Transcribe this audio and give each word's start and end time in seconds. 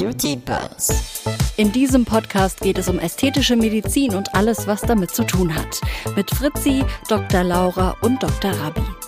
Beauty 0.00 0.34
Buzz. 0.34 1.22
In 1.58 1.72
diesem 1.72 2.06
Podcast 2.06 2.62
geht 2.62 2.78
es 2.78 2.88
um 2.88 2.98
ästhetische 2.98 3.54
Medizin 3.54 4.14
und 4.14 4.34
alles, 4.34 4.66
was 4.66 4.80
damit 4.80 5.10
zu 5.10 5.24
tun 5.24 5.54
hat. 5.54 5.78
Mit 6.16 6.30
Fritzi, 6.30 6.82
Dr. 7.06 7.44
Laura 7.44 7.94
und 8.00 8.22
Dr. 8.22 8.50
Rabi. 8.50 8.99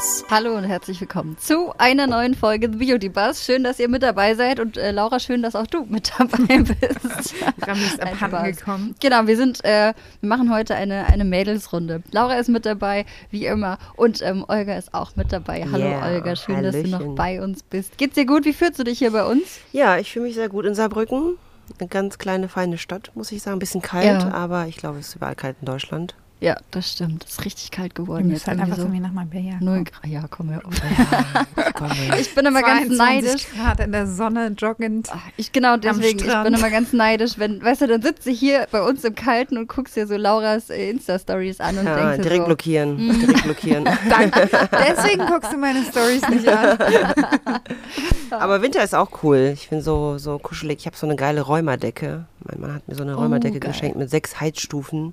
Buzz. 0.00 0.24
Hallo 0.30 0.54
und 0.56 0.64
herzlich 0.64 0.98
willkommen 1.02 1.36
zu 1.38 1.74
einer 1.76 2.06
neuen 2.06 2.32
Folge 2.34 2.70
The 2.72 2.78
Beauty 2.86 3.10
Buzz. 3.10 3.44
Schön, 3.44 3.62
dass 3.64 3.78
ihr 3.78 3.88
mit 3.90 4.02
dabei 4.02 4.34
seid 4.34 4.58
und 4.58 4.78
äh, 4.78 4.92
Laura, 4.92 5.20
schön, 5.20 5.42
dass 5.42 5.54
auch 5.54 5.66
du 5.66 5.84
mit 5.84 6.10
dabei 6.16 6.62
bist. 6.62 7.34
Rami 7.60 7.80
ist 7.82 8.00
abhanden 8.02 8.56
gekommen. 8.56 8.94
Genau, 8.98 9.26
wir 9.26 9.36
sind, 9.36 9.62
äh, 9.62 9.92
wir 10.22 10.28
machen 10.30 10.50
heute 10.54 10.74
eine, 10.74 11.04
eine 11.08 11.26
Mädelsrunde. 11.26 12.02
Laura 12.12 12.36
ist 12.38 12.48
mit 12.48 12.64
dabei, 12.64 13.04
wie 13.30 13.44
immer, 13.44 13.76
und 13.94 14.22
ähm, 14.22 14.42
Olga 14.48 14.78
ist 14.78 14.94
auch 14.94 15.16
mit 15.16 15.32
dabei. 15.32 15.66
Hallo 15.70 15.84
Yeah, 15.84 16.14
Olga, 16.14 16.34
schön, 16.34 16.62
dass 16.62 16.74
du 16.76 16.82
noch 16.88 17.00
Hallöchen. 17.00 17.14
bei 17.16 17.42
uns 17.42 17.62
bist. 17.62 17.98
Geht's 17.98 18.14
dir 18.14 18.24
gut? 18.24 18.46
Wie 18.46 18.54
fühlst 18.54 18.78
du 18.78 18.84
dich 18.84 19.00
hier 19.00 19.10
bei 19.10 19.26
uns? 19.26 19.42
Ja, 19.72 19.98
ich 19.98 20.10
fühle 20.12 20.24
mich 20.28 20.34
sehr 20.34 20.48
gut 20.48 20.64
in 20.64 20.74
Saarbrücken. 20.74 21.36
Eine 21.78 21.88
ganz 21.90 22.16
kleine, 22.16 22.48
feine 22.48 22.78
Stadt, 22.78 23.10
muss 23.14 23.30
ich 23.32 23.42
sagen. 23.42 23.56
Ein 23.56 23.60
bisschen 23.60 23.82
kalt, 23.82 24.06
Ja. 24.22 24.32
aber 24.32 24.66
ich 24.66 24.78
glaube, 24.78 24.98
es 24.98 25.08
ist 25.08 25.16
überall 25.16 25.34
kalt 25.36 25.56
in 25.60 25.66
Deutschland. 25.66 26.14
Ja, 26.42 26.56
das 26.70 26.92
stimmt. 26.92 27.24
Es 27.26 27.32
ist 27.32 27.44
richtig 27.44 27.70
kalt 27.70 27.92
Wir 27.98 28.04
geworden. 28.04 28.28
müssen 28.28 28.46
halt 28.46 28.58
irgendwie 28.60 28.72
einfach 28.72 28.84
zu 28.84 28.90
mir 28.90 29.00
nach 29.00 29.12
Marbella. 29.12 29.58
Grad. 29.60 30.06
Ja, 30.06 30.24
komm 30.30 30.48
her. 30.48 30.62
Komm, 31.74 31.90
Ich 32.18 32.34
bin 32.34 32.46
immer 32.46 32.62
ganz 32.62 32.96
22 32.96 32.96
neidisch. 32.98 33.46
Grad 33.54 33.80
in 33.80 33.92
der 33.92 34.06
Sonne 34.06 34.46
joggend. 34.56 35.12
Ah, 35.12 35.18
Ich 35.36 35.52
genau 35.52 35.76
deswegen, 35.76 36.18
ich 36.18 36.24
bin 36.42 36.54
immer 36.54 36.70
ganz 36.70 36.94
neidisch, 36.94 37.32
wenn, 37.36 37.62
weißt 37.62 37.82
du, 37.82 37.88
dann 37.88 38.00
sitze 38.00 38.30
ich 38.30 38.38
hier 38.40 38.66
bei 38.70 38.80
uns 38.80 39.04
im 39.04 39.14
Kalten 39.14 39.58
und 39.58 39.68
guckst 39.68 39.96
dir 39.96 40.06
so 40.06 40.16
Lauras 40.16 40.70
äh, 40.70 40.88
Insta-Stories 40.88 41.60
an 41.60 41.76
und 41.76 41.84
ja, 41.84 41.96
denkst 41.96 42.16
dir 42.16 42.22
direkt 42.22 42.40
so, 42.42 42.46
blockieren. 42.46 42.96
Mhm. 43.06 43.20
Direkt 43.20 43.42
blockieren. 43.44 43.84
Danke. 44.08 44.48
Deswegen 44.88 45.26
guckst 45.26 45.52
du 45.52 45.58
meine 45.58 45.84
Stories 45.84 46.26
nicht 46.30 46.48
an. 46.48 46.78
aber 48.30 48.62
Winter 48.62 48.82
ist 48.82 48.94
auch 48.94 49.22
cool. 49.22 49.50
Ich 49.54 49.68
bin 49.68 49.82
so, 49.82 50.18
so 50.18 50.38
kuschelig. 50.38 50.78
Ich 50.80 50.86
habe 50.86 50.96
so 50.96 51.06
eine 51.06 51.16
geile 51.16 51.42
Rheumadecke. 51.42 52.24
Mein 52.44 52.60
Mann 52.60 52.74
hat 52.74 52.88
mir 52.88 52.94
so 52.94 53.02
eine 53.02 53.16
Oh, 53.16 53.20
Rheumadecke 53.20 53.60
geil. 53.60 53.72
geschenkt 53.72 53.96
mit 53.98 54.08
sechs 54.10 54.40
Heizstufen. 54.40 55.12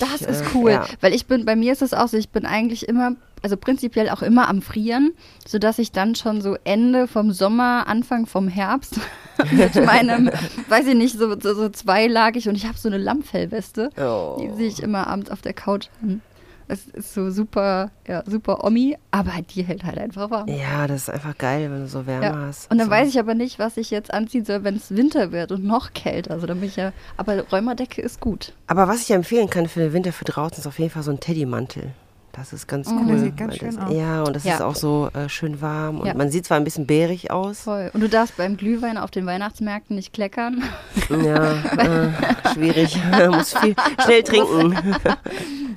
Das 0.00 0.22
ist 0.22 0.42
äh, 0.42 0.44
cool, 0.54 0.70
ja. 0.72 0.86
weil 1.00 1.14
ich 1.14 1.26
bin, 1.26 1.44
bei 1.44 1.56
mir 1.56 1.72
ist 1.72 1.82
es 1.82 1.92
auch 1.94 2.08
so, 2.08 2.16
ich 2.16 2.28
bin 2.30 2.46
eigentlich 2.46 2.88
immer, 2.88 3.12
also 3.42 3.56
prinzipiell 3.56 4.08
auch 4.10 4.22
immer 4.22 4.48
am 4.48 4.62
Frieren, 4.62 5.12
sodass 5.46 5.78
ich 5.78 5.92
dann 5.92 6.14
schon 6.14 6.40
so 6.40 6.56
Ende 6.64 7.08
vom 7.08 7.32
Sommer, 7.32 7.86
Anfang 7.86 8.26
vom 8.26 8.48
Herbst 8.48 9.00
mit 9.50 9.74
meinem, 9.84 10.30
weiß 10.68 10.86
ich 10.86 10.94
nicht, 10.94 11.18
so, 11.18 11.38
so, 11.40 11.54
so 11.54 11.68
zweilagig 11.68 12.48
und 12.48 12.54
ich 12.56 12.66
habe 12.66 12.78
so 12.78 12.88
eine 12.88 12.98
Lammfellweste, 12.98 13.90
Oh. 13.98 14.38
die 14.40 14.56
sehe 14.56 14.68
ich 14.68 14.82
immer 14.82 15.06
abends 15.06 15.30
auf 15.30 15.40
der 15.42 15.52
Couch 15.54 15.88
an. 16.02 16.22
Es 16.70 16.86
ist 16.86 17.14
so 17.14 17.30
super, 17.30 17.90
ja, 18.06 18.22
super 18.26 18.62
Omi, 18.62 18.96
aber 19.10 19.32
die 19.54 19.62
hält 19.62 19.84
halt 19.84 19.96
einfach 19.98 20.30
warm. 20.30 20.48
Ja, 20.48 20.86
das 20.86 21.02
ist 21.02 21.10
einfach 21.10 21.36
geil, 21.38 21.70
wenn 21.70 21.80
du 21.80 21.88
so 21.88 22.06
Wärme 22.06 22.26
Ja. 22.26 22.36
hast. 22.46 22.70
Und 22.70 22.76
dann 22.76 22.88
so. 22.88 22.92
weiß 22.92 23.08
ich 23.08 23.18
aber 23.18 23.34
nicht, 23.34 23.58
was 23.58 23.78
ich 23.78 23.90
jetzt 23.90 24.12
anziehen 24.12 24.44
soll, 24.44 24.64
wenn 24.64 24.76
es 24.76 24.94
Winter 24.94 25.32
wird 25.32 25.50
und 25.50 25.64
noch 25.64 25.94
kälter. 25.94 26.32
Also 26.32 26.46
dann 26.46 26.60
bin 26.60 26.68
ich 26.68 26.76
ja, 26.76 26.92
aber 27.16 27.42
Räumerdecke 27.50 28.02
ist 28.02 28.20
gut. 28.20 28.52
Aber 28.66 28.86
was 28.86 29.02
ich 29.02 29.10
empfehlen 29.12 29.48
kann 29.48 29.66
für 29.66 29.80
den 29.80 29.94
Winter 29.94 30.12
für 30.12 30.24
draußen, 30.26 30.58
ist 30.58 30.66
auf 30.66 30.78
jeden 30.78 30.90
Fall 30.90 31.02
so 31.02 31.10
ein 31.10 31.20
Teddymantel. 31.20 31.92
Das 32.38 32.52
ist 32.52 32.66
ganz 32.68 32.88
Oh, 32.88 32.92
cool. 33.00 33.06
der 33.08 33.18
sieht 33.18 33.36
ganz 33.36 33.56
schön 33.56 33.74
das, 33.74 33.84
aus. 33.84 33.92
Ja, 33.92 34.22
und 34.22 34.36
das 34.36 34.44
Ja. 34.44 34.54
ist 34.54 34.62
auch 34.62 34.74
so 34.76 35.08
äh, 35.12 35.28
schön 35.28 35.60
warm. 35.60 36.00
Und 36.00 36.06
Ja. 36.06 36.14
man 36.14 36.30
sieht 36.30 36.46
zwar 36.46 36.56
ein 36.56 36.64
bisschen 36.64 36.86
bärig 36.86 37.30
aus. 37.30 37.62
Voll. 37.62 37.90
Und 37.92 38.00
du 38.00 38.08
darfst 38.08 38.36
beim 38.36 38.56
Glühwein 38.56 38.96
auf 38.96 39.10
den 39.10 39.26
Weihnachtsmärkten 39.26 39.96
nicht 39.96 40.12
kleckern. 40.12 40.62
Ja, 41.10 41.52
äh, 41.76 42.08
schwierig. 42.54 42.96
Muss 43.30 43.54
viel 43.58 43.74
schnell 44.04 44.22
trinken. 44.22 44.76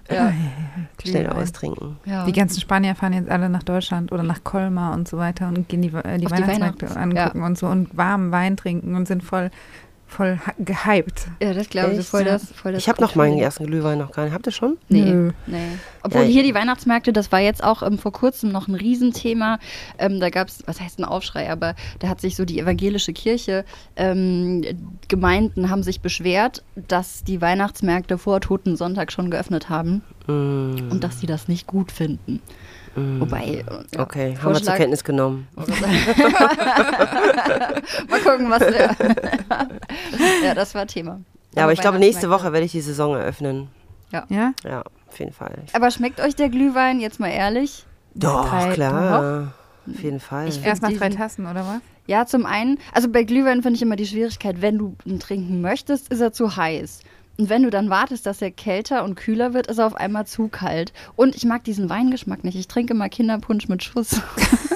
Ja. 0.10 0.34
Schnell 1.06 1.24
Glühwein. 1.24 1.42
austrinken. 1.42 1.98
ja. 2.06 2.26
Die 2.26 2.34
ganzen 2.34 2.60
Spanier 2.60 2.96
fahren 2.96 3.14
jetzt 3.14 3.30
alle 3.30 3.50
nach 3.50 3.64
Deutschland 3.64 4.12
oder 4.12 4.24
nach 4.24 4.44
Colmar 4.44 4.94
und 4.94 5.08
so 5.08 5.18
weiter 5.18 5.48
und 5.48 5.70
gehen 5.70 5.82
die, 5.82 5.88
äh, 5.90 6.18
die 6.18 6.26
Auf 6.26 6.34
die 6.34 6.42
Weihnachtsmärkte 6.42 6.88
Weihnachts- 6.90 6.98
angucken 6.98 7.44
und 7.44 7.58
so 7.58 7.68
und 7.68 7.96
warmen 7.96 8.32
Wein 8.32 8.58
trinken 8.58 8.96
und 8.96 9.08
sind 9.08 9.24
voll, 9.24 9.52
voll 10.12 10.40
gehypt. 10.60 11.28
ja, 11.42 11.54
das 11.54 11.70
glaube 11.70 11.94
ich. 11.94 12.06
Voll 12.06 12.24
das, 12.24 12.52
voll 12.52 12.74
das 12.74 12.84
Ich 12.84 12.90
habe 12.90 13.02
noch 13.02 13.16
meinen 13.16 13.38
ersten 13.38 13.66
Glühwein 13.66 13.98
noch 13.98 14.12
gar 14.12 14.26
nicht. 14.26 14.34
Habt 14.34 14.46
ihr 14.46 14.52
schon? 14.52 14.78
Nee, 14.90 15.02
Nö. 15.02 15.32
nee. 15.48 15.58
Obwohl 16.04 16.24
Ja, 16.24 16.28
hier 16.28 16.44
die 16.44 16.54
Weihnachtsmärkte, 16.54 17.14
das 17.14 17.32
war 17.32 17.40
jetzt 17.40 17.64
auch 17.64 17.82
ähm, 17.82 17.98
vor 17.98 18.12
kurzem 18.12 18.52
noch 18.52 18.68
ein 18.68 18.76
Riesenthema. 18.76 19.60
Ähm, 19.98 20.20
da 20.20 20.30
gab 20.30 20.50
es, 20.50 20.64
was 20.66 20.82
heißt 20.82 21.00
ein 21.00 21.06
Aufschrei, 21.06 21.50
aber 21.50 21.76
da 22.00 22.10
hat 22.10 22.22
sich 22.22 22.36
so 22.36 22.46
die 22.46 22.60
evangelische 22.60 23.14
Kirche, 23.14 23.66
ähm, 23.96 24.64
Gemeinden 25.08 25.70
haben 25.70 25.84
sich 25.84 26.02
beschwert, 26.02 26.64
dass 26.76 27.24
die 27.24 27.42
Weihnachtsmärkte 27.42 28.18
vor 28.18 28.42
Toten 28.42 28.76
Sonntag 28.76 29.12
schon 29.12 29.32
geöffnet 29.32 29.70
haben 29.70 30.04
Mm, 30.28 30.92
und 30.92 31.04
dass 31.04 31.20
sie 31.20 31.28
das 31.28 31.48
nicht 31.48 31.68
gut 31.68 31.92
finden. 31.92 32.42
Wobei, 32.96 33.44
äh, 33.46 33.64
ja, 33.96 34.00
Okay, 34.02 34.26
haben 34.26 34.30
wir 34.30 34.36
zur 34.36 34.52
Vorschlag- 34.52 34.78
Kenntnis 34.78 35.04
genommen. 35.04 35.48
Mal 38.10 38.20
gucken, 38.24 38.50
was 38.50 38.60
der. 38.60 38.96
ja, 40.44 40.54
das 40.54 40.76
war 40.76 40.86
Thema. 40.88 41.22
Ja, 41.56 41.64
aber 41.64 41.74
ich 41.74 41.82
glaube, 41.82 42.00
nächste. 42.00 42.30
Woche 42.30 42.52
werde 42.54 42.66
ich 42.66 42.72
die 42.72 42.82
Saison 42.82 43.16
eröffnen. 43.16 43.70
Ja? 44.12 44.26
Ja, 44.64 44.84
auf 45.10 45.20
jeden 45.20 45.34
Fall. 45.34 45.56
Aber 45.74 45.90
schmeckt 45.92 46.20
euch 46.20 46.36
der 46.36 46.50
Glühwein, 46.50 47.00
jetzt 47.00 47.20
mal 47.20 47.30
ehrlich? 47.30 47.86
Doch, 48.14 48.50
drei- 48.50 48.74
klar. 48.74 49.54
Auf 49.90 50.04
jeden 50.04 50.20
Fall. 50.20 50.48
Ich- 50.50 50.64
Erst 50.64 50.82
nach 50.82 50.92
drei 50.92 51.10
Tassen, 51.10 51.46
oder 51.46 51.62
was? 51.66 51.80
Ja, 52.08 52.26
zum 52.26 52.46
einen, 52.46 52.78
also 52.94 53.08
bei 53.10 53.24
Glühwein 53.24 53.62
finde 53.62 53.76
ich 53.78 53.82
immer 53.82 53.96
die 53.96 54.06
Schwierigkeit, 54.08 54.62
wenn 54.62 54.78
du 54.78 54.96
ihn 55.06 55.20
trinken 55.20 55.62
möchtest, 55.62 56.10
ist 56.10 56.20
er 56.20 56.34
zu 56.34 56.56
heiß. 56.58 57.00
Und 57.38 57.50
wenn 57.50 57.64
du 57.64 57.70
dann 57.70 57.90
wartest, 57.90 58.26
dass 58.26 58.42
er 58.42 58.52
kälter 58.52 59.04
und 59.04 59.16
kühler 59.16 59.54
wird, 59.54 59.68
ist 59.68 59.80
er 59.80 59.88
auf 59.88 59.96
einmal 59.96 60.28
zu 60.28 60.48
kalt. 60.48 60.94
Und 61.16 61.36
ich 61.36 61.46
mag 61.46 61.64
diesen 61.64 61.90
Weingeschmack 61.90 62.44
nicht. 62.44 62.56
Ich 62.56 62.68
trinke 62.68 62.94
immer 62.94 63.10
Kinderpunsch 63.10 63.68
mit 63.68 63.84
Schuss. 63.84 64.22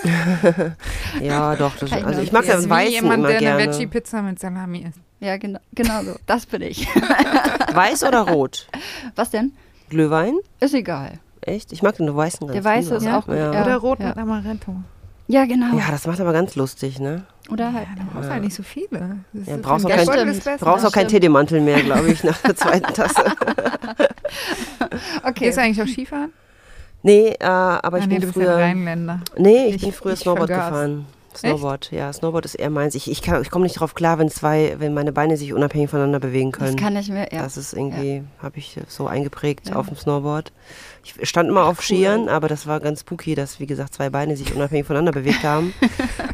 ja, 1.21 1.55
doch. 1.55 1.75
Das, 1.77 1.91
also 2.03 2.21
ich 2.21 2.31
mag 2.31 2.45
das 2.45 2.61
Ist 2.61 2.69
Weißen 2.69 2.91
wie 2.91 2.95
jemand, 2.95 3.19
immer 3.19 3.27
der 3.27 3.37
eine 3.37 3.45
gerne. 3.57 3.73
Veggie-Pizza 3.73 4.21
mit 4.21 4.39
Salami 4.39 4.79
isst. 4.87 4.99
ja, 5.19 5.37
genau, 5.37 5.59
genau 5.73 6.03
so. 6.03 6.15
Das 6.25 6.45
bin 6.45 6.61
ich. 6.61 6.87
Weiß 7.73 8.03
oder 8.03 8.21
rot? 8.29 8.67
Was 9.15 9.29
denn? 9.31 9.51
Glühwein? 9.89 10.35
Ist 10.59 10.73
egal. 10.73 11.19
Echt? 11.41 11.71
Ich 11.71 11.83
mag 11.83 11.95
den 11.97 12.15
weißen 12.15 12.47
ganz 12.47 12.53
Der 12.53 12.63
weiße 12.63 12.85
lieber. 12.85 12.97
ist 12.97 13.03
Ja? 13.05 13.19
auch 13.19 13.25
gut. 13.27 13.35
Ja. 13.35 13.53
Ja, 13.53 13.63
Oder 13.63 13.75
rot 13.77 13.99
ja. 13.99 14.07
mit 14.07 14.17
Amaretto. 14.17 14.75
Ja, 15.27 15.45
genau. 15.45 15.77
Ja, 15.77 15.91
das 15.91 16.07
macht 16.07 16.19
aber 16.19 16.33
ganz 16.33 16.55
lustig, 16.55 16.99
ne? 16.99 17.23
Oder 17.49 17.73
halt. 17.73 17.87
Ja, 17.97 18.03
brauchst 18.11 18.27
du 18.29 18.33
halt 18.33 18.43
nicht 18.43 18.55
so 18.55 18.63
viele. 18.63 19.17
Ja, 19.33 19.57
brauchst 19.61 19.85
auch 19.85 19.89
kein- 19.89 20.05
brauchst 20.59 20.85
auch 20.85 20.91
keinen 20.91 20.91
stimmt. 20.91 21.09
Teedemantel 21.09 21.61
mehr, 21.61 21.81
glaube 21.83 22.09
ich, 22.11 22.23
nach 22.23 22.37
der 22.41 22.55
zweiten 22.55 22.93
Tasse. 22.93 23.23
Okay. 25.23 25.45
Gehst 25.45 25.57
du 25.57 25.61
eigentlich 25.61 25.81
auch 25.81 25.87
Skifahren? 25.91 26.31
Nee, 27.03 27.35
äh, 27.39 27.45
aber 27.45 27.99
ich 27.99 28.05
ah, 28.05 28.07
nee, 28.07 28.19
bin 28.19 28.33
früher. 28.33 28.55
Rheinländer. 28.55 29.19
Nee, 29.37 29.67
ich 29.67 29.75
Ich- 29.75 29.81
bin 29.83 29.91
früher 29.93 30.13
ich 30.13 30.19
Snowboard 30.19 30.49
vergaß. 30.49 30.69
gefahren. 30.69 31.05
Snowboard, 31.37 31.91
ja, 31.91 32.11
Snowboard 32.11 32.45
ist 32.45 32.55
eher 32.55 32.69
meins. 32.69 32.95
Ich, 32.95 33.09
ich, 33.09 33.21
kann- 33.21 33.41
ich 33.41 33.49
komme 33.49 33.63
nicht 33.63 33.79
drauf 33.79 33.93
klar, 33.95 34.17
wenn 34.19 34.29
zwei, 34.29 34.75
wenn 34.79 34.93
meine 34.93 35.11
Beine 35.11 35.37
sich 35.37 35.53
unabhängig 35.53 35.89
voneinander 35.89 36.19
bewegen 36.19 36.51
Das 36.51 36.59
können. 36.59 36.75
kann 36.77 36.95
ich 36.95 37.09
mir, 37.09 37.27
ja. 37.31 37.43
Das 37.43 37.57
ist 37.57 37.73
irgendwie, 37.73 38.23
habe 38.41 38.57
ich 38.57 38.77
so 38.87 39.07
eingeprägt 39.07 39.69
Ja. 39.69 39.75
auf 39.75 39.87
dem 39.87 39.97
Snowboard. 39.97 40.51
Ich 41.03 41.29
stand 41.29 41.49
immer 41.49 41.65
auf 41.65 41.77
cool. 41.79 41.83
Skiern, 41.83 42.29
aber 42.29 42.47
das 42.47 42.65
war 42.67 42.79
ganz 42.79 43.01
spooky, 43.01 43.35
dass, 43.35 43.59
wie 43.59 43.67
gesagt, 43.67 43.93
zwei 43.93 44.09
Beine 44.09 44.35
sich 44.35 44.55
unabhängig 44.55 44.87
voneinander 44.87 45.11
bewegt 45.11 45.43
haben. 45.43 45.73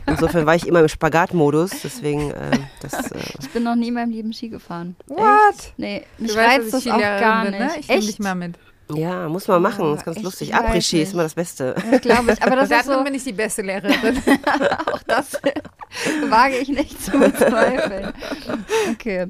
Insofern 0.08 0.46
war 0.46 0.56
ich 0.56 0.66
immer 0.68 0.80
im 0.80 0.88
Spagatmodus, 0.88 1.72
deswegen 1.84 2.32
äh, 2.32 2.58
das. 2.82 3.12
Äh, 3.12 3.20
Ich 3.42 3.50
bin 3.50 3.64
noch 3.64 3.76
nie 3.76 3.90
in 3.90 3.94
meinem 3.96 4.12
Leben 4.12 4.32
Ski 4.34 4.50
gefahren. 4.50 4.96
What? 5.08 5.74
Nee, 5.78 6.04
mich 6.18 6.32
Du 6.34 6.38
reizt 6.38 6.74
das 6.74 6.86
ich 6.86 6.92
auch 6.92 6.98
gar 7.00 7.44
bin, 7.44 7.52
nicht. 7.52 7.60
Ne? 7.62 7.72
Ich 7.80 7.88
nehme 7.90 8.00
Echt? 8.00 8.08
dich 8.10 8.20
mal 8.20 8.36
mit. 8.36 8.56
Ja, 8.96 9.28
muss 9.30 9.48
man 9.48 9.62
machen, 9.62 9.86
Oh, 9.86 9.94
ist 9.94 10.06
ganz 10.06 10.22
lustig. 10.22 10.54
Après-Ski 10.54 11.02
ist 11.02 11.14
immer 11.14 11.24
das 11.24 11.36
Beste. 11.36 11.76
Das 11.90 12.02
glaube 12.02 12.34
ich. 12.34 12.44
Aber 12.44 12.56
das 12.56 12.70
da 12.70 12.80
ist 12.80 12.86
so, 12.86 13.04
bin 13.04 13.14
ich 13.14 13.24
die 13.24 13.34
beste 13.34 13.62
Lehrerin. 13.62 13.94
auch 14.92 15.04
das 15.04 15.34
wage 16.30 16.58
ich 16.58 16.70
nicht 16.70 17.04
zu 17.04 17.12
bezweifeln. 17.12 18.14
Okay. 18.92 19.28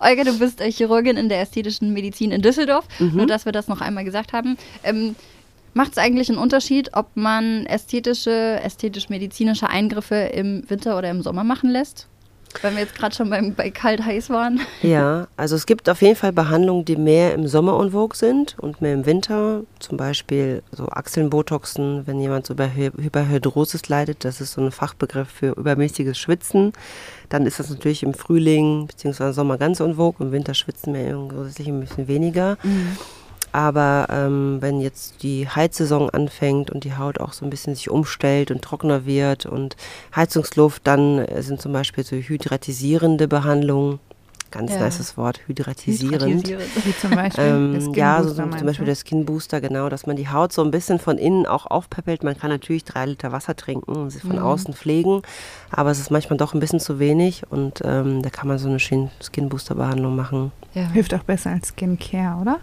Olga, 0.00 0.24
du 0.24 0.38
bist 0.38 0.60
äh, 0.60 0.70
Chirurgin 0.70 1.16
in 1.16 1.28
der 1.28 1.40
ästhetischen 1.40 1.92
Medizin 1.92 2.30
in 2.30 2.42
Düsseldorf. 2.42 2.86
Mhm. 2.98 3.16
Nur, 3.16 3.26
dass 3.26 3.44
wir 3.44 3.52
das 3.52 3.68
noch 3.68 3.80
einmal 3.80 4.04
gesagt 4.04 4.32
haben. 4.32 4.56
Ähm, 4.82 5.16
Macht 5.76 5.90
es 5.92 5.98
eigentlich 5.98 6.28
einen 6.28 6.38
Unterschied, 6.38 6.90
ob 6.92 7.16
man 7.16 7.66
ästhetische, 7.66 8.60
ästhetisch-medizinische 8.62 9.68
Eingriffe 9.68 10.14
im 10.14 10.62
Winter 10.70 10.96
oder 10.96 11.10
im 11.10 11.20
Sommer 11.20 11.42
machen 11.42 11.68
lässt? 11.68 12.06
Weil 12.62 12.72
wir 12.72 12.80
jetzt 12.80 12.94
gerade 12.94 13.14
schon 13.14 13.30
beim, 13.30 13.54
bei 13.54 13.70
kalt-heiß 13.70 14.30
waren. 14.30 14.60
Ja, 14.82 15.28
also 15.36 15.56
es 15.56 15.66
gibt 15.66 15.88
auf 15.88 16.02
jeden 16.02 16.16
Fall 16.16 16.32
Behandlungen, 16.32 16.84
die 16.84 16.96
mehr 16.96 17.34
im 17.34 17.46
Sommer 17.46 17.80
en 17.80 17.92
vogue 17.92 18.16
sind 18.16 18.56
und 18.58 18.82
mehr 18.82 18.92
im 18.92 19.06
Winter. 19.06 19.62
Zum 19.78 19.96
Beispiel 19.96 20.62
so 20.72 20.88
Achselnbotoxen, 20.88 22.06
wenn 22.06 22.20
jemand 22.20 22.46
so 22.46 22.54
über 22.54 22.66
Hy 22.66 22.90
Hyperhidrosis 23.00 23.88
leidet, 23.88 24.24
das 24.24 24.40
ist 24.40 24.52
so 24.52 24.60
ein 24.60 24.70
Fachbegriff 24.72 25.28
für 25.28 25.52
übermäßiges 25.56 26.18
Schwitzen. 26.18 26.72
Dann 27.30 27.46
ist 27.46 27.58
das 27.58 27.70
natürlich 27.70 28.02
im 28.02 28.14
Frühling 28.14 28.86
bzw. 28.86 29.32
Sommer 29.32 29.56
ganz 29.56 29.80
en 29.80 29.94
vogue, 29.94 30.24
im 30.26 30.32
Winter 30.32 30.54
schwitzen 30.54 30.92
wir 30.92 31.04
grundsätzlich 31.04 31.68
ein 31.68 31.80
bisschen 31.80 32.08
weniger. 32.08 32.58
Aber 33.54 34.08
ähm, 34.10 34.56
wenn 34.58 34.80
jetzt 34.80 35.22
die 35.22 35.48
Heizsaison 35.48 36.10
anfängt 36.10 36.72
und 36.72 36.82
die 36.82 36.96
Haut 36.96 37.20
auch 37.20 37.32
so 37.32 37.44
ein 37.46 37.50
bisschen 37.50 37.76
sich 37.76 37.88
umstellt 37.88 38.50
und 38.50 38.62
trockener 38.62 39.06
wird 39.06 39.46
und 39.46 39.76
Heizungsluft, 40.16 40.84
dann 40.84 41.24
sind 41.38 41.62
zum 41.62 41.72
Beispiel 41.72 42.02
so 42.02 42.16
hydratisierende 42.16 43.28
Behandlungen 43.28 44.00
ganz 44.50 44.72
Ja. 44.72 44.80
nices 44.84 45.16
Wort, 45.16 45.40
hydratisierend. 45.46 46.24
Hydratisierend. 46.46 46.86
Wie 46.86 46.96
zum 46.96 47.10
Beispiel 47.12 47.44
Ähm, 47.48 47.72
der 47.74 47.80
Skin 47.80 47.94
ja, 47.94 48.22
so, 48.24 48.34
zum 48.34 48.50
Beispiel 48.50 48.72
du? 48.72 48.84
der 48.84 48.96
Skin 48.96 49.24
Booster, 49.24 49.60
genau, 49.60 49.88
dass 49.88 50.06
man 50.06 50.16
die 50.16 50.28
Haut 50.28 50.52
so 50.52 50.62
ein 50.64 50.72
bisschen 50.72 50.98
von 50.98 51.16
innen 51.16 51.46
auch 51.46 51.66
aufpeppelt. 51.66 52.24
Man 52.24 52.36
kann 52.36 52.50
natürlich 52.50 52.82
drei 52.84 53.06
Liter 53.06 53.30
Wasser 53.30 53.54
trinken 53.54 53.92
und 53.94 54.10
sie 54.10 54.18
von 54.20 54.38
außen 54.40 54.74
pflegen, 54.74 55.22
aber 55.70 55.92
es 55.92 56.00
ist 56.00 56.10
manchmal 56.10 56.38
doch 56.38 56.54
ein 56.54 56.60
bisschen 56.60 56.80
zu 56.80 56.98
wenig 56.98 57.44
und 57.50 57.82
ähm, 57.84 58.20
da 58.22 58.30
kann 58.30 58.48
man 58.48 58.58
so 58.58 58.68
eine 58.68 58.80
Skin 58.80 59.10
Skin 59.22 59.48
Booster 59.48 59.76
Behandlung 59.76 60.16
machen. 60.16 60.50
Ja. 60.74 60.88
Hilft 60.90 61.14
auch 61.14 61.22
besser 61.22 61.50
als 61.50 61.68
Skincare, 61.68 62.40
oder? 62.40 62.58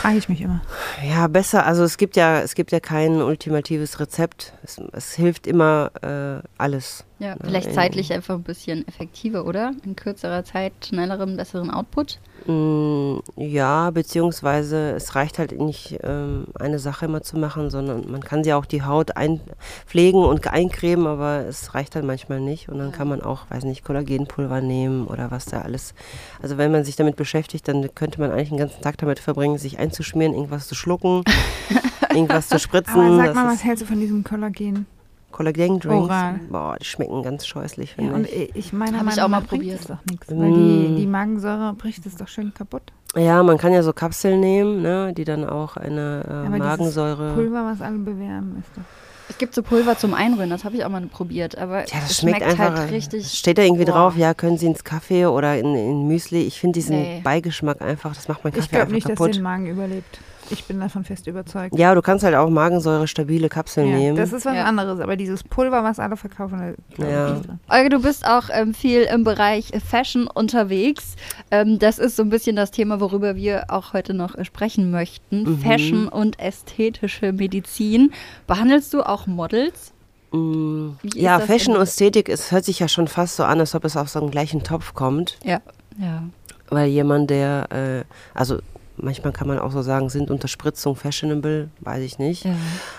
Frage 0.00 0.16
ich 0.16 0.30
mich 0.30 0.40
immer. 0.40 0.62
Ja, 1.06 1.26
besser, 1.26 1.66
also 1.66 1.84
es 1.84 1.98
gibt 1.98 2.16
ja, 2.16 2.40
es 2.40 2.54
gibt 2.54 2.72
ja 2.72 2.80
kein 2.80 3.20
ultimatives 3.20 4.00
Rezept. 4.00 4.54
Es, 4.62 4.80
es 4.92 5.12
hilft 5.12 5.46
immer 5.46 5.90
äh, 6.00 6.46
alles. 6.56 7.04
Ja, 7.20 7.36
vielleicht 7.38 7.74
zeitlich 7.74 8.14
einfach 8.14 8.34
ein 8.34 8.42
bisschen 8.42 8.88
effektiver, 8.88 9.44
oder? 9.44 9.72
In 9.84 9.94
kürzerer 9.94 10.42
Zeit 10.42 10.72
schnelleren, 10.82 11.36
besseren 11.36 11.70
Output. 11.70 12.18
Mm, 12.46 13.18
Ja, 13.36 13.90
beziehungsweise 13.90 14.92
es 14.92 15.14
reicht 15.14 15.38
halt 15.38 15.52
nicht, 15.60 15.98
ähm, 16.02 16.46
eine 16.58 16.78
Sache 16.78 17.04
immer 17.04 17.20
zu 17.20 17.36
machen, 17.38 17.68
sondern 17.68 18.10
man 18.10 18.22
kann 18.22 18.42
sie 18.42 18.54
auch 18.54 18.64
die 18.64 18.82
Haut 18.84 19.18
einpflegen 19.18 20.24
und 20.24 20.46
eincremen, 20.48 21.06
aber 21.06 21.44
es 21.46 21.74
reicht 21.74 21.94
dann 21.94 22.06
manchmal 22.06 22.40
nicht. 22.40 22.70
Und 22.70 22.78
dann 22.78 22.90
kann 22.90 23.06
man 23.06 23.20
auch, 23.20 23.42
weiß 23.50 23.64
nicht, 23.64 23.84
Kollagenpulver 23.84 24.62
nehmen 24.62 25.06
oder 25.06 25.30
was 25.30 25.44
da 25.44 25.60
alles. 25.60 25.92
Also 26.40 26.56
wenn 26.56 26.72
man 26.72 26.84
sich 26.84 26.96
damit 26.96 27.16
beschäftigt, 27.16 27.68
dann 27.68 27.94
könnte 27.94 28.18
man 28.18 28.30
eigentlich 28.30 28.48
den 28.48 28.56
ganzen 28.58 28.80
Tag 28.80 28.96
damit 28.96 29.18
verbringen, 29.18 29.58
sich 29.58 29.78
einzuschmieren, 29.78 30.32
irgendwas 30.32 30.66
zu 30.66 30.74
schlucken, 30.74 31.22
irgendwas 32.14 32.48
zu 32.48 32.58
spritzen. 32.58 32.94
Aber 32.98 33.16
sag 33.16 33.34
mal, 33.34 33.52
was 33.52 33.62
hältst 33.62 33.82
du 33.82 33.86
von 33.86 34.00
diesem 34.00 34.24
Kollagen? 34.24 34.86
Kollagen-Drinks. 35.32 36.04
Oral. 36.04 36.40
Boah, 36.50 36.76
die 36.80 36.84
schmecken 36.84 37.22
ganz 37.22 37.46
scheußlich, 37.46 37.90
Ja, 37.90 37.96
finde 37.96 38.14
und 38.14 38.26
ich. 38.26 38.50
ich, 38.50 38.56
ich 38.56 38.72
meine, 38.72 38.98
Hab 39.00 39.06
ich 39.08 39.20
auch 39.22 39.28
mal 39.28 39.40
probiert. 39.42 39.80
es 39.80 39.86
doch 39.86 39.98
nichts, 40.10 40.28
weil 40.30 40.52
die, 40.52 40.88
Mm. 40.92 40.96
die 40.96 41.06
Magensäure 41.06 41.72
bricht 41.74 42.04
es 42.06 42.16
doch 42.16 42.28
schön 42.28 42.52
kaputt. 42.54 42.82
Ja, 43.16 43.42
man 43.42 43.58
kann 43.58 43.72
ja 43.72 43.82
so 43.82 43.92
Kapseln 43.92 44.40
nehmen, 44.40 44.82
ne, 44.82 45.12
die 45.16 45.24
dann 45.24 45.44
auch 45.44 45.76
eine 45.76 46.24
äh, 46.28 46.46
Aber 46.46 46.58
Magensäure. 46.58 47.34
Pulver, 47.34 47.64
was 47.64 47.80
alle 47.80 47.98
bewerben, 47.98 48.56
ist 48.60 48.70
doch. 48.76 48.82
Es 49.28 49.38
gibt 49.38 49.54
so 49.54 49.62
Pulver 49.62 49.96
zum 49.96 50.12
Einrühren, 50.12 50.50
das 50.50 50.64
habe 50.64 50.74
ich 50.76 50.84
auch 50.84 50.88
mal 50.88 51.00
probiert, 51.06 51.56
aber 51.56 51.80
Ja, 51.82 52.00
das 52.00 52.10
es 52.10 52.18
schmeckt, 52.18 52.42
einfach. 52.42 52.76
halt 52.76 52.90
richtig. 52.90 53.28
steht 53.30 53.58
da 53.58 53.62
irgendwie 53.62 53.84
boah. 53.84 53.92
drauf, 53.92 54.16
ja, 54.16 54.34
können 54.34 54.58
Sie 54.58 54.66
ins 54.66 54.82
Kaffee 54.82 55.26
oder 55.26 55.56
in, 55.56 55.74
in 55.76 56.08
Müsli. 56.08 56.42
Ich 56.42 56.58
finde 56.58 56.74
diesen 56.74 56.96
Nee. 56.98 57.20
Beigeschmack 57.22 57.80
einfach, 57.80 58.14
das 58.14 58.26
macht 58.26 58.42
mein 58.42 58.52
Kaffee 58.52 58.64
Ich 58.64 58.70
glaube 58.70 58.82
einfach 58.86 58.94
nicht, 58.94 59.08
dass 59.08 59.16
kaputt. 59.18 59.34
den 59.36 59.42
Magen 59.42 59.66
überlebt. 59.66 60.18
Ich 60.50 60.64
bin 60.64 60.80
davon 60.80 61.04
fest 61.04 61.26
überzeugt. 61.26 61.76
ja, 61.78 61.94
du 61.94 62.02
kannst 62.02 62.24
halt 62.24 62.34
auch 62.34 62.50
Magensäure 62.50 63.06
stabile 63.06 63.48
Kapseln 63.48 63.88
Ja, 63.90 63.96
nehmen. 63.96 64.16
das 64.16 64.32
ist 64.32 64.44
was 64.44 64.54
Ja. 64.54 64.64
anderes, 64.64 65.00
aber 65.00 65.16
dieses 65.16 65.42
Pulver, 65.44 65.84
was 65.84 65.98
alle 65.98 66.16
verkaufen, 66.16 66.74
Ja. 66.98 67.28
ich 67.28 67.34
nicht 67.34 67.48
dran. 67.48 67.60
Olga, 67.68 67.88
du 67.88 68.02
bist 68.02 68.26
auch 68.26 68.44
ähm, 68.52 68.74
viel 68.74 69.02
im 69.02 69.24
Bereich 69.24 69.70
Fashion 69.86 70.26
unterwegs. 70.26 71.16
Ähm, 71.50 71.78
das 71.78 71.98
ist 71.98 72.16
so 72.16 72.22
ein 72.22 72.30
bisschen 72.30 72.56
das 72.56 72.70
Thema, 72.70 73.00
worüber 73.00 73.36
wir 73.36 73.66
auch 73.68 73.92
heute 73.92 74.14
noch 74.14 74.34
äh, 74.36 74.44
sprechen 74.44 74.90
möchten. 74.90 75.42
Mhm. 75.44 75.58
Fashion 75.58 76.08
und 76.08 76.38
ästhetische 76.38 77.32
Medizin. 77.32 78.12
Behandelst 78.46 78.92
du 78.94 79.02
auch 79.02 79.26
Models? 79.26 79.92
Wie 80.32 80.92
ist 81.08 81.16
ja, 81.16 81.40
Fashion 81.40 81.74
und 81.76 81.82
Ästhetik, 81.82 82.28
es 82.28 82.52
hört 82.52 82.64
sich 82.64 82.78
ja 82.78 82.86
schon 82.86 83.08
fast 83.08 83.34
so 83.36 83.42
an, 83.42 83.58
als 83.58 83.74
ob 83.74 83.84
es 83.84 83.96
auf 83.96 84.08
so 84.08 84.20
einen 84.20 84.30
gleichen 84.30 84.62
Topf 84.62 84.94
kommt. 84.94 85.38
Ja. 85.44 85.60
Ja. 85.98 86.22
Weil 86.68 86.88
jemand, 86.88 87.30
der, 87.30 87.66
äh, 87.72 88.04
also 88.32 88.60
manchmal 89.02 89.32
kann 89.32 89.48
man 89.48 89.58
auch 89.58 89.72
so 89.72 89.82
sagen, 89.82 90.08
sind 90.08 90.30
Unterspritzung 90.30 90.96
fashionable, 90.96 91.68
weiß 91.80 92.02
ich 92.02 92.18
nicht. 92.18 92.44
ja. 92.44 92.54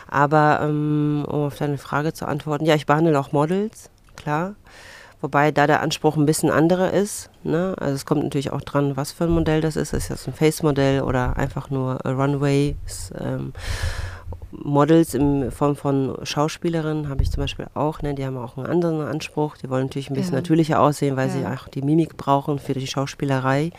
Aber 0.10 0.60
ähm, 0.64 1.26
um 1.28 1.46
auf 1.46 1.58
deine 1.58 1.78
Frage 1.78 2.14
zu 2.14 2.28
antworten, 2.28 2.66
ja, 2.66 2.76
ich 2.76 2.86
behandle 2.86 3.20
auch 3.20 3.32
Models, 3.32 3.90
klar. 4.16 4.56
Wobei 5.24 5.52
da 5.52 5.68
der 5.68 5.82
Anspruch 5.82 6.18
ein 6.18 6.26
bisschen 6.26 6.50
anderer 6.50 6.92
ist. 6.94 7.30
Ne? 7.44 7.76
Also 7.80 7.94
es 7.94 8.08
kommt 8.08 8.24
natürlich 8.24 8.52
auch 8.52 8.62
dran, 8.62 8.98
was 8.98 9.12
für 9.12 9.26
ein 9.26 9.30
Modell 9.30 9.62
das 9.62 9.76
ist. 9.76 9.94
Ist 9.94 10.10
das 10.10 10.28
ein 10.28 10.34
Face-Modell 10.34 11.02
oder 11.04 11.38
einfach 11.38 11.70
nur 11.70 12.04
ein 12.04 12.16
Runway? 12.20 12.76
Ist, 12.88 13.14
ähm, 13.20 13.54
Models 14.52 15.14
in 15.14 15.52
Form 15.52 15.76
von 15.76 16.18
Schauspielerinnen 16.24 17.08
habe 17.08 17.22
ich 17.22 17.30
zum 17.32 17.44
Beispiel 17.44 17.68
auch. 17.76 18.02
Ne? 18.02 18.16
Die 18.16 18.26
haben 18.26 18.36
auch 18.38 18.58
einen 18.58 18.66
anderen 18.66 19.02
Anspruch. 19.02 19.58
Die 19.58 19.70
wollen 19.70 19.84
natürlich 19.86 20.10
ein 20.10 20.16
bisschen 20.16 20.34
Ja. 20.34 20.40
natürlicher 20.40 20.80
aussehen, 20.80 21.16
weil 21.18 21.30
sie 21.30 21.42
Ja. 21.42 21.54
auch 21.54 21.68
die 21.68 21.84
Mimik 21.84 22.18
brauchen 22.18 22.58
für 22.58 22.74
die 22.74 22.88
Schauspielerei. 22.88 23.70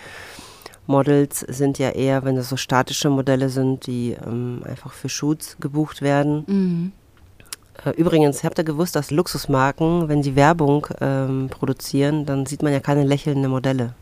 Models 0.86 1.40
sind 1.40 1.78
ja 1.78 1.90
eher, 1.90 2.24
wenn 2.24 2.36
das 2.36 2.48
so 2.48 2.56
statische 2.56 3.08
Modelle 3.08 3.48
sind, 3.48 3.86
die 3.86 4.16
ähm, 4.26 4.62
einfach 4.68 4.92
für 4.92 5.08
Shoots 5.08 5.56
gebucht 5.60 6.02
werden. 6.02 6.44
Mhm. 6.46 6.92
Äh, 7.84 7.90
Übrigens, 7.96 8.42
habt 8.44 8.58
ihr 8.58 8.64
gewusst, 8.64 8.96
dass 8.96 9.10
Luxusmarken, 9.10 10.08
wenn 10.08 10.22
sie 10.22 10.36
Werbung 10.36 10.86
ähm, 11.00 11.48
produzieren, 11.50 12.26
dann 12.26 12.46
sieht 12.46 12.62
man 12.62 12.72
ja 12.72 12.80
keine 12.80 13.04
lächelnden 13.04 13.50
Modelle. 13.50 13.94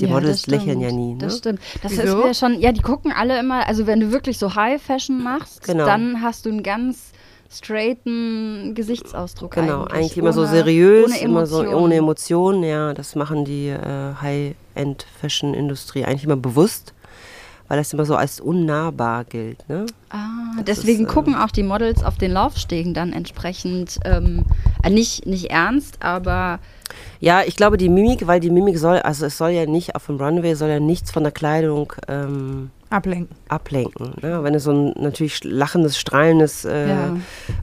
Die 0.00 0.06
Ja, 0.06 0.10
Models 0.12 0.46
lächeln 0.46 0.80
ja 0.80 0.90
nie. 0.90 1.12
Ne? 1.14 1.18
Das 1.18 1.38
stimmt. 1.38 1.60
Das 1.82 1.92
Wieso? 1.92 2.02
ist 2.18 2.24
mir 2.24 2.34
schon, 2.34 2.60
ja, 2.60 2.72
die 2.72 2.82
gucken 2.82 3.12
alle 3.16 3.38
immer, 3.38 3.66
also 3.66 3.86
wenn 3.86 4.00
du 4.00 4.12
wirklich 4.12 4.38
so 4.38 4.54
High 4.54 4.82
Fashion 4.82 5.22
machst, 5.22 5.62
Genau. 5.64 5.86
dann 5.86 6.20
hast 6.22 6.44
du 6.44 6.50
einen 6.50 6.62
ganz 6.62 7.12
straighten 7.50 8.74
Gesichtsausdruck 8.74 9.52
Genau, 9.52 9.82
eigentlich. 9.82 9.92
eigentlich, 9.94 10.18
immer 10.18 10.32
so 10.32 10.42
ohne- 10.42 10.50
seriös, 10.50 11.10
ohne 11.12 11.20
immer 11.20 11.46
so 11.46 11.62
ohne 11.66 11.94
Emotionen. 11.96 12.62
Ja, 12.62 12.92
das 12.94 13.14
machen 13.14 13.44
die 13.44 13.68
äh, 13.68 14.14
High-End-Fashion-Industrie 14.20 16.04
eigentlich 16.04 16.24
immer 16.24 16.36
bewusst, 16.36 16.92
weil 17.68 17.78
das 17.78 17.92
immer 17.92 18.04
so 18.04 18.14
als 18.16 18.40
unnahbar 18.40 19.24
gilt. 19.24 19.68
Ne? 19.68 19.86
Ah, 20.10 20.54
Das 20.64 20.78
deswegen 20.78 21.04
ist, 21.04 21.10
äh, 21.10 21.14
gucken 21.14 21.34
auch 21.34 21.50
die 21.50 21.62
Models 21.62 22.02
auf 22.04 22.16
den 22.16 22.32
Laufstegen 22.32 22.94
dann 22.94 23.12
entsprechend 23.12 23.98
ähm, 24.04 24.44
äh, 24.82 24.90
nicht, 24.90 25.26
nicht 25.26 25.50
ernst, 25.50 26.02
aber 26.02 26.58
Ja, 27.20 27.42
ich 27.46 27.56
glaube 27.56 27.76
die 27.76 27.88
Mimik, 27.88 28.26
weil 28.26 28.40
die 28.40 28.50
Mimik 28.50 28.78
soll, 28.78 28.98
also 28.98 29.26
es 29.26 29.36
soll 29.38 29.50
ja 29.50 29.66
nicht 29.66 29.94
auf 29.96 30.06
dem 30.06 30.16
Runway, 30.20 30.54
soll 30.54 30.68
ja 30.68 30.80
nichts 30.80 31.10
von 31.10 31.22
der 31.24 31.32
Kleidung 31.32 31.92
ähm, 32.08 32.70
Ablenken. 32.88 33.34
ablenken. 33.48 34.14
Ne? 34.22 34.44
Wenn 34.44 34.52
du 34.52 34.60
so 34.60 34.70
ein 34.70 34.94
natürlich 34.96 35.42
lachendes, 35.42 35.98
strahlendes 35.98 36.64
äh, 36.64 36.88
Ja. 36.88 37.16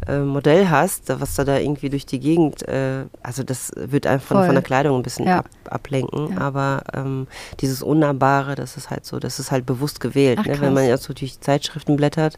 äh, 0.08 0.20
Modell 0.20 0.70
hast, 0.70 1.04
was 1.20 1.36
da 1.36 1.44
da 1.46 1.58
irgendwie 1.58 1.90
durch 1.90 2.06
die 2.06 2.20
Gegend, 2.20 2.68
äh, 2.68 3.06
also 3.22 3.42
das 3.44 3.72
wird 3.76 4.06
einfach 4.06 4.36
von, 4.36 4.46
von 4.46 4.54
der 4.56 4.64
Kleidung 4.64 4.98
ein 4.98 5.04
bisschen 5.04 5.26
Ja. 5.26 5.40
ab, 5.40 5.50
ablenken. 5.70 6.34
Ja. 6.34 6.42
Aber 6.42 6.84
ähm, 6.94 7.28
dieses 7.62 7.82
Unnahbare, 7.82 8.56
das 8.56 8.76
ist 8.76 8.90
halt 8.90 9.06
so, 9.06 9.18
das 9.20 9.40
ist 9.40 9.52
halt 9.52 9.66
bewusst 9.66 10.00
gewählt. 10.02 10.40
Ach, 10.42 10.46
ne? 10.46 10.60
Wenn 10.60 10.74
man 10.74 10.86
jetzt 10.88 11.04
so 11.04 11.14
durch 11.14 11.40
Zeitschriften 11.40 11.96
blättert, 11.96 12.38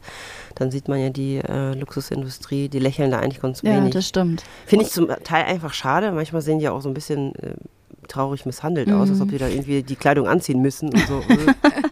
dann 0.53 0.69
sieht 0.69 0.87
man 0.87 0.99
ja 0.99 1.09
die 1.09 1.37
äh, 1.37 1.73
Luxusindustrie, 1.73 2.69
die 2.69 2.79
lächeln 2.79 3.09
da 3.11 3.19
eigentlich 3.19 3.41
ganz 3.41 3.61
ja, 3.63 3.75
wenig. 3.75 3.93
das 3.93 4.07
stimmt. 4.07 4.43
Finde 4.67 4.85
ich 4.85 4.91
zum 4.91 5.07
Teil 5.23 5.45
einfach 5.45 5.73
schade. 5.73 6.11
Manchmal 6.11 6.41
sehen 6.43 6.59
die 6.59 6.65
ja 6.65 6.71
auch 6.71 6.81
so 6.81 6.89
ein 6.89 6.93
bisschen 6.93 7.33
äh, 7.35 7.55
traurig 8.07 8.45
misshandelt 8.45 8.91
aus, 8.91 9.07
Mhm. 9.07 9.13
als 9.13 9.21
ob 9.21 9.29
die 9.29 9.37
da 9.39 9.47
irgendwie 9.47 9.81
die 9.81 9.95
Kleidung 9.95 10.27
anziehen 10.27 10.61
müssen 10.61 10.89
und 10.89 11.07
so. 11.07 11.23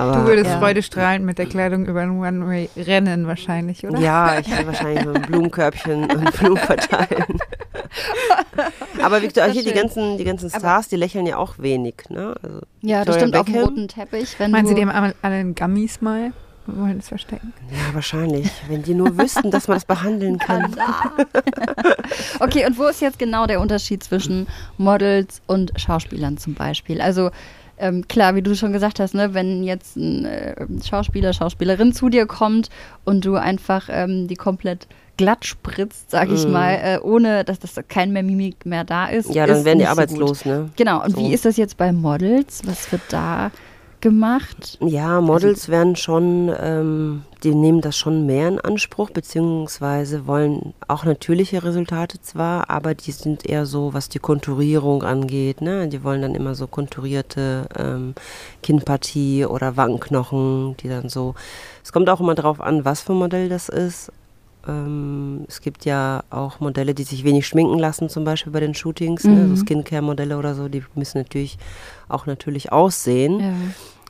Aber, 0.00 0.20
Du 0.20 0.26
würdest 0.26 0.50
ja. 0.50 0.58
freudestrahlend 0.58 1.24
mit 1.26 1.38
der 1.38 1.46
Kleidung 1.46 1.86
über 1.86 2.00
den 2.00 2.22
Runway 2.22 2.68
rennen 2.76 3.26
wahrscheinlich, 3.26 3.86
oder? 3.86 3.98
Ja, 3.98 4.38
ich 4.38 4.50
will 4.50 4.66
wahrscheinlich 4.66 5.04
so 5.04 5.12
ein 5.12 5.22
Blumenkörbchen 5.22 6.10
und 6.10 6.32
Blumen 6.38 6.56
verteilen. 6.56 7.38
Aber 9.02 9.22
Victor, 9.22 9.44
hier 9.46 9.64
die 9.64 9.72
ganzen, 9.72 10.18
die 10.18 10.24
ganzen 10.24 10.50
Stars, 10.50 10.88
die 10.88 10.96
lächeln 10.96 11.26
ja 11.26 11.36
auch 11.36 11.58
wenig. 11.58 11.94
Ne? 12.08 12.34
Also, 12.42 12.60
Ja, 12.82 13.04
das 13.04 13.16
stimmt 13.16 13.36
auf 13.36 13.46
dem 13.46 13.52
Beckham? 13.54 13.68
roten 13.68 13.88
Teppich. 13.88 14.38
Wenn 14.38 14.50
Meinen 14.50 14.64
du, 14.64 14.68
Sie, 14.70 14.74
die 14.74 14.86
haben 14.86 14.90
alle 15.22 15.34
einen 15.34 15.54
Gummy-Smile? 15.54 16.32
und 16.66 16.80
Wollen 16.80 16.98
es 16.98 17.08
verstecken? 17.08 17.52
ja, 17.70 17.94
wahrscheinlich. 17.94 18.50
Wenn 18.68 18.82
die 18.82 18.94
nur 18.94 19.16
wüssten, 19.18 19.50
dass 19.50 19.66
man 19.66 19.76
das 19.76 19.84
behandeln 19.84 20.38
kann. 20.38 20.74
Okay, 22.40 22.66
und 22.66 22.78
wo 22.78 22.84
ist 22.86 23.00
jetzt 23.00 23.18
genau 23.18 23.46
der 23.46 23.60
Unterschied 23.60 24.02
zwischen 24.02 24.46
Models 24.78 25.42
und 25.46 25.72
Schauspielern 25.76 26.38
zum 26.38 26.54
Beispiel? 26.54 27.00
Also 27.00 27.30
ähm, 27.80 28.06
klar, 28.08 28.34
wie 28.34 28.42
du 28.42 28.54
schon 28.54 28.72
gesagt 28.72 29.00
hast, 29.00 29.14
ne, 29.14 29.34
wenn 29.34 29.62
jetzt 29.64 29.96
ein 29.96 30.24
äh, 30.24 30.54
Schauspieler, 30.84 31.32
Schauspielerin 31.32 31.92
zu 31.92 32.08
dir 32.08 32.26
kommt 32.26 32.68
und 33.04 33.24
du 33.24 33.34
einfach 33.36 33.88
ähm, 33.90 34.28
die 34.28 34.36
komplett 34.36 34.86
glatt 35.16 35.44
spritzt, 35.44 36.10
sag 36.10 36.30
ich 36.30 36.46
Mhm. 36.46 36.52
mal, 36.52 36.74
äh, 36.82 36.98
ohne 37.02 37.44
dass 37.44 37.58
das 37.58 37.74
kein 37.88 38.12
mehr 38.12 38.22
Mimik 38.22 38.64
mehr 38.64 38.84
da 38.84 39.06
ist. 39.06 39.34
Ja, 39.34 39.46
dann 39.46 39.64
werden 39.64 39.78
die 39.78 39.84
nicht 39.84 39.86
so 39.86 39.90
arbeitslos. 39.90 40.44
Ne? 40.46 40.70
Genau, 40.76 41.04
und 41.04 41.10
So. 41.10 41.18
wie 41.18 41.32
ist 41.34 41.44
das 41.44 41.56
jetzt 41.58 41.76
bei 41.76 41.92
Models? 41.92 42.62
Was 42.64 42.90
wird 42.92 43.02
da 43.10 43.50
gemacht? 44.00 44.78
Ja, 44.80 45.20
Models 45.20 45.68
werden 45.68 45.96
schon, 45.96 46.52
ähm, 46.58 47.22
die 47.42 47.54
nehmen 47.54 47.80
das 47.80 47.96
schon 47.96 48.26
mehr 48.26 48.48
in 48.48 48.60
Anspruch, 48.60 49.10
beziehungsweise 49.10 50.26
wollen 50.26 50.74
auch 50.88 51.04
natürliche 51.04 51.62
Resultate 51.62 52.20
zwar, 52.20 52.70
aber 52.70 52.94
die 52.94 53.12
sind 53.12 53.46
eher 53.48 53.66
so, 53.66 53.94
was 53.94 54.08
die 54.08 54.18
Konturierung 54.18 55.02
angeht. 55.02 55.60
Ne? 55.60 55.88
Die 55.88 56.04
wollen 56.04 56.22
dann 56.22 56.34
immer 56.34 56.54
so 56.54 56.66
konturierte 56.66 57.66
ähm, 57.78 58.14
Kinnpartie 58.62 59.44
oder 59.44 59.76
Wangenknochen, 59.76 60.76
die 60.78 60.88
dann 60.88 61.08
so. 61.08 61.34
Es 61.82 61.92
kommt 61.92 62.08
auch 62.10 62.20
immer 62.20 62.34
drauf 62.34 62.60
an, 62.60 62.84
was 62.84 63.02
für 63.02 63.12
ein 63.12 63.18
Modell 63.18 63.48
das 63.48 63.68
ist. 63.68 64.12
Ähm, 64.68 65.44
es 65.48 65.60
gibt 65.60 65.84
ja 65.84 66.22
auch 66.30 66.60
Modelle, 66.60 66.94
die 66.94 67.04
sich 67.04 67.24
wenig 67.24 67.46
schminken 67.46 67.78
lassen, 67.78 68.08
zum 68.08 68.24
Beispiel 68.24 68.52
bei 68.52 68.60
den 68.60 68.74
Shootings, 68.74 69.24
ne? 69.24 69.46
Mhm. 69.46 69.48
so 69.56 69.56
Skincare-Modelle 69.64 70.36
oder 70.36 70.54
so, 70.54 70.68
die 70.68 70.82
müssen 70.94 71.18
natürlich 71.18 71.58
auch 72.08 72.26
natürlich 72.26 72.70
aussehen 72.72 73.40
Ja. 73.40 73.52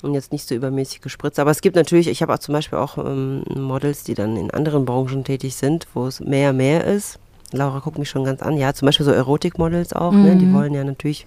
und 0.02 0.14
jetzt 0.14 0.33
nicht 0.33 0.49
so 0.49 0.54
übermäßig 0.54 1.00
gespritzt. 1.02 1.38
Aber 1.38 1.50
es 1.52 1.61
gibt 1.61 1.76
natürlich, 1.76 2.09
ich 2.09 2.21
habe 2.23 2.35
auch 2.35 2.38
zum 2.40 2.52
Beispiel 2.54 2.78
auch 2.78 2.99
ähm, 2.99 3.42
Models, 3.54 4.02
die 4.04 4.14
dann 4.14 4.37
in 4.37 4.50
anderen 4.50 4.85
Branchen 4.85 5.23
tätig 5.25 5.54
sind, 5.54 5.87
wo 5.95 6.07
es 6.07 6.19
mehr 6.21 6.52
mehr 6.52 6.85
ist. 6.85 7.19
Laura 7.52 7.80
guckt 7.80 7.99
mich 7.99 8.09
schon 8.09 8.23
ganz 8.25 8.42
an. 8.42 8.57
Ja, 8.57 8.75
zum 8.75 8.87
Beispiel 8.87 9.04
so 9.07 9.11
Erotikmodels 9.12 9.92
auch, 9.92 10.12
ne? 10.12 10.37
Die 10.37 10.47
Mhm. 10.47 10.52
wollen 10.52 10.75
ja 10.75 10.85
natürlich 10.85 11.26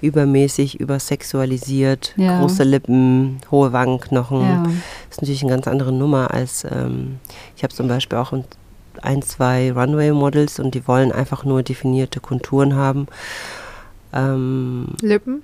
übermäßig, 0.00 0.80
übersexualisiert, 0.80 2.14
Ja. 2.16 2.36
große 2.38 2.64
Lippen, 2.64 3.40
hohe 3.50 3.72
Wangenknochen. 3.72 4.40
Ja. 4.40 4.62
Das 4.62 4.72
ist 5.12 5.22
natürlich 5.22 5.42
eine 5.42 5.52
ganz 5.52 5.68
andere 5.68 5.92
Nummer 5.92 6.32
als, 6.32 6.64
ähm, 6.64 7.20
ich 7.56 7.62
habe 7.62 7.72
zum 7.74 7.86
Beispiel 7.88 8.18
auch 8.18 8.32
ein, 8.32 8.44
ein 9.02 9.22
zwei 9.22 9.72
Runway-Models 9.72 10.60
und 10.60 10.74
die 10.74 10.86
wollen 10.86 11.12
einfach 11.12 11.44
nur 11.44 11.62
definierte 11.62 12.20
Konturen 12.20 12.74
haben. 12.74 13.06
Ähm, 14.12 14.88
Lippen? 15.00 15.42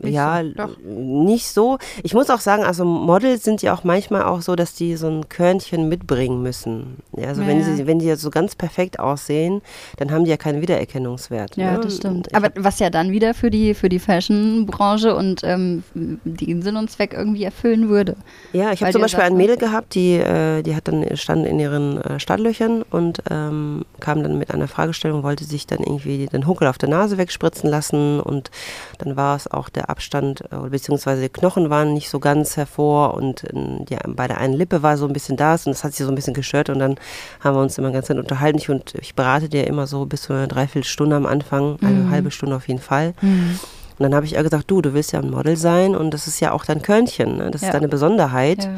Nicht 0.00 0.14
ja, 0.14 0.42
so, 0.42 0.50
doch. 0.54 0.76
nicht 0.84 1.48
so. 1.48 1.78
Ich 2.04 2.14
muss 2.14 2.30
auch 2.30 2.38
sagen, 2.38 2.62
also 2.62 2.84
Models 2.84 3.42
sind 3.42 3.62
ja 3.62 3.74
auch 3.74 3.82
manchmal 3.82 4.22
auch 4.22 4.42
so, 4.42 4.54
dass 4.54 4.74
die 4.74 4.94
so 4.96 5.08
ein 5.08 5.28
Körnchen 5.28 5.88
mitbringen 5.88 6.40
müssen. 6.40 6.98
Ja, 7.16 7.28
also 7.28 7.42
Ja, 7.42 7.48
wenn, 7.48 7.60
ja. 7.60 7.64
sie, 7.64 7.86
wenn 7.86 7.98
die 7.98 8.06
ja 8.06 8.16
so 8.16 8.30
ganz 8.30 8.54
perfekt 8.54 9.00
aussehen, 9.00 9.60
dann 9.96 10.12
haben 10.12 10.24
die 10.24 10.30
ja 10.30 10.36
keinen 10.36 10.62
Wiedererkennungswert. 10.62 11.56
Ja, 11.56 11.72
ne? 11.72 11.80
das 11.80 11.96
stimmt. 11.96 12.28
Ich 12.28 12.36
Aber 12.36 12.50
was 12.56 12.78
ja 12.78 12.90
dann 12.90 13.10
wieder 13.10 13.34
für 13.34 13.50
die, 13.50 13.74
für 13.74 13.88
die 13.88 13.98
Fashion-Branche 13.98 15.16
und 15.16 15.42
ähm, 15.42 15.82
den 15.94 16.62
Sinn 16.62 16.76
und 16.76 16.90
Zweck 16.90 17.12
irgendwie 17.12 17.42
erfüllen 17.44 17.88
würde. 17.88 18.16
Ja, 18.52 18.72
ich 18.72 18.82
habe 18.82 18.92
zum 18.92 19.02
Beispiel 19.02 19.24
ein? 19.24 19.36
Mädel 19.36 19.56
gehabt, 19.56 19.94
die, 19.94 20.14
äh, 20.14 20.62
die 20.62 20.76
hat 20.76 20.88
dann 20.88 21.04
stand 21.16 21.46
in 21.46 21.58
ihren 21.58 22.00
äh, 22.02 22.20
Startlöchern 22.20 22.82
und 22.82 23.22
ähm, 23.30 23.84
kam 24.00 24.22
dann 24.22 24.38
mit 24.38 24.52
einer 24.52 24.68
Fragestellung, 24.68 25.22
wollte 25.22 25.44
sich 25.44 25.66
dann 25.66 25.80
irgendwie 25.80 26.26
den 26.26 26.46
Huckel 26.46 26.68
auf 26.68 26.78
der 26.78 26.88
Nase 26.88 27.18
wegspritzen 27.18 27.68
lassen 27.68 28.20
und 28.20 28.50
dann 28.98 29.16
war 29.16 29.36
es 29.36 29.50
auch 29.50 29.68
der 29.68 29.87
Abstand, 29.88 30.42
äh, 30.52 30.68
beziehungsweise 30.68 31.22
die 31.22 31.28
Knochen 31.28 31.70
waren 31.70 31.94
nicht 31.94 32.10
so 32.10 32.18
ganz 32.20 32.56
hervor 32.56 33.14
und 33.14 33.44
äh, 33.44 33.84
ja, 33.88 33.98
bei 34.06 34.26
der 34.28 34.38
einen 34.38 34.54
Lippe 34.54 34.82
war 34.82 34.96
so 34.96 35.06
ein 35.06 35.12
bisschen 35.12 35.36
das 35.36 35.66
und 35.66 35.72
das 35.72 35.84
hat 35.84 35.94
sie 35.94 36.04
so 36.04 36.10
ein 36.10 36.14
bisschen 36.14 36.34
gestört 36.34 36.68
und 36.70 36.78
dann 36.78 36.96
haben 37.42 37.56
wir 37.56 37.62
uns 37.62 37.78
immer 37.78 37.90
ganz 37.90 38.08
nett 38.08 38.18
unterhalten. 38.18 38.58
Ich, 38.58 38.68
und 38.70 38.94
ich 39.00 39.14
berate 39.14 39.48
dir 39.48 39.66
immer 39.66 39.86
so 39.86 40.04
bis 40.06 40.22
zu 40.22 40.32
einer 40.32 40.46
Dreiviertelstunde 40.46 41.16
am 41.16 41.26
Anfang, 41.26 41.78
eine 41.82 41.98
Mhm. 42.04 42.10
halbe 42.10 42.30
Stunde 42.30 42.56
auf 42.56 42.68
jeden 42.68 42.80
Fall. 42.80 43.14
Und 43.22 44.04
dann 44.04 44.14
habe 44.14 44.26
ich 44.26 44.34
ihr 44.34 44.42
gesagt, 44.42 44.70
du, 44.70 44.80
du 44.80 44.94
willst 44.94 45.12
ja 45.12 45.18
ein 45.20 45.30
Model 45.30 45.56
sein 45.56 45.96
und 45.96 46.12
das 46.14 46.26
ist 46.28 46.38
ja 46.40 46.52
auch 46.52 46.64
dein 46.64 46.82
Körnchen, 46.82 47.38
ne? 47.38 47.50
das 47.50 47.62
Ja. 47.62 47.68
ist 47.68 47.74
deine 47.74 47.88
Besonderheit. 47.88 48.64
Ja. 48.64 48.70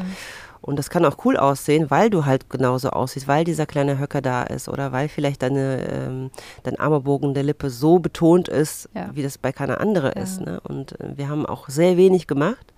Und 0.61 0.77
das 0.77 0.89
kann 0.91 1.05
auch 1.05 1.17
cool 1.25 1.37
aussehen, 1.37 1.89
weil 1.89 2.09
du 2.11 2.25
halt 2.25 2.49
genauso 2.49 2.91
aussiehst, 2.91 3.27
weil 3.27 3.43
dieser 3.43 3.65
kleine 3.65 3.97
Höcker 3.97 4.21
da 4.21 4.43
ist 4.43 4.69
oder 4.69 4.91
weil 4.91 5.09
vielleicht 5.09 5.41
deine, 5.41 5.87
ähm, 5.91 6.31
dein 6.63 6.79
Armerbogen 6.79 7.33
der 7.33 7.43
Lippe 7.43 7.69
so 7.71 7.97
betont 7.99 8.47
ist, 8.47 8.87
Ja. 8.93 9.09
wie 9.13 9.23
das 9.23 9.37
bei 9.39 9.51
keiner 9.51 9.81
andere 9.81 10.13
Ja. 10.15 10.21
ist. 10.21 10.39
Ne? 10.41 10.59
Und 10.61 10.99
äh, 10.99 11.17
wir 11.17 11.29
haben 11.29 11.45
auch 11.47 11.67
sehr 11.69 11.97
wenig 11.97 12.27
gemacht. 12.27 12.73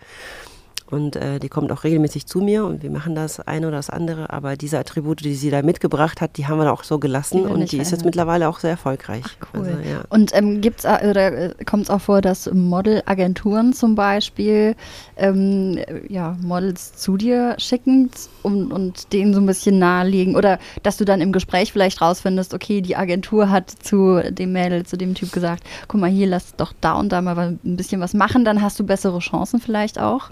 Und 0.93 1.15
äh, 1.15 1.39
die 1.39 1.49
kommt 1.49 1.71
auch 1.71 1.83
regelmäßig 1.83 2.27
zu 2.27 2.39
mir 2.39 2.65
und 2.65 2.83
wir 2.83 2.91
machen 2.91 3.15
das 3.15 3.39
eine 3.39 3.67
oder 3.67 3.77
das 3.77 3.89
andere. 3.89 4.29
Aber 4.29 4.55
diese 4.55 4.77
Attribute, 4.77 5.21
die 5.21 5.33
sie 5.33 5.49
da 5.49 5.63
mitgebracht 5.63 6.21
hat, 6.21 6.37
die 6.37 6.47
haben 6.47 6.59
wir 6.59 6.71
auch 6.71 6.83
so 6.83 6.99
gelassen 6.99 7.43
Die 7.45 7.49
und 7.51 7.59
die 7.71 7.77
ist 7.77 7.91
jetzt 7.91 8.01
verändert. 8.01 8.05
mittlerweile 8.05 8.47
auch 8.47 8.59
sehr 8.59 8.71
erfolgreich. 8.71 9.23
Ach, 9.25 9.47
cool. 9.53 9.65
Also, 9.65 9.89
ja. 9.89 10.03
Und 10.09 10.35
ähm, 10.35 10.61
gibt's 10.61 10.85
äh, 10.85 11.07
oder 11.09 11.33
äh, 11.33 11.65
kommt 11.65 11.83
es 11.83 11.89
auch 11.89 12.01
vor, 12.01 12.21
dass 12.21 12.51
Modelagenturen 12.53 13.73
zum 13.73 13.95
Beispiel 13.95 14.75
ähm, 15.17 15.77
äh, 15.77 16.13
ja, 16.13 16.37
Models 16.41 16.93
zu 16.93 17.17
dir 17.17 17.55
schicken 17.57 18.11
um, 18.43 18.71
und 18.71 19.11
denen 19.13 19.33
so 19.33 19.39
ein 19.39 19.45
bisschen 19.47 19.79
nahelegen 19.79 20.35
oder 20.35 20.59
dass 20.83 20.97
du 20.97 21.05
dann 21.05 21.21
im 21.21 21.31
Gespräch 21.31 21.73
vielleicht 21.73 22.01
rausfindest, 22.01 22.53
okay, 22.53 22.81
die 22.81 22.95
Agentur 22.95 23.49
hat 23.49 23.71
zu 23.71 24.21
dem 24.29 24.53
Mädel, 24.53 24.85
zu 24.85 24.97
dem 24.97 25.15
Typ 25.15 25.31
gesagt, 25.31 25.63
guck 25.87 25.99
mal 25.99 26.09
hier, 26.09 26.27
lass 26.27 26.55
doch 26.55 26.73
da 26.81 26.93
und 26.93 27.11
da 27.11 27.21
mal 27.21 27.57
ein 27.63 27.77
bisschen 27.77 27.99
was 27.99 28.13
machen, 28.13 28.45
dann 28.45 28.61
hast 28.61 28.79
du 28.79 28.83
bessere 28.85 29.19
Chancen 29.19 29.59
vielleicht 29.59 29.99
auch. 29.99 30.29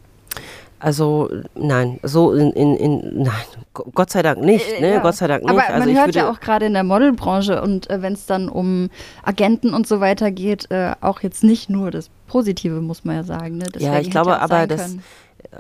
Also 0.79 1.29
nein, 1.53 1.99
so 2.01 2.33
in, 2.33 2.51
in, 2.53 2.75
in 2.75 3.23
nein, 3.23 3.33
Gott 3.73 4.09
sei 4.09 4.23
Dank 4.23 4.41
nicht, 4.41 4.67
Äh, 4.67 4.81
ne? 4.81 4.93
ja. 4.95 4.99
Gott 4.99 5.15
sei 5.15 5.27
Dank 5.27 5.43
nicht. 5.43 5.51
Aber 5.51 5.63
also 5.67 5.87
man 5.87 5.95
hört 5.95 6.15
ja 6.15 6.29
auch 6.29 6.39
gerade 6.39 6.65
in 6.65 6.73
der 6.73 6.83
Modelbranche 6.83 7.61
und 7.61 7.87
äh, 7.91 8.01
wenn 8.01 8.13
es 8.13 8.25
dann 8.25 8.49
um 8.49 8.89
Agenten 9.23 9.75
und 9.75 9.85
so 9.85 9.99
weiter 9.99 10.31
geht, 10.31 10.71
äh, 10.71 10.93
auch 10.99 11.21
jetzt 11.21 11.43
nicht 11.43 11.69
nur 11.69 11.91
das 11.91 12.09
Positive, 12.25 12.81
muss 12.81 13.05
man 13.05 13.17
ja 13.17 13.23
sagen. 13.23 13.57
Ne? 13.57 13.65
Ja, 13.77 13.99
ich 13.99 14.09
glaube 14.09 14.39
aber, 14.41 14.65
das-. 14.65 14.97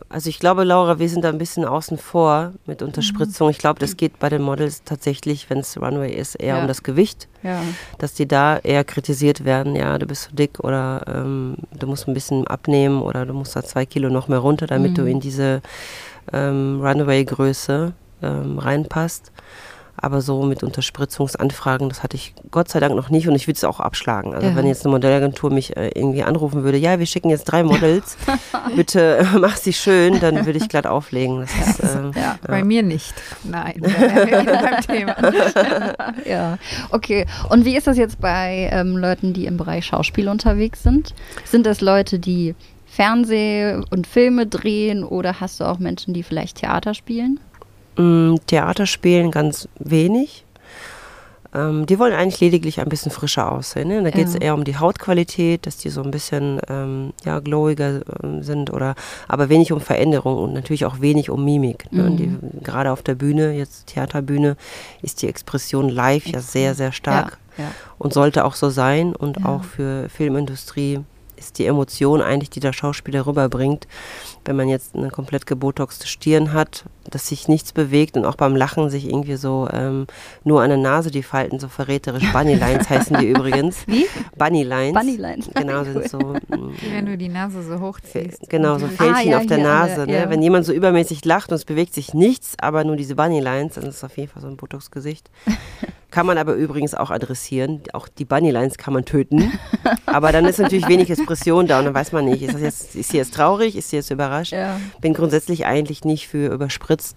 Also 0.09 0.29
ich 0.29 0.39
glaube, 0.39 0.63
Laura, 0.63 0.99
wir 0.99 1.09
sind 1.09 1.23
da 1.23 1.29
ein 1.29 1.37
bisschen 1.37 1.65
außen 1.65 1.97
vor 1.97 2.53
mit 2.65 2.81
Unterspritzung. 2.81 3.49
Ich 3.49 3.57
glaube, 3.57 3.79
das 3.79 3.97
geht 3.97 4.19
bei 4.19 4.29
den 4.29 4.41
Models 4.41 4.83
tatsächlich, 4.83 5.49
wenn 5.49 5.59
es 5.59 5.79
Runway 5.79 6.11
ist, 6.13 6.35
eher 6.35 6.55
Ja. 6.57 6.61
um 6.61 6.67
das 6.67 6.83
Gewicht, 6.83 7.27
Ja. 7.43 7.61
dass 7.97 8.13
die 8.13 8.27
da 8.27 8.57
eher 8.57 8.83
kritisiert 8.83 9.43
werden. 9.45 9.75
Ja, 9.75 9.97
du 9.97 10.05
bist 10.05 10.23
zu 10.23 10.35
dick 10.35 10.59
oder 10.59 11.03
ähm, 11.07 11.55
du 11.77 11.87
musst 11.87 12.07
ein 12.07 12.13
bisschen 12.13 12.45
abnehmen 12.47 13.01
oder 13.01 13.25
du 13.25 13.33
musst 13.33 13.55
da 13.55 13.63
zwei 13.63 13.85
Kilo 13.85 14.09
noch 14.09 14.27
mehr 14.27 14.39
runter, 14.39 14.67
damit 14.67 14.97
du 14.97 15.01
Mhm. 15.03 15.07
in 15.07 15.19
diese 15.19 15.61
ähm, 16.33 16.79
Runway-Größe 16.81 17.93
ähm, 18.23 18.59
reinpasst. 18.59 19.31
Aber 19.97 20.21
so 20.21 20.43
mit 20.43 20.63
Unterspritzungsanfragen, 20.63 21.89
das 21.89 22.01
hatte 22.01 22.15
ich 22.15 22.33
Gott 22.49 22.69
sei 22.69 22.79
Dank 22.79 22.95
noch 22.95 23.09
nicht 23.09 23.27
und 23.27 23.35
ich 23.35 23.47
würde 23.47 23.57
es 23.57 23.63
auch 23.63 23.79
abschlagen. 23.79 24.33
Also 24.33 24.47
Ja. 24.47 24.55
wenn 24.55 24.65
jetzt 24.65 24.85
eine 24.85 24.93
Modellagentur 24.93 25.51
mich 25.51 25.75
äh, 25.77 25.89
irgendwie 25.93 26.23
anrufen 26.23 26.63
würde, 26.63 26.77
ja, 26.77 26.97
wir 26.97 27.05
schicken 27.05 27.29
jetzt 27.29 27.43
drei 27.45 27.63
Models, 27.63 28.17
bitte 28.75 29.27
mach 29.39 29.57
sie 29.57 29.73
schön, 29.73 30.19
dann 30.19 30.45
würde 30.45 30.57
ich 30.57 30.69
glatt 30.69 30.87
auflegen. 30.87 31.43
Ist, 31.43 31.83
ähm, 31.83 32.11
Ja. 32.15 32.37
Bei 32.47 32.63
mir 32.63 32.83
nicht. 32.83 33.13
Nein, 33.43 33.75
beim 33.81 34.81
Thema. 34.81 35.15
ja, 36.25 36.57
okay. 36.91 37.25
Und 37.49 37.65
wie 37.65 37.75
ist 37.75 37.87
das 37.87 37.97
jetzt 37.97 38.19
bei 38.19 38.69
ähm, 38.71 38.97
Leuten, 38.97 39.33
die 39.33 39.45
im 39.45 39.57
Bereich 39.57 39.85
Schauspiel 39.85 40.29
unterwegs 40.29 40.83
sind? 40.83 41.13
Sind 41.45 41.65
das 41.65 41.81
Leute, 41.81 42.17
die 42.19 42.55
Fernseh- 42.87 43.81
und 43.89 44.07
Filme 44.07 44.47
drehen 44.47 45.03
oder 45.03 45.39
hast 45.39 45.59
du 45.59 45.63
auch 45.65 45.79
Menschen, 45.79 46.13
die 46.13 46.23
vielleicht 46.23 46.57
Theater 46.57 46.93
spielen? 46.93 47.39
Mm, 47.97 48.35
Theater 48.47 48.85
spielen 48.85 49.31
ganz 49.31 49.67
wenig. 49.79 50.45
Ähm, 51.53 51.85
die 51.85 51.99
wollen 51.99 52.13
eigentlich 52.13 52.39
lediglich 52.39 52.79
ein 52.79 52.87
bisschen 52.87 53.11
frischer 53.11 53.51
aussehen. 53.51 53.89
Ne? 53.89 54.01
Da 54.03 54.09
geht 54.09 54.27
es 54.27 54.35
Ja. 54.35 54.39
eher 54.39 54.53
um 54.53 54.63
die 54.63 54.77
Hautqualität, 54.77 55.65
dass 55.65 55.75
die 55.75 55.89
so 55.89 56.01
ein 56.01 56.09
bisschen 56.09 56.61
ähm, 56.69 57.11
ja, 57.25 57.39
glowiger 57.39 57.99
ähm, 58.23 58.41
sind, 58.41 58.71
oder 58.71 58.95
aber 59.27 59.49
wenig 59.49 59.73
um 59.73 59.81
Veränderung 59.81 60.37
und 60.41 60.53
natürlich 60.53 60.85
auch 60.85 61.01
wenig 61.01 61.29
um 61.29 61.43
Mimik. 61.43 61.91
Ne? 61.91 62.03
Mhm. 62.03 62.17
Die, 62.17 62.37
gerade 62.63 62.89
auf 62.91 63.01
der 63.01 63.15
Bühne, 63.15 63.51
jetzt 63.51 63.87
Theaterbühne, 63.87 64.55
ist 65.01 65.21
die 65.21 65.27
Expression 65.27 65.89
live 65.89 66.25
ja 66.27 66.39
sehr, 66.39 66.73
sehr 66.73 66.93
stark 66.93 67.37
Ja, 67.57 67.65
ja. 67.65 67.71
und 67.97 68.13
sollte 68.13 68.45
auch 68.45 68.55
so 68.55 68.69
sein. 68.69 69.13
Und 69.13 69.45
auch 69.45 69.65
für 69.65 70.07
Filmindustrie 70.07 71.01
ist 71.45 71.57
die 71.59 71.65
Emotion 71.65 72.21
eigentlich, 72.21 72.49
die 72.49 72.59
der 72.59 72.73
Schauspieler 72.73 73.25
rüberbringt. 73.27 73.87
Wenn 74.45 74.55
man 74.55 74.69
jetzt 74.69 74.95
eine 74.95 75.09
komplett 75.09 75.45
gebotoxte 75.45 76.07
Stirn 76.07 76.53
hat, 76.53 76.85
dass 77.09 77.27
sich 77.27 77.47
nichts 77.47 77.73
bewegt 77.73 78.15
und 78.17 78.25
auch 78.25 78.35
beim 78.35 78.55
Lachen 78.55 78.89
sich 78.89 79.05
irgendwie 79.07 79.35
so 79.35 79.67
ähm, 79.71 80.07
nur 80.43 80.61
an 80.61 80.69
der 80.69 80.77
Nase 80.77 81.11
die 81.11 81.23
Falten 81.23 81.59
so 81.59 81.67
verräterisch 81.67 82.31
Bunny 82.31 82.55
Lines 82.55 82.89
heißen 82.89 83.17
die 83.17 83.27
übrigens. 83.29 83.85
Wie? 83.87 84.05
Bunny 84.37 84.63
Lines. 84.63 84.93
Bunny 84.99 85.15
Lines. 85.17 85.49
Genau, 85.53 85.79
Cool. 85.81 85.85
sind 85.93 86.09
so. 86.09 86.17
mm, 86.47 86.73
Wenn 86.93 87.05
du 87.05 87.17
die 87.17 87.29
Nase 87.29 87.61
so 87.63 87.79
hochziehst. 87.79 88.49
Genau, 88.49 88.73
Und 88.75 88.79
so 88.79 88.87
Fältchen 88.87 89.15
Ah, 89.15 89.21
ja, 89.21 89.37
auf 89.39 89.45
der 89.47 89.57
an 89.57 89.63
der- 89.63 89.71
Nase. 89.73 90.05
Ne? 90.07 90.13
ja. 90.13 90.29
Wenn 90.29 90.41
jemand 90.41 90.65
so 90.65 90.73
übermäßig 90.73 91.25
lacht 91.25 91.49
und 91.51 91.55
es 91.55 91.65
bewegt 91.65 91.93
sich 91.93 92.13
nichts, 92.13 92.55
aber 92.59 92.83
nur 92.83 92.95
diese 92.95 93.15
Bunny 93.15 93.39
Lines, 93.39 93.73
dann 93.75 93.83
ist 93.85 93.97
es 93.97 94.03
auf 94.03 94.17
jeden 94.17 94.29
Fall 94.31 94.41
so 94.41 94.47
ein 94.47 94.57
Botox-Gesicht. 94.57 95.29
Kann 96.11 96.25
man 96.25 96.37
aber 96.37 96.53
übrigens 96.53 96.93
auch 96.93 97.09
adressieren. 97.09 97.81
Auch 97.93 98.09
die 98.09 98.25
Bunny 98.25 98.51
Lines 98.51 98.77
kann 98.77 98.93
man 98.93 99.05
töten. 99.05 99.51
Aber 100.05 100.31
dann 100.33 100.45
ist 100.45 100.59
natürlich 100.59 100.87
wenig 100.87 101.09
Expression 101.09 101.67
da 101.67 101.79
und 101.79 101.85
dann 101.85 101.93
weiß 101.93 102.11
man 102.11 102.25
nicht, 102.25 102.41
ist, 102.41 102.53
das 102.53 102.61
jetzt, 102.61 102.95
ist 102.95 103.09
sie 103.09 103.17
jetzt 103.17 103.33
traurig, 103.33 103.77
ist 103.77 103.89
sie 103.89 103.95
jetzt 103.95 104.11
überrascht? 104.11 104.51
Ja. 104.51 104.79
Bin 104.99 105.13
grundsätzlich 105.13 105.65
eigentlich 105.65 106.03
nicht 106.03 106.27
für 106.27 106.53
überspritzt 106.53 107.15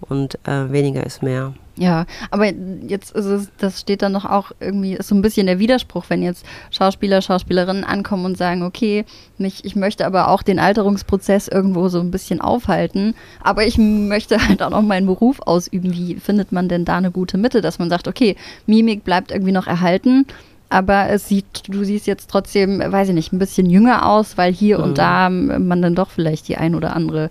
und 0.00 0.36
äh, 0.46 0.70
weniger 0.70 1.04
ist 1.04 1.22
mehr. 1.22 1.54
Ja, 1.78 2.06
aber 2.30 2.46
jetzt 2.86 3.14
ist 3.14 3.26
es, 3.26 3.50
das 3.58 3.80
steht 3.80 4.00
dann 4.00 4.14
doch 4.14 4.24
auch 4.24 4.52
irgendwie, 4.60 4.94
ist 4.94 5.08
so 5.08 5.14
ein 5.14 5.20
bisschen 5.20 5.46
der 5.46 5.58
Widerspruch, 5.58 6.06
wenn 6.08 6.22
jetzt 6.22 6.46
Schauspieler, 6.70 7.20
Schauspielerinnen 7.20 7.84
ankommen 7.84 8.24
und 8.24 8.38
sagen, 8.38 8.62
okay, 8.62 9.04
mich, 9.36 9.62
ich 9.66 9.76
möchte 9.76 10.06
aber 10.06 10.28
auch 10.28 10.42
den 10.42 10.58
Alterungsprozess 10.58 11.48
irgendwo 11.48 11.88
so 11.88 12.00
ein 12.00 12.10
bisschen 12.10 12.40
aufhalten, 12.40 13.14
aber 13.42 13.66
ich 13.66 13.76
möchte 13.76 14.38
halt 14.48 14.62
auch 14.62 14.70
noch 14.70 14.80
meinen 14.80 15.06
Beruf 15.06 15.40
ausüben. 15.40 15.92
Wie 15.92 16.14
findet 16.14 16.50
man 16.50 16.70
denn 16.70 16.86
da 16.86 16.96
eine 16.96 17.10
gute 17.10 17.36
Mitte, 17.36 17.60
dass 17.60 17.78
man 17.78 17.90
sagt, 17.90 18.08
okay, 18.08 18.36
Mimik 18.66 19.04
bleibt 19.04 19.30
irgendwie 19.30 19.52
noch 19.52 19.66
erhalten, 19.66 20.24
aber 20.70 21.10
es 21.10 21.28
sieht, 21.28 21.64
du 21.68 21.84
siehst 21.84 22.06
jetzt 22.06 22.30
trotzdem, 22.30 22.80
weiß 22.80 23.08
ich 23.08 23.14
nicht, 23.14 23.32
ein 23.34 23.38
bisschen 23.38 23.68
jünger 23.68 24.06
aus, 24.08 24.38
weil 24.38 24.52
hier 24.52 24.78
Mhm. 24.78 24.84
und 24.84 24.98
da 24.98 25.28
man 25.28 25.82
dann 25.82 25.94
doch 25.94 26.08
vielleicht 26.10 26.48
die 26.48 26.56
ein 26.56 26.74
oder 26.74 26.96
andere, 26.96 27.28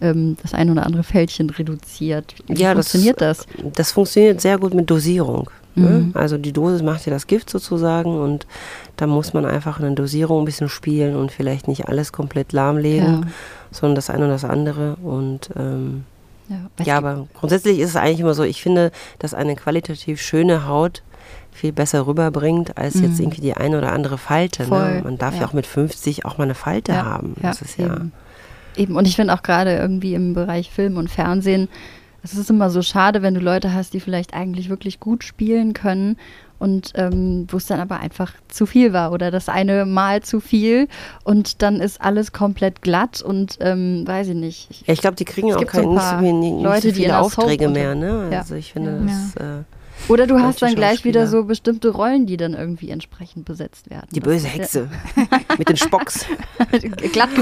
ähm, 0.00 0.36
das 0.42 0.54
ein 0.54 0.70
oder 0.70 0.84
andere 0.86 1.02
Fältchen 1.02 1.50
reduziert. 1.50 2.34
Wie 2.46 2.54
Ja, 2.60 2.74
das- 2.74 2.88
funktioniert 2.88 3.20
das? 3.20 3.46
Das 3.74 3.92
funktioniert 3.92 4.40
sehr 4.40 4.58
gut 4.58 4.74
mit 4.74 4.90
Dosierung. 4.90 5.50
Ne? 5.74 5.88
Mhm. 5.90 6.10
Also 6.14 6.38
die 6.38 6.52
Dosis 6.52 6.82
macht 6.82 7.04
ja 7.06 7.12
das 7.12 7.26
Gift 7.26 7.50
sozusagen 7.50 8.18
und 8.18 8.46
da 8.96 9.06
muss 9.06 9.34
man 9.34 9.44
einfach 9.44 9.78
eine 9.78 9.92
Dosierung 9.94 10.40
ein 10.42 10.44
bisschen 10.46 10.70
spielen 10.70 11.16
und 11.16 11.30
vielleicht 11.30 11.68
nicht 11.68 11.86
alles 11.88 12.12
komplett 12.12 12.52
lahmlegen, 12.52 13.22
Ja. 13.22 13.28
sondern 13.70 13.94
das 13.96 14.08
eine 14.08 14.24
oder 14.24 14.32
das 14.32 14.44
andere. 14.44 14.96
Und 15.02 15.50
ähm, 15.54 16.04
Ja, 16.48 16.84
ja, 16.84 16.96
aber 16.96 17.26
grundsätzlich 17.34 17.78
ist 17.80 17.90
es 17.90 17.96
eigentlich 17.96 18.20
immer 18.20 18.32
so, 18.34 18.42
ich 18.44 18.62
finde, 18.62 18.90
dass 19.18 19.34
eine 19.34 19.54
qualitativ 19.56 20.20
schöne 20.20 20.66
Haut 20.66 21.02
viel 21.52 21.72
besser 21.72 22.06
rüberbringt 22.06 22.78
als 22.78 22.94
jetzt 22.94 23.14
Mhm. 23.18 23.20
irgendwie 23.24 23.40
die 23.40 23.54
eine 23.54 23.76
oder 23.78 23.92
andere 23.92 24.16
Falte. 24.16 24.62
Ne? 24.62 25.00
Man 25.04 25.18
darf 25.18 25.34
ja. 25.34 25.40
ja. 25.40 25.46
auch 25.48 25.52
mit 25.52 25.66
50 25.66 26.24
auch 26.24 26.38
mal 26.38 26.44
eine 26.44 26.54
Falte 26.54 26.92
Ja, 26.92 27.04
haben. 27.04 27.34
Das 27.42 27.60
ist 27.62 27.76
ja. 27.78 27.86
Eben. 27.86 28.12
Eben. 28.78 28.96
Und 28.96 29.06
ich 29.06 29.16
finde 29.16 29.34
auch 29.34 29.42
gerade 29.42 29.76
irgendwie 29.76 30.14
im 30.14 30.34
Bereich 30.34 30.70
Film 30.70 30.96
und 30.96 31.10
Fernsehen, 31.10 31.68
es 32.22 32.34
ist 32.34 32.50
immer 32.50 32.70
so 32.70 32.82
schade, 32.82 33.22
wenn 33.22 33.34
du 33.34 33.40
Leute 33.40 33.72
hast, 33.72 33.94
die 33.94 34.00
vielleicht 34.00 34.34
eigentlich 34.34 34.68
wirklich 34.68 34.98
gut 34.98 35.22
spielen 35.22 35.74
können 35.74 36.16
und 36.58 36.92
ähm, 36.96 37.46
wo 37.50 37.58
es 37.58 37.66
dann 37.66 37.78
aber 37.78 38.00
einfach 38.00 38.32
zu 38.48 38.66
viel 38.66 38.92
war 38.92 39.12
oder 39.12 39.30
das 39.30 39.48
eine 39.48 39.86
Mal 39.86 40.22
zu 40.22 40.40
viel 40.40 40.88
und 41.22 41.62
dann 41.62 41.80
ist 41.80 42.00
alles 42.00 42.32
komplett 42.32 42.82
glatt 42.82 43.22
und 43.22 43.58
ähm, 43.60 44.02
weiß 44.06 44.28
ich 44.28 44.34
nicht. 44.34 44.86
Ja, 44.86 44.94
ich 44.94 45.00
glaube, 45.00 45.16
die 45.16 45.24
kriegen 45.24 45.52
auch 45.54 45.58
gibt 45.58 45.72
so 45.72 45.80
ein 45.88 46.40
nicht, 46.40 46.50
so 46.52 46.62
Leute, 46.64 46.92
viele 46.94 47.18
Aufträge 47.18 47.68
mehr. 47.68 47.94
Ne? 47.94 48.28
Ja. 48.32 48.38
Also 48.40 48.54
ich 48.56 48.72
finde, 48.72 49.02
Ja. 49.06 49.06
das, 49.06 49.36
äh, 49.36 49.62
Oder 50.08 50.26
du 50.26 50.38
hast 50.38 50.62
dann 50.62 50.74
gleich 50.74 51.04
wieder 51.04 51.26
so 51.26 51.44
bestimmte 51.44 51.88
Rollen, 51.90 52.26
die 52.26 52.36
dann 52.36 52.54
irgendwie 52.54 52.90
entsprechend 52.90 53.44
besetzt 53.44 53.90
werden. 53.90 54.06
die 54.12 54.20
Das 54.20 54.28
böse 54.28 54.46
Hexe 54.46 54.88
mit 55.58 55.68
den 55.68 55.76
Spocks. 55.76 56.26
glatt 57.12 57.30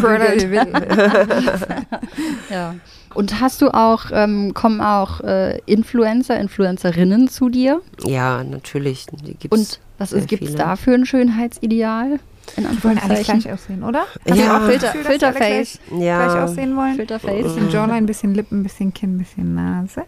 ja. 2.50 2.74
Und 3.14 3.40
hast 3.40 3.62
du 3.62 3.68
auch, 3.68 4.06
ähm, 4.12 4.54
kommen 4.54 4.80
auch 4.80 5.20
äh, 5.20 5.58
Influencer, 5.66 6.38
Influencerinnen 6.38 7.28
zu 7.28 7.48
dir? 7.48 7.80
Ja, 8.04 8.42
natürlich. 8.42 9.06
Gibt's 9.38 9.56
Und 9.56 9.80
was 9.98 10.12
gibt 10.26 10.42
es 10.42 10.54
da 10.54 10.76
für 10.76 10.94
ein 10.94 11.06
Schönheitsideal? 11.06 12.18
In 12.56 12.66
Die 12.70 12.84
wollen 12.84 12.98
alle 12.98 13.22
gleich 13.22 13.50
aussehen, 13.52 13.82
oder? 13.82 14.04
Hast 14.28 14.38
Ja. 14.38 14.58
du 14.58 14.64
auch 14.64 14.68
Filter, 14.68 14.86
Gefühl, 14.92 15.04
Filterface? 15.04 15.78
Ja. 15.98 16.24
Gleich 16.26 16.42
aussehen 16.42 16.76
wollen? 16.76 16.94
Filterface. 16.96 17.42
Bisschen 17.44 17.70
Jawline, 17.70 18.06
bisschen 18.06 18.34
Lippen, 18.34 18.62
bisschen 18.62 18.92
Kinn, 18.94 19.18
bisschen 19.18 19.54
Nase. 19.54 20.02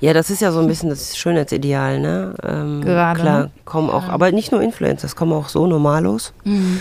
Ja, 0.00 0.12
das 0.12 0.30
ist 0.30 0.40
ja 0.42 0.50
so 0.52 0.60
ein 0.60 0.66
bisschen 0.66 0.88
das 0.88 1.16
Schönheitsideal, 1.16 2.00
ne? 2.00 2.34
Ähm, 2.42 2.80
Gerade, 2.82 3.20
Klar, 3.20 3.38
ne? 3.44 3.50
kommen 3.64 3.90
auch, 3.90 4.08
aber 4.08 4.32
nicht 4.32 4.50
nur 4.52 4.62
Influencer, 4.62 5.06
es 5.06 5.14
kommen 5.16 5.32
auch 5.32 5.48
so 5.48 5.66
Normalos, 5.66 6.32
Mhm. 6.44 6.80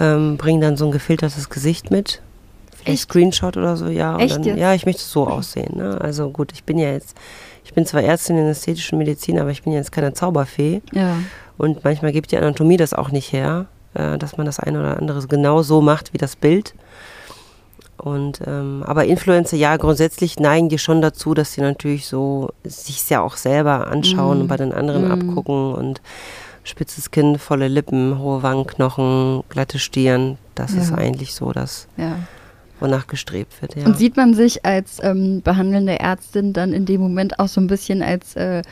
ähm, 0.00 0.36
bringen 0.36 0.60
dann 0.60 0.76
so 0.76 0.84
ein 0.86 0.92
gefiltertes 0.92 1.48
Gesicht 1.50 1.90
mit. 1.90 2.22
Vielleicht 2.76 2.88
Echt? 2.88 3.02
Screenshot 3.10 3.56
oder 3.56 3.76
so, 3.76 3.86
ja. 3.88 4.14
und 4.14 4.20
Echt 4.20 4.36
dann, 4.36 4.44
jetzt? 4.44 4.58
Ja, 4.58 4.74
ich 4.74 4.86
möchte 4.86 5.02
so 5.02 5.26
aussehen, 5.26 5.76
ne? 5.76 5.98
Also 6.00 6.30
gut, 6.30 6.52
ich 6.52 6.64
bin 6.64 6.78
ja 6.78 6.90
jetzt, 6.92 7.16
ich 7.64 7.74
bin 7.74 7.86
zwar 7.86 8.02
Ärztin 8.02 8.38
in 8.38 8.46
ästhetischen 8.48 8.98
Medizin, 8.98 9.38
aber 9.38 9.50
ich 9.50 9.62
bin 9.62 9.72
jetzt 9.72 9.92
keine 9.92 10.12
Zauberfee. 10.12 10.82
Ja. 10.92 11.16
Und 11.58 11.84
manchmal 11.84 12.12
gibt 12.12 12.32
die 12.32 12.36
Anatomie 12.38 12.76
das 12.76 12.92
auch 12.94 13.10
nicht 13.10 13.32
her, 13.32 13.66
äh, 13.94 14.18
dass 14.18 14.36
man 14.36 14.46
das 14.46 14.58
eine 14.60 14.80
oder 14.80 14.96
andere 14.98 15.26
genau 15.26 15.62
so 15.62 15.80
macht 15.80 16.12
wie 16.12 16.18
das 16.18 16.36
Bild. 16.36 16.74
Und 17.98 18.40
ähm, 18.46 18.82
aber 18.84 19.04
Influencer, 19.04 19.56
ja, 19.56 19.76
grundsätzlich 19.76 20.38
neigen 20.40 20.68
die 20.68 20.78
schon 20.78 21.00
dazu, 21.02 21.34
dass 21.34 21.52
sie 21.52 21.60
natürlich 21.60 22.06
so 22.06 22.50
sich 22.64 23.08
ja 23.10 23.20
auch 23.20 23.36
selber 23.36 23.86
anschauen 23.86 24.38
Mhm. 24.38 24.42
und 24.42 24.48
bei 24.48 24.56
den 24.56 24.72
anderen 24.72 25.04
Mhm. 25.04 25.12
abgucken 25.12 25.72
und 25.74 26.00
spitzes 26.64 27.10
Kinn, 27.12 27.38
volle 27.38 27.68
Lippen, 27.68 28.18
hohe 28.18 28.42
Wangenknochen, 28.42 29.44
glatte 29.48 29.78
Stirn. 29.78 30.38
Das 30.54 30.72
ist 30.72 30.90
Ja. 30.90 30.96
eigentlich 30.96 31.34
so 31.34 31.52
das, 31.52 31.86
ja. 31.96 32.16
wonach 32.80 33.06
gestrebt 33.06 33.60
wird. 33.62 33.76
Ja. 33.76 33.86
Und 33.86 33.96
sieht 33.96 34.16
man 34.16 34.34
sich 34.34 34.64
als 34.64 34.98
ähm, 35.02 35.40
behandelnde 35.42 36.00
Ärztin 36.00 36.52
dann 36.52 36.72
in 36.72 36.86
dem 36.86 37.00
Moment 37.00 37.38
auch 37.38 37.48
so 37.48 37.60
ein 37.60 37.68
bisschen 37.68 38.02
als 38.02 38.34
äh, 38.34 38.62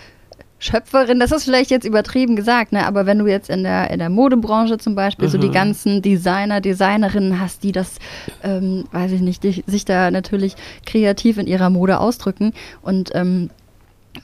Schöpferin? 0.61 1.19
Das 1.19 1.33
ist 1.33 1.45
vielleicht 1.45 1.71
jetzt 1.71 1.85
übertrieben 1.87 2.37
gesagt, 2.37 2.71
ne? 2.73 2.87
aber 2.87 3.07
wenn 3.07 3.19
du 3.19 3.26
jetzt 3.26 3.50
in 3.50 3.64
der, 3.64 3.90
in 3.90 3.99
der 3.99 4.11
Modebranche 4.11 4.79
zum 4.79 4.95
Beispiel 4.95 5.29
so 5.29 5.38
die 5.38 5.49
Mhm. 5.49 5.52
ganzen 5.52 6.02
Designer, 6.02 6.61
Designerinnen 6.61 7.40
hast, 7.40 7.62
die 7.64 7.73
das, 7.73 7.97
ähm, 8.45 8.85
weiß 8.93 9.11
ich 9.12 9.23
nicht, 9.23 9.43
die 9.43 9.64
sich 9.67 9.85
da 9.85 10.11
natürlich 10.11 10.55
kreativ 10.87 11.38
in 11.38 11.47
ihrer 11.47 11.71
Mode 11.71 11.99
ausdrücken 11.99 12.52
und 12.83 13.11
ähm, 13.14 13.50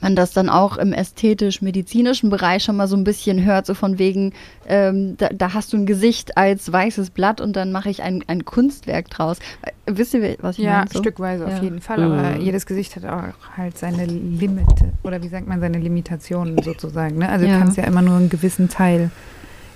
man 0.01 0.15
das 0.15 0.31
dann 0.33 0.49
auch 0.49 0.77
im 0.77 0.93
ästhetisch-medizinischen 0.93 2.29
Bereich 2.29 2.63
schon 2.63 2.75
mal 2.75 2.87
so 2.87 2.95
ein 2.95 3.03
bisschen 3.03 3.43
hört, 3.45 3.65
so 3.65 3.73
von 3.73 3.97
wegen, 3.99 4.33
ähm, 4.67 5.15
da, 5.17 5.29
da 5.29 5.53
hast 5.53 5.73
du 5.73 5.77
ein 5.77 5.85
Gesicht 5.85 6.37
als 6.37 6.71
weißes 6.71 7.11
Blatt 7.11 7.41
und 7.41 7.55
dann 7.55 7.71
mache 7.71 7.89
ich 7.89 8.01
ein, 8.03 8.23
ein 8.27 8.45
Kunstwerk 8.45 9.09
draus. 9.09 9.39
Wisst 9.85 10.13
ihr, 10.13 10.35
was 10.41 10.57
ich 10.57 10.65
Ja, 10.65 10.79
meine? 10.79 10.89
So? 10.91 10.99
stückweise 10.99 11.45
auf 11.47 11.53
Ja. 11.57 11.61
jeden 11.63 11.81
Fall. 11.81 12.01
Aber 12.03 12.35
Mhm. 12.35 12.41
jedes 12.41 12.65
Gesicht 12.65 12.95
hat 12.95 13.05
auch 13.05 13.33
halt 13.55 13.77
seine 13.77 14.05
Limite. 14.05 14.91
Oder 15.03 15.23
wie 15.23 15.29
sagt 15.29 15.47
man, 15.47 15.59
seine 15.61 15.77
Limitationen 15.79 16.61
sozusagen. 16.61 17.17
Ne? 17.17 17.29
Also 17.29 17.45
Ja. 17.45 17.53
du 17.53 17.59
kannst 17.59 17.77
ja 17.77 17.83
immer 17.85 18.01
nur 18.01 18.17
einen 18.17 18.29
gewissen 18.29 18.69
Teil 18.69 19.09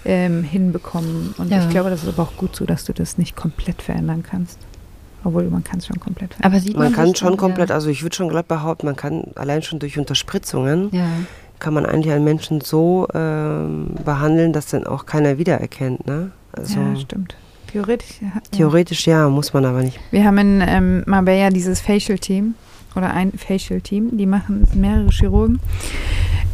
ähm, 0.04 0.44
hinbekommen. 0.44 1.34
Und 1.38 1.52
Ja. 1.52 1.60
ich 1.60 1.70
glaube, 1.70 1.90
das 1.90 2.04
ist 2.04 2.10
aber 2.10 2.24
auch 2.24 2.36
gut 2.36 2.56
so, 2.56 2.66
dass 2.66 2.86
du 2.86 2.94
das 2.94 3.18
nicht 3.18 3.36
komplett 3.36 3.82
verändern 3.82 4.24
kannst. 4.24 4.60
Obwohl 5.24 5.44
man 5.50 5.64
kann 5.64 5.80
es 5.80 5.88
schon 5.88 6.00
komplett 6.00 6.34
verändern. 6.34 6.52
Aber 6.52 6.62
sieht 6.62 6.76
man, 6.76 6.86
man 6.86 6.94
kann 6.94 7.16
schon 7.16 7.38
komplett, 7.38 7.70
Ja. 7.70 7.76
also 7.76 7.90
ich 7.90 8.04
würde 8.04 8.16
schon 8.16 8.30
glatt 8.30 8.48
behaupten, 8.48 8.88
man 8.88 8.96
kann 8.96 9.26
allein 9.36 9.62
schon 9.62 9.80
durch 9.80 9.98
Unterspritzungen 10.00 10.90
ja. 10.92 11.08
kann 11.60 11.74
man 11.74 11.86
eigentlich 11.86 12.14
einen 12.14 12.24
Menschen 12.24 12.62
so 12.62 13.08
ähm, 13.14 13.96
behandeln, 14.04 14.52
dass 14.54 14.68
dann 14.68 14.86
auch 14.86 15.06
keiner 15.06 15.38
wiedererkennt. 15.38 16.08
Ne? 16.08 16.32
Also 16.54 16.80
ja, 16.80 16.96
stimmt. 16.96 17.36
Theoretisch. 17.72 18.22
Ja. 18.22 18.42
theoretisch 18.52 19.08
ja, 19.08 19.30
muss 19.30 19.54
man 19.54 19.64
aber 19.66 19.82
nicht. 19.84 19.98
Wir 20.12 20.26
haben 20.26 20.38
in 20.40 20.64
ähm, 20.66 21.04
Marbella 21.06 21.50
dieses 21.52 21.80
Facial-Team 21.80 22.56
oder 22.96 23.14
ein 23.14 23.32
Facial-Team, 23.32 24.18
die 24.18 24.26
machen 24.26 24.68
mehrere 24.74 25.10
Chirurgen, 25.10 25.60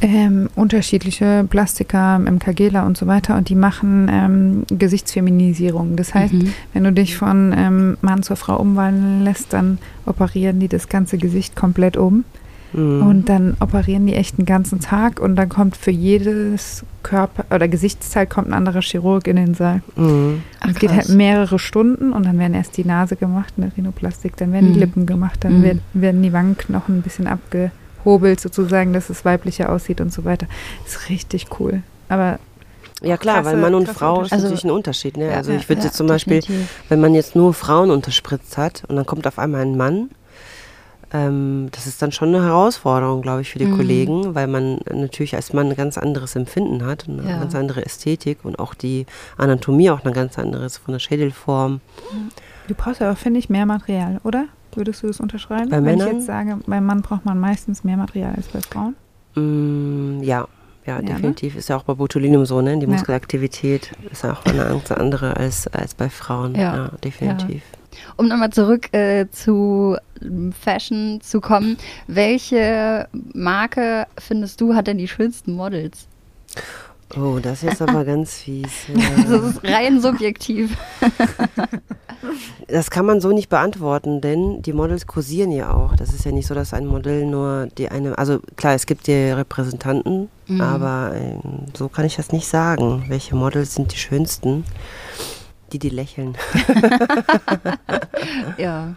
ähm, 0.01 0.49
unterschiedliche 0.55 1.45
Plastiker, 1.49 2.19
MKGler 2.19 2.85
und 2.85 2.97
so 2.97 3.07
weiter 3.07 3.35
und 3.35 3.49
die 3.49 3.55
machen 3.55 4.09
ähm, 4.11 4.63
Gesichtsfeminisierung. 4.69 5.95
Das 5.95 6.13
heißt, 6.13 6.33
Mhm. 6.33 6.53
wenn 6.73 6.83
du 6.83 6.91
dich 6.93 7.17
von 7.17 7.53
ähm, 7.57 7.97
Mann 8.01 8.23
zur 8.23 8.35
Frau 8.35 8.57
umwandeln 8.57 9.23
lässt, 9.23 9.53
dann 9.53 9.77
operieren 10.05 10.59
die 10.59 10.67
das 10.67 10.89
ganze 10.89 11.17
Gesicht 11.17 11.55
komplett 11.55 11.97
um 11.97 12.23
Mhm. 12.73 13.01
und 13.07 13.29
dann 13.29 13.55
operieren 13.61 14.05
die 14.07 14.13
echt 14.13 14.37
einen 14.37 14.45
ganzen 14.45 14.81
Tag 14.81 15.21
und 15.21 15.37
dann 15.37 15.47
kommt 15.47 15.77
für 15.77 15.89
jedes 15.91 16.83
Körper 17.01 17.45
oder 17.55 17.67
Gesichtsteil 17.69 18.27
kommt 18.27 18.49
ein 18.49 18.53
anderer 18.53 18.81
Chirurg 18.81 19.25
in 19.27 19.37
den 19.37 19.53
Saal. 19.53 19.81
Mhm. 19.95 20.43
Ach, 20.59 20.73
geht 20.75 20.91
halt 20.91 21.07
mehrere 21.09 21.59
Stunden 21.59 22.11
und 22.11 22.25
dann 22.25 22.37
werden 22.39 22.53
erst 22.53 22.75
die 22.75 22.83
Nase 22.83 23.15
gemacht, 23.15 23.53
eine 23.57 23.71
Rhinoplastik, 23.75 24.35
dann 24.35 24.51
werden 24.51 24.65
die 24.67 24.73
Mhm. 24.73 24.79
Lippen 24.79 25.05
gemacht, 25.05 25.45
dann 25.45 25.59
Mhm. 25.59 25.63
werden, 25.63 25.81
werden 25.93 26.21
die 26.21 26.33
Wangenknochen 26.33 26.97
ein 26.97 27.01
bisschen 27.03 27.25
abgehobelt 28.07 28.39
sozusagen, 28.39 28.93
dass 28.93 29.09
es 29.09 29.25
weiblicher 29.25 29.71
aussieht 29.71 30.01
und 30.01 30.13
so 30.13 30.23
weiter. 30.25 30.47
ist 30.85 31.09
richtig 31.09 31.47
cool. 31.59 31.81
Aber 32.09 32.39
Ja 33.01 33.17
klar, 33.17 33.37
weil 33.45 33.53
krasse- 33.53 33.57
Mann 33.57 33.75
und 33.75 33.87
Frau 33.89 34.21
ist 34.21 34.31
Unterschiede. 34.31 34.33
Also- 34.33 34.45
natürlich 34.47 34.63
ein 34.63 34.71
Unterschied. 34.71 35.17
Ne? 35.17 35.33
Also 35.33 35.51
ja, 35.51 35.57
ich 35.57 35.69
würde 35.69 35.81
ja, 35.81 35.87
jetzt 35.87 35.97
zum 35.97 36.07
Beispiel, 36.07 36.39
definitiv. 36.39 36.69
wenn 36.89 37.01
man 37.01 37.13
jetzt 37.13 37.35
nur 37.35 37.53
Frauen 37.53 37.91
unterspritzt 37.91 38.57
hat 38.57 38.83
und 38.87 38.95
dann 38.95 39.05
kommt 39.05 39.27
auf 39.27 39.37
einmal 39.37 39.61
ein 39.61 39.75
Mann, 39.77 40.09
ähm, 41.13 41.67
das 41.71 41.85
ist 41.87 42.01
dann 42.01 42.11
schon 42.11 42.29
eine 42.35 42.43
Herausforderung, 42.43 43.21
glaube 43.21 43.41
ich, 43.41 43.51
für 43.51 43.59
die 43.59 43.65
Mhm. 43.65 43.77
Kollegen, 43.77 44.35
weil 44.35 44.47
man 44.47 44.79
natürlich 44.91 45.35
als 45.35 45.53
Mann 45.53 45.69
ein 45.69 45.75
ganz 45.75 45.97
anderes 45.97 46.35
Empfinden 46.35 46.85
hat, 46.85 47.07
und 47.07 47.19
eine 47.19 47.29
Ja. 47.29 47.39
ganz 47.39 47.55
andere 47.55 47.85
Ästhetik 47.85 48.39
und 48.43 48.57
auch 48.59 48.73
die 48.73 49.05
Anatomie 49.37 49.89
auch 49.89 50.03
eine 50.03 50.13
ganz 50.13 50.37
andere 50.39 50.65
ist 50.65 50.77
von 50.77 50.93
der 50.93 50.99
Schädelform. 50.99 51.79
du 52.67 52.73
brauchst 52.75 52.99
ja 52.99 53.11
auch, 53.11 53.17
finde 53.17 53.39
ich, 53.39 53.49
mehr 53.49 53.65
Material, 53.65 54.19
oder? 54.25 54.45
Würdest 54.77 55.01
du 55.03 55.07
das 55.07 55.19
unterschreiben? 55.19 55.69
Bei 55.69 55.77
Wenn 55.77 55.83
Männern? 55.83 56.07
ich 56.07 56.13
jetzt 56.13 56.25
sage, 56.27 56.59
beim 56.67 56.85
Mann 56.85 57.01
braucht 57.01 57.25
man 57.25 57.39
meistens 57.39 57.83
mehr 57.83 57.97
Material 57.97 58.33
als 58.35 58.47
bei 58.47 58.61
Frauen. 58.61 58.95
Mm, 59.35 60.21
ja. 60.23 60.47
Ja, 60.85 60.99
ne? 61.01 61.05
definitiv. 61.05 61.55
Ist 61.57 61.67
ja 61.67 61.75
auch 61.75 61.83
bei 61.83 61.95
Botulinum 61.95 62.45
so, 62.45 62.61
ne? 62.61 62.77
Die 62.77 62.85
Ja. 62.85 62.91
Muskelaktivität 62.91 63.91
ist 64.09 64.23
ja 64.23 64.33
auch 64.33 64.45
eine 64.45 64.63
ganz 64.63 64.89
andere 64.91 65.35
als, 65.35 65.67
als 65.67 65.93
bei 65.95 66.09
Frauen. 66.09 66.55
Ja. 66.55 66.91
definitiv. 67.03 67.63
Um 68.15 68.27
nochmal 68.27 68.51
zurück 68.51 68.93
äh, 68.93 69.25
zu 69.31 69.97
Fashion 70.63 71.19
zu 71.21 71.41
kommen, 71.41 71.77
welche 72.07 73.07
Marke 73.33 74.05
findest 74.19 74.61
du 74.61 74.75
hat 74.75 74.87
denn 74.87 74.97
die 74.99 75.07
schönsten 75.07 75.53
Models? 75.53 76.07
Oh, 77.15 77.39
das 77.41 77.63
ist 77.63 77.81
aber 77.81 78.03
ganz 78.03 78.35
fies. 78.35 78.67
Ja. 78.93 79.23
das 79.29 79.43
ist 79.43 79.63
rein 79.63 80.01
subjektiv. 80.01 80.75
Das 82.67 82.91
kann 82.91 83.05
man 83.05 83.21
so 83.21 83.29
nicht 83.31 83.47
beantworten, 83.47 84.19
denn 84.19 84.61
die 84.61 84.73
Models 84.73 85.07
kursieren 85.07 85.53
ja 85.53 85.73
auch. 85.73 85.95
Das 85.95 86.13
ist 86.13 86.25
ja 86.25 86.33
nicht 86.33 86.47
so, 86.47 86.53
dass 86.53 86.73
ein 86.73 86.85
Modell 86.85 87.25
nur 87.25 87.67
die 87.77 87.87
eine, 87.89 88.17
also 88.17 88.39
klar, 88.57 88.73
es 88.73 88.85
gibt 88.85 89.07
die 89.07 89.13
Repräsentanten, 89.31 90.29
Mhm. 90.49 90.61
aber 90.61 91.11
ähm, 91.15 91.65
so 91.77 91.87
kann 91.89 92.05
ich 92.05 92.15
das 92.17 92.31
nicht 92.31 92.47
sagen. 92.47 93.05
Welche 93.07 93.35
Models 93.35 93.75
sind 93.75 93.93
die 93.93 93.97
schönsten? 93.97 94.63
Die, 95.71 95.79
die 95.79 95.89
lächeln. 95.89 96.35
Ja. 98.57 98.95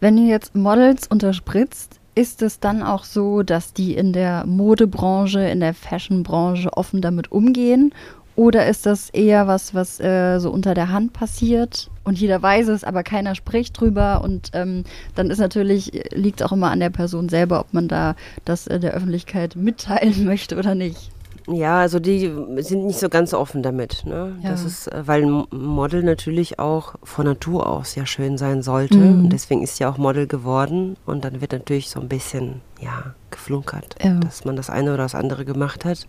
Wenn 0.00 0.16
du 0.16 0.22
jetzt 0.24 0.54
Models 0.54 1.06
unterspritzt, 1.06 2.00
ist 2.14 2.42
es 2.42 2.60
dann 2.60 2.82
auch 2.82 3.04
so, 3.04 3.42
dass 3.42 3.72
die 3.72 3.94
in 3.94 4.12
der 4.12 4.44
Modebranche, 4.46 5.40
in 5.40 5.60
der 5.60 5.74
Fashionbranche 5.74 6.72
offen 6.76 7.00
damit 7.00 7.32
umgehen? 7.32 7.94
Oder 8.34 8.66
ist 8.66 8.86
das 8.86 9.10
eher 9.10 9.46
was, 9.46 9.74
was 9.74 10.00
äh, 10.00 10.38
so 10.38 10.50
unter 10.50 10.72
der 10.72 10.90
Hand 10.90 11.12
passiert 11.12 11.90
und 12.04 12.18
jeder 12.18 12.40
weiß 12.42 12.68
es, 12.68 12.82
aber 12.82 13.02
keiner 13.02 13.34
spricht 13.34 13.78
drüber? 13.78 14.22
Und 14.24 14.50
ähm, 14.54 14.84
dann 15.14 15.30
ist 15.30 15.38
natürlich, 15.38 15.92
liegt 16.12 16.40
es 16.40 16.46
auch 16.46 16.52
immer 16.52 16.70
an 16.70 16.80
der 16.80 16.90
Person 16.90 17.28
selber, 17.28 17.60
ob 17.60 17.74
man 17.74 17.88
da 17.88 18.16
das 18.46 18.66
äh, 18.66 18.80
der 18.80 18.92
Öffentlichkeit 18.92 19.54
mitteilen 19.56 20.24
möchte 20.24 20.56
oder 20.56 20.74
nicht. 20.74 21.10
Ja, 21.48 21.80
also 21.80 21.98
die 21.98 22.32
sind 22.58 22.86
nicht 22.86 22.98
so 23.00 23.08
ganz 23.08 23.34
offen 23.34 23.62
damit. 23.62 24.04
Ne? 24.06 24.36
Ja. 24.42 24.50
Das 24.50 24.64
ist, 24.64 24.86
äh, 24.86 25.06
weil 25.06 25.24
ein 25.24 25.44
Model 25.50 26.02
natürlich 26.02 26.58
auch 26.58 26.94
von 27.02 27.26
Natur 27.26 27.66
aus 27.68 27.94
ja 27.96 28.06
schön 28.06 28.38
sein 28.38 28.62
sollte. 28.62 28.96
Mhm. 28.96 29.24
Und 29.24 29.30
deswegen 29.32 29.62
ist 29.62 29.76
sie 29.76 29.84
auch 29.86 29.98
Model 29.98 30.26
geworden. 30.26 30.96
Und 31.04 31.24
dann 31.24 31.40
wird 31.40 31.52
natürlich 31.52 31.90
so 31.90 32.00
ein 32.00 32.08
bisschen, 32.08 32.60
ja, 32.80 33.14
geflunkert, 33.30 33.96
Ja. 34.02 34.14
dass 34.20 34.44
man 34.44 34.54
das 34.56 34.70
eine 34.70 34.90
oder 34.94 35.02
das 35.02 35.14
andere 35.16 35.44
gemacht 35.44 35.84
hat. 35.84 36.06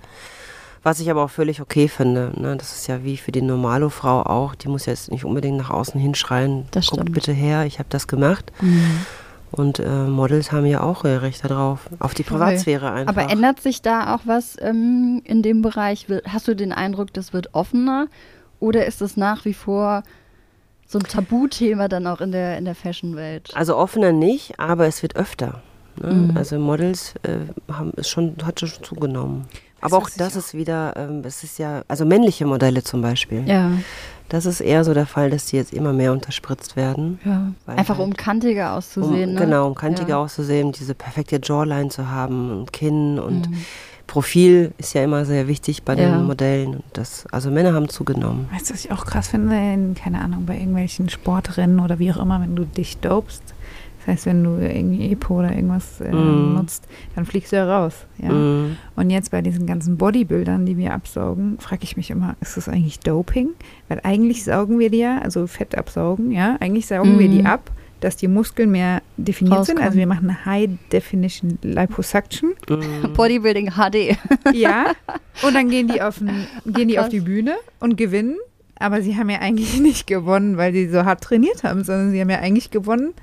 Was 0.83 0.99
ich 0.99 1.09
aber 1.09 1.23
auch 1.23 1.29
völlig 1.29 1.61
okay 1.61 1.87
finde. 1.87 2.33
Ne? 2.35 2.57
Das 2.57 2.73
ist 2.75 2.87
ja 2.87 3.03
wie 3.05 3.15
für 3.17 3.31
die 3.31 3.41
normale 3.41 3.89
Frau 3.89 4.21
auch. 4.23 4.53
Die 4.53 4.67
muss 4.67 4.85
jetzt 4.85 5.09
nicht 5.11 5.23
unbedingt 5.25 5.57
nach 5.57 5.69
außen 5.69 5.99
hinschreien, 5.99 6.65
Das 6.71 6.87
guckt 6.87 7.01
stimmt. 7.03 7.13
bitte 7.15 7.31
her, 7.31 7.65
ich 7.65 7.79
habe 7.79 7.87
das 7.89 8.07
gemacht. 8.07 8.51
Und 9.55 9.77
äh, 9.79 9.87
Models 10.05 10.51
haben 10.51 10.65
ja 10.65 10.81
auch 10.81 11.05
ihr 11.05 11.21
Recht 11.21 11.45
darauf, 11.45 11.87
auf 11.99 12.13
die 12.15 12.23
Privatsphäre 12.23 12.91
einfach. 12.91 13.15
Aber 13.15 13.31
ändert 13.31 13.61
sich 13.61 13.81
da 13.83 14.15
auch 14.15 14.21
was 14.25 14.57
ähm, 14.59 15.21
in 15.25 15.43
dem 15.43 15.61
Bereich? 15.61 16.07
Hast 16.27 16.47
du 16.47 16.55
den 16.55 16.71
Eindruck, 16.73 17.13
das 17.13 17.33
wird 17.33 17.53
offener? 17.53 18.07
Oder 18.59 18.85
ist 18.87 19.01
es 19.01 19.15
nach 19.15 19.45
wie 19.45 19.53
vor 19.53 20.01
so 20.87 20.97
ein 20.97 21.03
Tabuthema 21.03 21.87
dann 21.87 22.07
auch 22.07 22.19
in 22.19 22.31
der, 22.31 22.57
in 22.57 22.65
der 22.65 22.73
Fashion-Welt? 22.75 23.51
Also 23.53 23.77
offener 23.77 24.11
nicht, 24.11 24.59
aber 24.59 24.87
es 24.87 25.01
wird 25.03 25.15
öfter. 25.15 25.61
Ne? 26.01 26.11
Mhm. 26.13 26.37
Also 26.37 26.57
Models 26.57 27.13
äh, 27.21 27.37
haben 27.71 27.91
es 27.95 28.09
schon, 28.09 28.35
hat 28.43 28.59
schon 28.59 28.69
zugenommen. 28.83 29.45
Weißt 29.81 29.93
aber 29.93 30.03
auch 30.03 30.09
das 30.17 30.33
auch- 30.33 30.39
ist 30.39 30.53
wieder, 30.55 30.93
ähm, 30.95 31.21
es 31.25 31.43
ist 31.43 31.59
ja, 31.59 31.83
also 31.87 32.05
männliche 32.05 32.45
Modelle 32.47 32.81
zum 32.83 33.01
Beispiel. 33.03 33.43
Ja, 33.47 33.71
Das 34.29 34.45
ist 34.45 34.61
eher 34.61 34.83
so 34.83 34.93
der 34.93 35.05
Fall, 35.05 35.29
dass 35.29 35.45
die 35.45 35.57
jetzt 35.57 35.73
immer 35.73 35.93
mehr 35.93 36.11
unterspritzt 36.11 36.75
werden. 36.75 37.19
ja. 37.23 37.51
Einfach 37.67 37.97
halt- 37.97 38.07
um 38.07 38.13
kantiger 38.15 38.73
auszusehen. 38.73 39.29
um, 39.29 39.35
ne? 39.35 39.41
Genau, 39.41 39.67
um 39.67 39.75
kantiger 39.75 40.09
Ja. 40.09 40.17
auszusehen, 40.17 40.71
diese 40.71 40.95
perfekte 40.95 41.39
Jawline 41.43 41.89
zu 41.89 42.09
haben 42.09 42.49
und 42.51 42.73
Kinn 42.73 43.19
und 43.19 43.49
Mhm. 43.49 43.57
Profil 44.07 44.73
ist 44.77 44.93
ja 44.93 45.03
immer 45.03 45.25
sehr 45.25 45.47
wichtig 45.47 45.83
bei 45.83 45.95
Ja. 45.95 46.11
den 46.17 46.25
Modellen. 46.25 46.75
Und 46.75 46.83
Das, 46.93 47.25
also 47.31 47.49
Männer 47.49 47.73
haben 47.73 47.89
zugenommen. 47.89 48.47
Weißt 48.51 48.69
du, 48.69 48.73
was 48.73 48.85
ich 48.85 48.91
auch 48.91 49.05
krass 49.05 49.29
finde? 49.29 49.55
In, 49.55 49.95
keine 49.95 50.19
Ahnung, 50.21 50.45
bei 50.45 50.57
irgendwelchen 50.57 51.09
Sportrennen 51.09 51.79
oder 51.79 51.99
wie 51.99 52.11
auch 52.11 52.17
immer, 52.17 52.41
wenn 52.41 52.55
du 52.55 52.65
dich 52.65 52.97
dopst. 52.97 53.41
Das 54.05 54.15
heißt, 54.15 54.25
wenn 54.25 54.43
du 54.43 54.57
irgendwie 54.57 55.11
Epo 55.11 55.39
oder 55.39 55.55
irgendwas 55.55 56.01
äh, 56.01 56.11
Mm. 56.11 56.55
nutzt, 56.55 56.87
dann 57.15 57.25
fliegst 57.25 57.51
du 57.53 57.55
ja 57.55 57.65
raus. 57.79 58.05
Ja? 58.17 58.31
Mhm. 58.31 58.75
Und 58.97 59.09
jetzt 59.09 59.31
bei 59.31 59.41
diesen 59.41 59.65
ganzen 59.65 59.95
Bodybuildern, 59.97 60.65
die 60.65 60.77
wir 60.77 60.93
absaugen, 60.93 61.57
frage 61.59 61.83
ich 61.83 61.95
mich 61.95 62.09
immer, 62.11 62.35
ist 62.41 62.57
das 62.57 62.67
eigentlich 62.67 62.99
Doping? 62.99 63.49
Weil 63.87 64.01
eigentlich 64.03 64.43
saugen 64.43 64.77
wir 64.79 64.89
die 64.89 64.97
ja, 64.99 65.19
also 65.19 65.47
Fett 65.47 65.77
absaugen, 65.77 66.31
ja, 66.31 66.57
eigentlich 66.59 66.87
saugen 66.87 67.17
wir 67.17 67.29
die 67.29 67.39
Mhm. 67.41 67.45
ab, 67.47 67.71
dass 68.01 68.17
die 68.17 68.27
Muskeln 68.27 68.71
mehr 68.71 69.01
definiert 69.15 69.53
sind. 69.65 69.77
Rauskommen. 69.77 69.83
Also 69.83 69.97
wir 69.97 70.07
machen 70.07 70.29
eine 70.29 70.45
High 70.45 70.69
Definition 70.91 71.57
Liposuction. 71.61 72.51
Mhm. 72.69 73.13
Bodybuilding 73.15 73.71
HD. 73.71 74.17
Ja. 74.53 74.87
Und 75.43 75.53
dann 75.55 75.69
gehen 75.69 75.87
die 75.87 76.01
auf, 76.01 76.19
n- 76.19 76.45
gehen 76.65 76.89
die 76.89 76.99
auf 76.99 77.07
die 77.07 77.21
Bühne 77.21 77.53
und 77.79 77.95
gewinnen. 77.95 78.35
Aber 78.77 79.01
sie 79.01 79.15
haben 79.17 79.29
ja 79.29 79.39
eigentlich 79.39 79.79
nicht 79.81 80.07
gewonnen, 80.07 80.57
weil 80.57 80.73
sie 80.73 80.89
so 80.89 81.05
hart 81.05 81.21
trainiert 81.23 81.63
haben, 81.63 81.85
sondern 81.85 82.11
sie 82.11 82.19
haben 82.19 82.29
ja 82.29 82.39
eigentlich 82.39 82.71
gewonnen, 82.71 83.13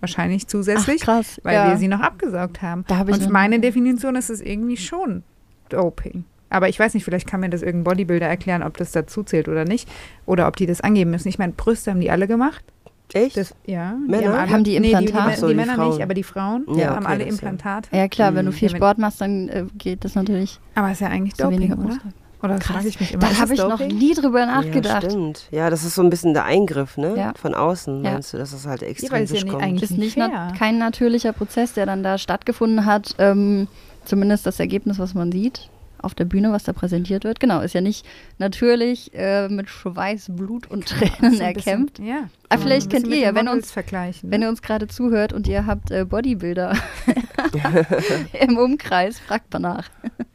wahrscheinlich 0.00 0.46
zusätzlich, 0.46 1.02
Ach, 1.02 1.06
krass. 1.06 1.40
weil 1.42 1.54
ja. 1.54 1.68
wir 1.70 1.76
sie 1.76 1.88
noch 1.88 2.00
abgesaugt 2.00 2.62
haben. 2.62 2.84
Da 2.88 2.98
hab 2.98 3.08
ich 3.08 3.14
Und 3.14 3.30
meine 3.30 3.60
Definition 3.60 4.16
ist 4.16 4.30
es 4.30 4.40
irgendwie 4.40 4.76
schon 4.76 5.22
Doping. 5.68 6.24
Aber 6.50 6.68
ich 6.68 6.78
weiß 6.78 6.94
nicht, 6.94 7.04
vielleicht 7.04 7.26
kann 7.26 7.40
mir 7.40 7.50
das 7.50 7.62
irgendein 7.62 7.84
Bodybuilder 7.92 8.26
erklären, 8.26 8.62
ob 8.62 8.76
das 8.78 8.92
dazu 8.92 9.22
zählt 9.22 9.48
oder 9.48 9.64
nicht. 9.64 9.88
Oder 10.24 10.48
ob 10.48 10.56
die 10.56 10.64
das 10.66 10.80
angeben 10.80 11.10
müssen. 11.10 11.28
Ich 11.28 11.38
meine, 11.38 11.52
Brüste 11.52 11.90
haben 11.90 12.00
die 12.00 12.10
alle 12.10 12.26
gemacht. 12.26 12.64
Echt? 13.12 13.36
Das, 13.36 13.54
ja. 13.66 13.96
Männer? 14.06 14.38
alle, 14.38 14.50
Haben 14.50 14.64
die 14.64 14.78
Nee, 14.80 14.88
die, 14.88 14.92
Implantate? 14.94 15.12
die, 15.28 15.32
Ach 15.34 15.36
so, 15.38 15.46
die, 15.48 15.52
die 15.54 15.56
Männer 15.60 15.74
Frauen. 15.74 15.88
nicht, 15.90 16.02
aber 16.02 16.14
die 16.14 16.22
Frauen 16.22 16.66
Ja, 16.74 16.90
haben 16.94 17.04
okay, 17.04 17.12
alle 17.12 17.24
ja. 17.24 17.28
Implantate. 17.30 17.88
ja, 17.96 18.08
klar, 18.08 18.34
wenn 18.34 18.46
du 18.46 18.52
viel 18.52 18.68
Sport 18.70 18.98
machst, 18.98 19.20
dann 19.20 19.48
äh, 19.48 19.64
geht 19.76 20.04
das 20.04 20.14
natürlich 20.14 20.58
Aber 20.74 20.90
ist 20.90 21.00
ja 21.00 21.08
eigentlich 21.08 21.34
Doping, 21.34 21.72
oder? 21.72 21.98
Oder 22.42 22.54
das 22.54 22.64
Krass. 22.64 22.76
frage 22.76 22.88
ich 22.88 23.00
mich 23.00 23.12
immer. 23.14 23.20
Da 23.20 23.38
habe 23.38 23.54
das 23.56 23.58
ich 23.58 23.58
noch 23.58 23.80
nie 23.80 24.14
drüber 24.14 24.40
Ja, 24.40 24.46
nachgedacht. 24.46 25.04
stimmt. 25.10 25.48
Ja, 25.50 25.70
das 25.70 25.84
ist 25.84 25.94
so 25.96 26.02
ein 26.02 26.10
bisschen 26.10 26.34
der 26.34 26.44
Eingriff, 26.44 26.96
ne? 26.96 27.14
Ja. 27.16 27.32
Von 27.40 27.54
außen, 27.54 28.04
Ja. 28.04 28.12
meinst 28.12 28.32
du, 28.32 28.38
dass 28.38 28.52
es 28.52 28.66
halt 28.66 28.82
es 28.82 29.40
ja 29.40 29.44
nicht 29.44 29.48
kommt. 29.52 29.62
eigentlich- 29.64 29.82
ist 29.90 29.98
nicht 29.98 30.16
nicht 30.16 30.30
na 30.32 30.52
kein 30.56 30.78
natürlicher 30.78 31.32
Prozess, 31.32 31.72
der 31.72 31.86
dann 31.86 32.02
da 32.02 32.16
stattgefunden 32.18 32.84
hat. 32.86 33.14
Ähm, 33.18 33.66
zumindest 34.04 34.46
das 34.46 34.60
Ergebnis, 34.60 34.98
was 34.98 35.14
man 35.14 35.32
sieht 35.32 35.68
auf 36.02 36.14
der 36.14 36.24
Bühne, 36.24 36.52
was 36.52 36.64
da 36.64 36.72
präsentiert 36.72 37.24
wird. 37.24 37.40
Genau, 37.40 37.60
ist 37.60 37.74
ja 37.74 37.80
nicht 37.80 38.06
natürlich 38.38 39.12
äh, 39.14 39.48
mit 39.48 39.68
Schweiß, 39.68 40.26
Blut 40.30 40.70
und 40.70 40.86
Tränen 40.86 41.10
So 41.12 41.24
ein 41.26 41.30
bisschen- 41.30 41.40
erkämpft. 41.72 41.98
Ja. 41.98 42.28
Aber 42.48 42.62
vielleicht 42.62 42.86
Ein 42.86 43.02
kennt 43.02 43.08
ihr 43.08 43.18
ja, 43.18 43.34
wenn 43.34 43.48
uns, 43.48 43.70
vergleichen. 43.70 44.30
wenn 44.30 44.40
ne? 44.40 44.46
ihr 44.46 44.50
uns 44.50 44.62
gerade 44.62 44.86
zuhört 44.88 45.32
und 45.32 45.46
ihr 45.48 45.66
habt 45.66 45.90
äh, 45.90 46.04
Bodybuilder 46.04 46.74
im 48.40 48.56
Umkreis, 48.56 49.18
fragt 49.18 49.52
mal 49.52 49.58
nach. 49.60 49.88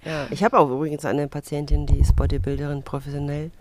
Ja. 0.06 0.28
Ich 0.30 0.44
habe 0.44 0.58
auch 0.60 0.70
übrigens 0.70 1.06
eine 1.06 1.28
Patientin, 1.28 1.86
die 1.86 2.00
ist 2.00 2.16
Bodybuilderin 2.16 2.84
professionell. 2.84 3.52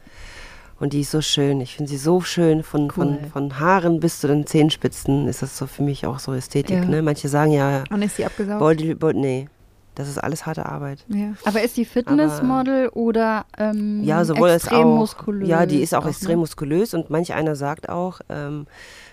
Und 0.81 0.93
die 0.95 1.03
ist 1.03 1.13
so 1.13 1.21
schön. 1.21 1.61
Ich 1.61 1.77
finde 1.77 1.91
sie 1.91 1.97
so 1.97 2.21
schön. 2.23 2.65
Von, 2.65 2.85
Cool. 2.87 2.91
von, 2.91 3.19
von 3.31 3.61
Haaren 3.61 4.01
bis 4.01 4.19
zu 4.21 4.27
den 4.27 4.47
Zehenspitzen 4.47 5.29
ist 5.29 5.41
das 5.41 5.57
so 5.57 5.69
für 5.69 5.83
mich 5.85 6.07
auch 6.07 6.19
so 6.19 6.33
Ästhetik. 6.35 6.77
Ja. 6.77 6.85
Ne? 6.85 7.03
Manche 7.03 7.29
sagen 7.29 7.53
ja, 7.53 7.85
Und 7.91 8.03
ist 8.03 8.19
die 8.19 8.25
abgesaugt? 8.25 8.59
Body, 8.59 8.95
Body, 8.95 9.19
nee, 9.19 9.49
das 9.95 10.09
ist 10.09 10.19
alles 10.19 10.47
harte 10.47 10.67
Arbeit. 10.67 11.05
ja. 11.09 11.33
Aber 11.45 11.63
ist 11.63 11.77
die 11.77 11.85
Fitnessmodel 11.85 12.89
oder 12.89 13.45
ähm, 13.59 14.03
Ja, 14.03 14.25
sowohl 14.25 14.49
als 14.51 14.65
extrem 14.65 14.89
auch. 14.89 14.97
muskulös? 14.99 15.49
Ja, 15.49 15.67
die 15.67 15.81
ist 15.83 15.95
auch 15.95 16.05
ne? 16.05 16.11
extrem 16.11 16.39
muskulös 16.39 16.95
und 16.95 17.11
manch 17.11 17.35
einer 17.35 17.57
sagt 17.57 17.89
auch, 17.89 18.21
ähm, 18.29 18.67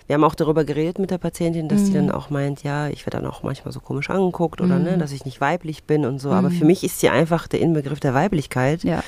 wir 0.06 0.14
haben 0.14 0.24
auch 0.24 0.34
darüber 0.34 0.64
geredet 0.64 0.98
mit 0.98 1.10
der 1.12 1.18
Patientin, 1.18 1.68
dass 1.68 1.84
die 1.84 1.90
Mhm. 1.90 2.06
dann 2.08 2.10
auch 2.12 2.30
meint, 2.30 2.62
ja, 2.64 2.88
ich 2.88 3.06
werde 3.06 3.18
dann 3.18 3.26
auch 3.30 3.42
manchmal 3.44 3.72
so 3.72 3.78
komisch 3.80 4.10
angeguckt 4.10 4.60
oder 4.60 4.78
Mhm. 4.78 4.84
ne, 4.84 4.98
dass 4.98 5.12
ich 5.12 5.24
nicht 5.24 5.40
weiblich 5.40 5.84
bin 5.84 6.04
und 6.04 6.18
so. 6.18 6.30
Aber 6.32 6.48
Mhm. 6.48 6.54
für 6.54 6.64
mich 6.64 6.82
ist 6.82 6.98
sie 7.00 7.08
einfach 7.10 7.46
der 7.46 7.60
Inbegriff 7.60 8.00
der 8.00 8.12
Weiblichkeit. 8.14 8.82
Ja, 8.82 9.04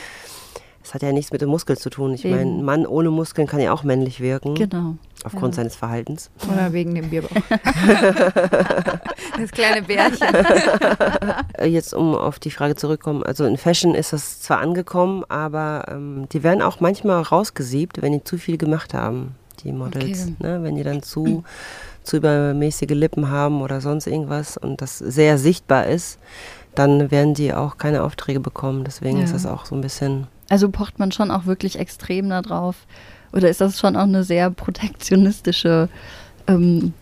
Es 0.92 0.96
hat 0.96 1.02
ja 1.04 1.12
nichts 1.12 1.32
mit 1.32 1.40
dem 1.40 1.48
Muskel 1.48 1.78
zu 1.78 1.88
tun. 1.88 2.12
Ich 2.12 2.22
meine, 2.22 2.42
ein 2.42 2.62
Mann 2.62 2.84
ohne 2.84 3.08
Muskeln 3.10 3.46
kann 3.48 3.60
ja 3.60 3.72
auch 3.72 3.82
männlich 3.82 4.20
wirken, 4.20 4.54
genau. 4.54 4.96
aufgrund 5.24 5.54
ja. 5.54 5.62
seines 5.62 5.74
Verhaltens. 5.74 6.30
Oder 6.52 6.74
wegen 6.74 6.94
dem 6.94 7.08
Bierbauch. 7.08 7.30
das 9.38 9.50
kleine 9.52 9.80
Bärchen. 9.80 10.28
Äh, 11.56 11.68
Jetzt, 11.68 11.94
um 11.94 12.14
auf 12.14 12.38
die 12.38 12.50
Frage 12.50 12.76
zurückzukommen, 12.76 13.22
also 13.22 13.46
in 13.46 13.56
Fashion 13.56 13.94
ist 13.94 14.12
das 14.12 14.42
zwar 14.42 14.58
angekommen, 14.58 15.24
aber 15.30 15.86
ähm, 15.88 16.26
die 16.30 16.42
werden 16.42 16.60
auch 16.60 16.80
manchmal 16.80 17.22
rausgesiebt, 17.22 18.02
wenn 18.02 18.12
die 18.12 18.22
zu 18.22 18.36
viel 18.36 18.58
gemacht 18.58 18.92
haben, 18.92 19.34
die 19.64 19.72
Models. 19.72 20.24
Okay. 20.24 20.34
Ne? 20.40 20.62
Wenn 20.62 20.74
die 20.76 20.82
dann 20.82 21.02
zu, 21.02 21.42
zu 22.02 22.18
übermäßige 22.18 22.90
Lippen 22.90 23.30
haben 23.30 23.62
oder 23.62 23.80
sonst 23.80 24.06
irgendwas 24.06 24.58
und 24.58 24.82
das 24.82 24.98
sehr 24.98 25.38
sichtbar 25.38 25.86
ist, 25.86 26.18
dann 26.74 27.10
werden 27.10 27.32
die 27.32 27.54
auch 27.54 27.78
keine 27.78 28.02
Aufträge 28.02 28.40
bekommen. 28.40 28.84
Deswegen 28.84 29.16
Ja. 29.16 29.24
ist 29.24 29.32
das 29.32 29.46
auch 29.46 29.64
so 29.64 29.74
ein 29.74 29.80
bisschen. 29.80 30.26
Also 30.48 30.70
pocht 30.70 30.98
man 30.98 31.12
schon 31.12 31.30
auch 31.30 31.46
wirklich 31.46 31.78
extrem 31.78 32.28
darauf? 32.28 32.86
Oder 33.32 33.48
ist 33.48 33.60
das 33.60 33.78
schon 33.78 33.96
auch 33.96 34.02
eine 34.02 34.24
sehr 34.24 34.50
protektionistische 34.50 35.88
ähm, 36.46 36.92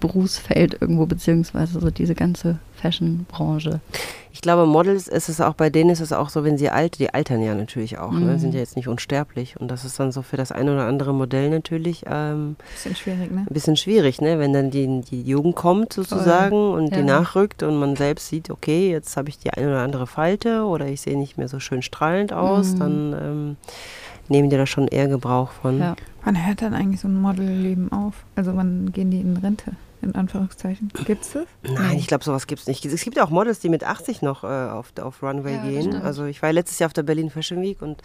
Berufsfeld 0.00 0.78
irgendwo, 0.80 1.06
beziehungsweise 1.06 1.80
so 1.80 1.90
diese 1.90 2.14
ganze 2.14 2.58
Fashion-Branche? 2.82 3.80
Ich 4.34 4.40
glaube, 4.40 4.66
Models 4.66 5.08
ist 5.08 5.28
es 5.28 5.40
auch, 5.40 5.54
bei 5.54 5.68
denen 5.70 5.90
ist 5.90 6.00
es 6.00 6.12
auch 6.12 6.28
so, 6.30 6.42
wenn 6.42 6.56
sie 6.58 6.70
alt, 6.70 6.98
die 6.98 7.12
altern 7.12 7.42
ja 7.42 7.54
natürlich 7.54 7.98
auch, 7.98 8.12
ne? 8.12 8.32
Mhm. 8.32 8.38
sind 8.38 8.54
ja 8.54 8.60
jetzt 8.60 8.76
nicht 8.76 8.88
unsterblich. 8.88 9.60
Und 9.60 9.70
das 9.70 9.84
ist 9.84 10.00
dann 10.00 10.10
so 10.10 10.22
für 10.22 10.36
das 10.38 10.50
eine 10.52 10.72
oder 10.72 10.86
andere 10.86 11.12
Modell 11.14 11.50
natürlich 11.50 12.04
ähm, 12.08 12.56
Bisschen 12.72 12.96
schwierig, 12.96 13.30
ne? 13.30 13.40
ein 13.48 13.52
bisschen 13.54 13.76
schwierig, 13.76 14.20
ne? 14.20 14.38
wenn 14.38 14.52
dann 14.52 14.70
die, 14.70 15.02
die 15.02 15.22
Jugend 15.22 15.54
kommt 15.54 15.92
sozusagen 15.92 16.72
und 16.72 16.94
die 16.94 17.00
Ja. 17.00 17.04
nachrückt 17.04 17.62
und 17.62 17.78
man 17.78 17.94
selbst 17.94 18.28
sieht, 18.28 18.50
okay, 18.50 18.90
jetzt 18.90 19.16
habe 19.16 19.28
ich 19.28 19.38
die 19.38 19.50
eine 19.50 19.68
oder 19.68 19.80
andere 19.82 20.06
Falte 20.06 20.64
oder 20.64 20.86
ich 20.86 21.02
sehe 21.02 21.18
nicht 21.18 21.36
mehr 21.38 21.48
so 21.48 21.60
schön 21.60 21.82
strahlend 21.82 22.32
aus, 22.32 22.72
Mhm. 22.74 22.78
dann 22.78 23.12
ähm, 23.22 23.56
nehmen 24.28 24.48
die 24.50 24.56
da 24.56 24.66
schon 24.66 24.88
eher 24.88 25.08
Gebrauch 25.08 25.50
von. 25.50 25.78
Ja. 25.78 25.94
Wann 26.24 26.46
hört 26.46 26.62
dann 26.62 26.72
eigentlich 26.74 27.00
so 27.02 27.08
ein 27.08 27.20
Modelleben 27.20 27.92
auf? 27.92 28.14
Also 28.34 28.56
wann 28.56 28.92
gehen 28.92 29.10
die 29.10 29.20
in 29.20 29.36
Rente? 29.36 29.72
In 30.02 30.16
Anführungszeichen. 30.16 30.90
Gibt's 31.04 31.32
das? 31.32 31.44
Nein, 31.62 31.96
ich 31.96 32.08
glaube, 32.08 32.24
sowas 32.24 32.48
gibt 32.48 32.62
es 32.62 32.66
nicht. 32.66 32.84
Es 32.84 33.02
gibt 33.04 33.16
ja 33.16 33.24
auch 33.24 33.30
Models, 33.30 33.60
die 33.60 33.68
mit 33.68 33.84
80 33.84 34.20
noch 34.20 34.42
äh, 34.42 34.46
auf, 34.48 34.92
auf 35.00 35.22
Runway 35.22 35.54
Ja, 35.54 35.62
gehen. 35.62 35.90
stimmt. 35.92 36.04
Also 36.04 36.24
ich 36.24 36.42
war 36.42 36.52
letztes 36.52 36.80
Jahr 36.80 36.86
auf 36.88 36.92
der 36.92 37.04
Berlin 37.04 37.30
Fashion 37.30 37.62
Week 37.62 37.80
und 37.80 38.02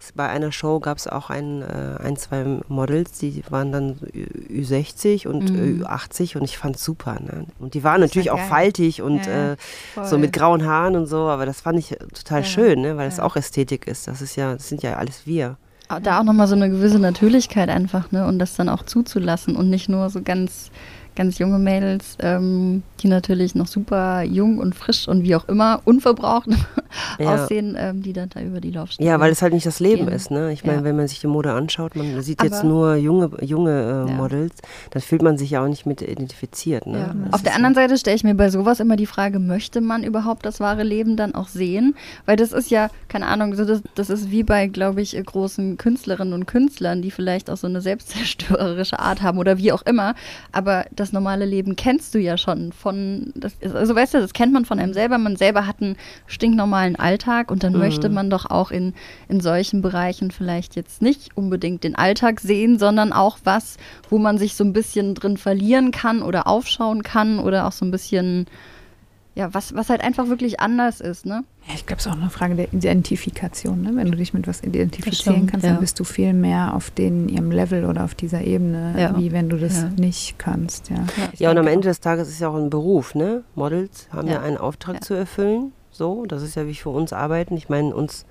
es- 0.00 0.12
bei 0.12 0.28
einer 0.28 0.52
Show 0.52 0.78
gab 0.78 0.98
es 0.98 1.08
auch 1.08 1.28
ein, 1.28 1.62
äh, 1.62 1.96
ein, 2.04 2.16
zwei 2.16 2.44
Models, 2.68 3.18
die 3.18 3.42
waren 3.50 3.72
dann 3.72 3.96
so 3.96 4.06
Ü- 4.06 4.62
Ü60 4.62 5.26
und 5.26 5.50
Mhm. 5.52 5.82
Ü80 5.82 6.36
und 6.36 6.44
ich 6.44 6.56
fand 6.56 6.76
es 6.76 6.84
super. 6.84 7.14
Ne? 7.20 7.46
Und 7.58 7.74
die 7.74 7.82
waren 7.82 8.00
Das 8.00 8.10
natürlich 8.10 8.28
war 8.28 8.36
auch 8.36 8.48
faltig 8.48 9.02
und 9.02 9.26
Ja, 9.26 9.52
äh, 9.54 9.56
so 10.04 10.16
mit 10.18 10.32
grauen 10.32 10.64
Haaren 10.64 10.94
und 10.94 11.06
so, 11.06 11.28
aber 11.28 11.46
das 11.46 11.60
fand 11.62 11.80
ich 11.80 11.88
total 12.14 12.42
Ja, 12.42 12.44
schön, 12.46 12.80
ne? 12.82 12.96
weil 12.96 13.06
das 13.08 13.18
auch 13.18 13.34
Ästhetik 13.34 13.88
ist. 13.88 14.06
Das 14.06 14.22
ist 14.22 14.36
ja, 14.36 14.52
das 14.52 14.68
sind 14.68 14.84
ja 14.84 14.94
alles 14.96 15.26
wir. 15.26 15.56
Da 16.04 16.20
auch 16.20 16.22
nochmal 16.24 16.46
so 16.46 16.54
eine 16.54 16.70
gewisse 16.70 17.00
Natürlichkeit 17.00 17.68
einfach, 17.68 18.12
ne? 18.12 18.24
Und 18.24 18.38
das 18.38 18.54
dann 18.54 18.68
auch 18.68 18.84
zuzulassen 18.84 19.56
und 19.56 19.70
nicht 19.70 19.88
nur 19.88 20.08
so 20.08 20.22
ganz, 20.22 20.70
ganz 21.20 21.38
junge 21.38 21.58
Mädels, 21.58 22.16
ähm, 22.20 22.82
die 23.02 23.08
natürlich 23.08 23.54
noch 23.54 23.66
super 23.66 24.22
jung 24.22 24.56
und 24.56 24.74
frisch 24.74 25.06
und 25.06 25.22
wie 25.22 25.36
auch 25.36 25.46
immer 25.48 25.82
unverbraucht 25.84 26.48
Ja. 27.18 27.34
aussehen, 27.34 27.76
ähm, 27.78 28.02
die 28.02 28.14
dann 28.14 28.30
da 28.30 28.40
über 28.40 28.58
die 28.60 28.70
Laufstrecke. 28.70 29.06
Ja, 29.08 29.20
weil 29.20 29.30
es 29.30 29.42
halt 29.42 29.52
nicht 29.52 29.66
das 29.66 29.80
Leben 29.80 30.06
gehen. 30.06 30.14
ist. 30.14 30.30
Ne? 30.30 30.50
Ich 30.52 30.64
meine, 30.64 30.78
Ja. 30.78 30.84
wenn 30.84 30.96
man 30.96 31.06
sich 31.08 31.20
die 31.20 31.26
Mode 31.26 31.52
anschaut, 31.52 31.94
man 31.94 32.22
sieht 32.22 32.42
jetzt 32.42 32.60
Aber- 32.60 32.68
nur 32.68 32.94
junge, 32.96 33.30
junge 33.42 33.70
äh, 34.06 34.10
Ja. 34.10 34.16
Models, 34.16 34.54
dann 34.92 35.02
fühlt 35.02 35.20
man 35.22 35.36
sich 35.36 35.50
ja 35.50 35.62
auch 35.62 35.68
nicht 35.68 35.84
mit 35.84 36.00
identifiziert. 36.00 36.86
Ne? 36.86 37.14
Auf 37.32 37.42
der 37.42 37.54
anderen 37.54 37.74
Seite 37.74 37.98
stelle 37.98 38.16
ich 38.16 38.24
mir 38.24 38.34
bei 38.34 38.48
sowas 38.48 38.80
immer 38.80 38.96
die 38.96 39.06
Frage, 39.06 39.38
möchte 39.40 39.82
man 39.82 40.02
überhaupt 40.04 40.46
das 40.46 40.58
wahre 40.58 40.82
Leben 40.82 41.16
dann 41.18 41.34
auch 41.34 41.48
sehen? 41.48 41.94
Weil 42.24 42.36
das 42.36 42.52
ist 42.52 42.70
ja, 42.70 42.88
keine 43.08 43.26
Ahnung, 43.26 43.54
so 43.56 43.66
das, 43.66 43.82
das 43.94 44.08
ist 44.08 44.30
wie 44.30 44.42
bei, 44.42 44.66
glaube 44.68 45.02
ich, 45.02 45.14
äh, 45.16 45.22
großen 45.22 45.76
Künstlerinnen 45.76 46.32
und 46.32 46.46
Künstlern, 46.46 47.02
die 47.02 47.10
vielleicht 47.10 47.50
auch 47.50 47.58
so 47.58 47.66
eine 47.66 47.82
selbstzerstörerische 47.82 48.98
Art 48.98 49.20
haben 49.22 49.38
oder 49.38 49.58
wie 49.58 49.70
auch 49.72 49.82
immer. 49.82 50.14
Aber 50.52 50.86
das 50.94 51.09
das 51.10 51.12
normale 51.12 51.44
Leben 51.44 51.74
kennst 51.74 52.14
du 52.14 52.20
ja 52.20 52.38
schon 52.38 52.70
von, 52.72 53.32
das, 53.34 53.52
also 53.74 53.96
weißt 53.96 54.14
du, 54.14 54.20
das 54.20 54.32
kennt 54.32 54.52
man 54.52 54.64
von 54.64 54.78
einem 54.78 54.92
selber. 54.94 55.18
Man 55.18 55.34
selber 55.34 55.66
hat 55.66 55.82
einen 55.82 55.96
stinknormalen 56.28 56.94
Alltag 56.94 57.50
und 57.50 57.64
dann 57.64 57.72
Mhm. 57.72 57.80
möchte 57.80 58.08
man 58.08 58.30
doch 58.30 58.46
auch 58.46 58.70
in, 58.70 58.94
in 59.28 59.40
solchen 59.40 59.82
Bereichen 59.82 60.30
vielleicht 60.30 60.76
jetzt 60.76 61.02
nicht 61.02 61.36
unbedingt 61.36 61.82
den 61.82 61.96
Alltag 61.96 62.38
sehen, 62.38 62.78
sondern 62.78 63.12
auch 63.12 63.38
was, 63.42 63.76
wo 64.08 64.18
man 64.18 64.38
sich 64.38 64.54
so 64.54 64.62
ein 64.62 64.72
bisschen 64.72 65.16
drin 65.16 65.36
verlieren 65.36 65.90
kann 65.90 66.22
oder 66.22 66.46
aufschauen 66.46 67.02
kann 67.02 67.40
oder 67.40 67.66
auch 67.66 67.72
so 67.72 67.84
ein 67.84 67.90
bisschen, 67.90 68.46
ja, 69.34 69.52
was, 69.52 69.74
was 69.74 69.90
halt 69.90 70.02
einfach 70.02 70.28
wirklich 70.28 70.60
anders 70.60 71.00
ist, 71.00 71.26
ne? 71.26 71.42
Ja, 71.70 71.76
ich 71.76 71.86
glaube, 71.86 72.00
es 72.00 72.06
ist 72.06 72.12
auch 72.12 72.16
eine 72.18 72.30
Frage 72.30 72.56
der 72.56 72.72
Identifikation. 72.72 73.82
Ne? 73.82 73.92
Wenn 73.94 74.10
du 74.10 74.16
dich 74.16 74.34
mit 74.34 74.48
was 74.48 74.62
identifizieren 74.64 75.14
stimmt, 75.36 75.50
kannst, 75.52 75.64
ja. 75.66 75.72
dann 75.72 75.80
bist 75.80 76.00
du 76.00 76.04
viel 76.04 76.32
mehr 76.32 76.74
auf 76.74 76.90
den, 76.90 77.28
ihrem 77.28 77.52
Level 77.52 77.84
oder 77.84 78.02
auf 78.04 78.14
dieser 78.16 78.42
Ebene, 78.42 78.94
Ja. 78.98 79.16
wie 79.16 79.30
wenn 79.30 79.48
du 79.48 79.56
das 79.56 79.82
Ja. 79.82 79.88
nicht 79.96 80.36
kannst. 80.38 80.90
Ja, 80.90 81.04
Ja, 81.38 81.50
und 81.52 81.58
am 81.58 81.68
Ende 81.68 81.86
des 81.88 82.00
Tages 82.00 82.26
ist 82.28 82.34
es 82.34 82.40
ja 82.40 82.48
auch 82.48 82.56
ein 82.56 82.70
Beruf, 82.70 83.14
ne? 83.14 83.44
Models 83.54 84.08
haben 84.12 84.26
ja, 84.26 84.34
Ja. 84.34 84.40
einen 84.42 84.56
Auftrag 84.58 84.96
Ja. 84.96 85.00
zu 85.02 85.14
erfüllen. 85.14 85.72
So, 85.92 86.24
das 86.26 86.42
ist 86.42 86.56
ja 86.56 86.66
wie 86.66 86.74
für 86.74 86.90
uns 86.90 87.12
arbeiten. 87.12 87.56
Ich 87.56 87.68
meine, 87.68 87.94
uns, 87.94 88.26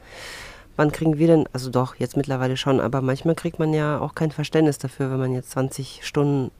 wann 0.75 0.91
kriegen 0.91 1.17
wir 1.17 1.27
denn, 1.27 1.45
also 1.53 1.69
doch, 1.69 1.95
jetzt 1.95 2.17
mittlerweile 2.17 2.57
schon, 2.57 2.79
aber 2.81 3.01
manchmal 3.01 3.35
kriegt 3.35 3.57
man 3.59 3.73
ja 3.73 3.99
auch 3.99 4.15
kein 4.15 4.31
Verständnis 4.31 4.79
dafür, 4.79 5.11
wenn 5.11 5.19
man 5.19 5.33
jetzt 5.33 5.51
20 5.51 6.01
Stunden 6.03 6.51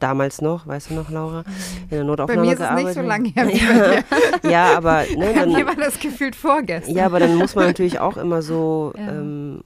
damals 0.00 0.40
noch, 0.40 0.66
weißt 0.66 0.90
du 0.90 0.94
noch, 0.94 1.10
Laura, 1.10 1.44
in 1.84 1.90
der 1.90 1.98
Bei 1.98 2.04
Notaufnahme 2.04 2.42
mir 2.46 2.52
ist 2.54 2.60
es 2.60 2.70
nicht 2.72 2.94
so 2.94 3.02
lange 3.02 3.28
her 3.30 3.46
wie 3.48 3.52
bei 3.60 4.02
dir. 4.42 4.50
ja, 4.50 4.76
aber 4.76 5.02
ne, 5.16 5.26
Bei 5.32 5.32
dann, 5.34 5.52
mir 5.52 5.66
war 5.66 5.76
das 5.76 5.98
gefühlt 6.00 6.34
vorgestern. 6.34 6.94
ja, 6.94 7.06
aber 7.06 7.20
dann 7.20 7.36
muss 7.36 7.54
man 7.54 7.66
natürlich 7.66 8.00
auch 8.00 8.16
immer 8.16 8.42
so 8.42 8.92
Ja. 8.98 9.08
ähm, 9.08 9.62